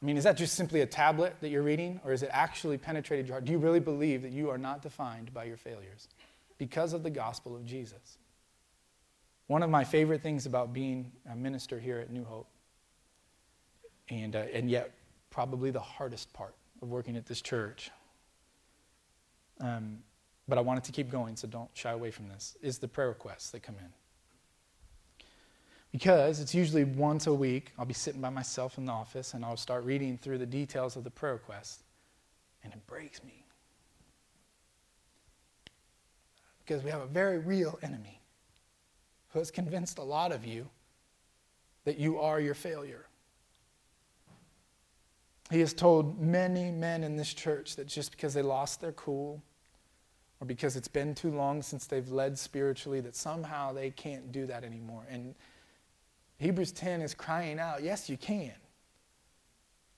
I 0.00 0.04
mean, 0.04 0.16
is 0.16 0.22
that 0.22 0.36
just 0.36 0.54
simply 0.54 0.82
a 0.82 0.86
tablet 0.86 1.34
that 1.40 1.48
you're 1.48 1.62
reading, 1.62 2.00
or 2.04 2.12
is 2.12 2.22
it 2.22 2.30
actually 2.32 2.78
penetrated 2.78 3.26
your 3.26 3.34
heart? 3.34 3.46
Do 3.46 3.50
you 3.50 3.58
really 3.58 3.80
believe 3.80 4.22
that 4.22 4.30
you 4.30 4.48
are 4.48 4.58
not 4.58 4.80
defined 4.80 5.34
by 5.34 5.42
your 5.42 5.56
failures 5.56 6.06
because 6.58 6.92
of 6.92 7.02
the 7.02 7.10
gospel 7.10 7.56
of 7.56 7.64
Jesus? 7.64 8.18
One 9.46 9.62
of 9.62 9.70
my 9.70 9.84
favorite 9.84 10.22
things 10.22 10.46
about 10.46 10.72
being 10.72 11.12
a 11.30 11.36
minister 11.36 11.78
here 11.78 11.98
at 11.98 12.10
New 12.10 12.24
Hope, 12.24 12.48
and, 14.08 14.34
uh, 14.34 14.44
and 14.52 14.70
yet 14.70 14.92
probably 15.30 15.70
the 15.70 15.80
hardest 15.80 16.32
part 16.32 16.54
of 16.80 16.88
working 16.88 17.16
at 17.16 17.26
this 17.26 17.40
church, 17.40 17.90
um, 19.60 19.98
but 20.48 20.58
I 20.58 20.60
wanted 20.60 20.84
to 20.84 20.92
keep 20.92 21.10
going, 21.10 21.36
so 21.36 21.46
don't 21.48 21.70
shy 21.74 21.92
away 21.92 22.10
from 22.10 22.28
this, 22.28 22.56
is 22.62 22.78
the 22.78 22.88
prayer 22.88 23.08
requests 23.08 23.50
that 23.50 23.62
come 23.62 23.76
in. 23.78 23.92
Because 25.92 26.40
it's 26.40 26.54
usually 26.54 26.84
once 26.84 27.26
a 27.26 27.34
week, 27.34 27.72
I'll 27.78 27.84
be 27.84 27.94
sitting 27.94 28.20
by 28.20 28.30
myself 28.30 28.78
in 28.78 28.86
the 28.86 28.92
office 28.92 29.34
and 29.34 29.44
I'll 29.44 29.58
start 29.58 29.84
reading 29.84 30.16
through 30.16 30.38
the 30.38 30.46
details 30.46 30.96
of 30.96 31.04
the 31.04 31.10
prayer 31.10 31.34
request, 31.34 31.84
and 32.64 32.72
it 32.72 32.86
breaks 32.86 33.22
me. 33.22 33.41
Because 36.64 36.82
we 36.82 36.90
have 36.90 37.00
a 37.00 37.06
very 37.06 37.38
real 37.38 37.78
enemy 37.82 38.20
who 39.30 39.38
has 39.38 39.50
convinced 39.50 39.98
a 39.98 40.02
lot 40.02 40.32
of 40.32 40.46
you 40.46 40.68
that 41.84 41.98
you 41.98 42.18
are 42.20 42.40
your 42.40 42.54
failure. 42.54 43.06
He 45.50 45.60
has 45.60 45.74
told 45.74 46.20
many 46.20 46.70
men 46.70 47.02
in 47.02 47.16
this 47.16 47.34
church 47.34 47.76
that 47.76 47.86
just 47.86 48.12
because 48.12 48.32
they 48.32 48.42
lost 48.42 48.80
their 48.80 48.92
cool, 48.92 49.42
or 50.40 50.46
because 50.46 50.76
it's 50.76 50.88
been 50.88 51.14
too 51.14 51.30
long 51.30 51.62
since 51.62 51.86
they've 51.86 52.08
led 52.08 52.38
spiritually, 52.38 53.00
that 53.00 53.14
somehow 53.14 53.72
they 53.72 53.90
can't 53.90 54.32
do 54.32 54.46
that 54.46 54.64
anymore. 54.64 55.04
And 55.10 55.34
Hebrews 56.38 56.72
10 56.72 57.02
is 57.02 57.14
crying 57.14 57.58
out, 57.58 57.82
yes, 57.82 58.08
you 58.08 58.16
can. 58.16 58.52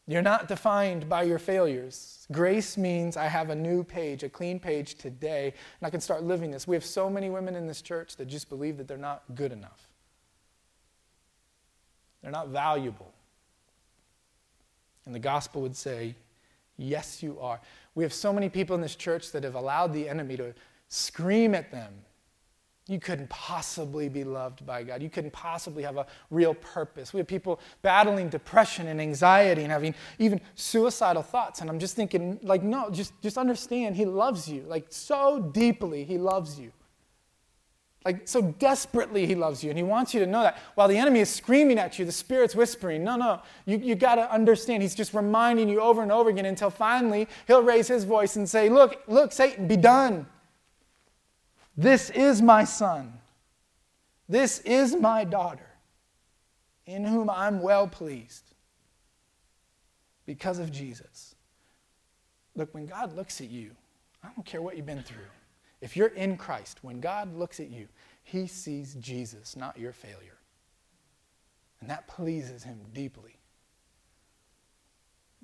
You're 0.07 0.23
not 0.23 0.49
defined 0.49 1.09
by 1.09 1.23
your 1.23 1.39
failures. 1.39 2.27
Grace 2.31 2.77
means 2.77 3.17
I 3.17 3.27
have 3.27 3.49
a 3.49 3.55
new 3.55 3.83
page, 3.83 4.23
a 4.23 4.29
clean 4.29 4.61
page 4.61 4.97
today, 4.97 5.55
and 5.81 5.87
I 5.87 5.91
can 5.91 6.01
start 6.01 6.23
living 6.23 6.51
this. 6.51 6.69
We 6.69 6.77
have 6.77 6.85
so 6.85 7.09
many 7.09 7.31
women 7.31 7.55
in 7.55 7.67
this 7.67 7.81
church 7.81 8.17
that 8.17 8.27
just 8.27 8.51
believe 8.51 8.77
that 8.77 8.87
they're 8.87 8.99
not 8.99 9.23
good 9.35 9.53
enough, 9.53 9.89
they're 12.23 12.33
not 12.33 12.49
valuable. 12.49 13.13
And 15.07 15.15
the 15.15 15.21
gospel 15.21 15.61
would 15.63 15.77
say, 15.77 16.17
Yes, 16.77 17.23
you 17.23 17.39
are. 17.41 17.61
We 17.95 18.03
have 18.03 18.13
so 18.13 18.33
many 18.33 18.49
people 18.49 18.75
in 18.75 18.81
this 18.81 18.97
church 18.97 19.31
that 19.31 19.45
have 19.45 19.55
allowed 19.55 19.93
the 19.93 20.09
enemy 20.09 20.37
to 20.39 20.55
scream 20.89 21.55
at 21.55 21.71
them. 21.71 21.93
You 22.87 23.01
couldn't 23.01 23.31
possibly 23.31 24.11
be 24.11 24.25
loved 24.25 24.67
by 24.67 24.83
God. 24.83 25.03
You 25.03 25.09
couldn't 25.09 25.33
possibly 25.33 25.83
have 25.85 25.97
a 25.97 26.07
real 26.31 26.53
purpose. 26.53 27.15
We 27.15 27.19
have 27.19 27.27
people 27.27 27.61
battling 27.81 28.29
depression 28.29 28.89
and 28.89 29.01
anxiety 29.01 29.63
and 29.63 29.73
having 29.73 29.95
even 30.19 30.41
suicidal 30.55 31.23
thoughts. 31.23 31.63
And 31.63 31.71
I'm 31.71 31.79
just 31.79 31.97
thinking, 31.97 32.39
like, 32.43 32.63
no, 32.63 32.91
just, 32.91 33.15
just 33.23 33.39
understand, 33.39 33.97
He 33.97 34.05
loves 34.05 34.49
you. 34.49 34.65
Like, 34.69 34.87
so 34.91 35.41
deeply, 35.41 36.05
He 36.05 36.19
loves 36.19 36.61
you. 36.61 36.73
Like, 38.05 38.29
so 38.29 38.43
desperately 38.43 39.27
he 39.27 39.35
loves 39.35 39.65
you, 39.65 39.71
and 39.71 39.79
he 39.79 39.83
wants 39.83 40.13
you 40.13 40.21
to 40.21 40.27
know 40.27 40.43
that. 40.43 40.59
While 40.75 40.89
the 40.89 40.99
enemy 40.99 41.21
is 41.21 41.31
screaming 41.31 41.79
at 41.79 41.99
you, 41.99 42.05
the 42.05 42.13
Spirit's 42.13 42.55
whispering, 42.55 43.03
No, 43.03 43.17
no, 43.17 43.41
you, 43.65 43.79
you 43.79 43.95
got 43.95 44.17
to 44.17 44.31
understand. 44.31 44.83
He's 44.83 44.95
just 44.95 45.15
reminding 45.15 45.71
you 45.71 45.81
over 45.81 46.03
and 46.03 46.13
over 46.13 46.29
again 46.29 46.45
until 46.45 46.69
finally 46.69 47.27
he'll 47.47 47.63
raise 47.63 47.89
his 47.89 48.05
voice 48.05 48.37
and 48.37 48.47
say, 48.47 48.69
Look, 48.69 49.03
look, 49.07 49.33
Satan, 49.33 49.67
be 49.67 49.79
done. 49.79 50.27
This 51.77 52.11
is 52.11 52.41
my 52.41 52.65
son. 52.65 53.13
This 54.29 54.61
is 54.61 54.95
my 54.95 55.25
daughter, 55.25 55.69
in 56.87 57.05
whom 57.05 57.29
I'm 57.29 57.61
well 57.61 57.87
pleased 57.87 58.55
because 60.25 60.59
of 60.59 60.73
Jesus. 60.73 61.35
Look, 62.55 62.73
when 62.73 62.87
God 62.87 63.15
looks 63.15 63.41
at 63.41 63.51
you, 63.51 63.73
I 64.23 64.29
don't 64.29 64.47
care 64.47 64.63
what 64.63 64.77
you've 64.77 64.87
been 64.87 65.03
through. 65.03 65.27
If 65.81 65.97
you're 65.97 66.09
in 66.09 66.37
Christ, 66.37 66.79
when 66.83 67.01
God 67.01 67.37
looks 67.37 67.61
at 67.61 67.69
you, 67.69 67.89
he 68.23 68.47
sees 68.47 68.95
Jesus, 68.95 69.55
not 69.55 69.79
your 69.79 69.93
failure. 69.93 70.39
And 71.81 71.91
that 71.91 72.09
pleases 72.09 72.65
him 72.65 72.81
deeply. 72.95 73.37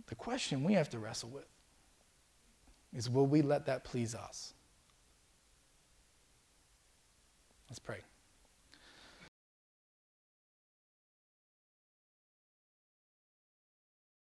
The 0.07 0.15
question 0.15 0.65
we 0.65 0.73
have 0.73 0.89
to 0.91 0.99
wrestle 0.99 1.29
with 1.29 1.49
is 2.95 3.11
will 3.11 3.27
we 3.27 3.43
let 3.43 3.67
that 3.67 3.85
please 3.85 4.15
us? 4.15 4.55
Let's 7.71 7.79
pray. 7.79 8.10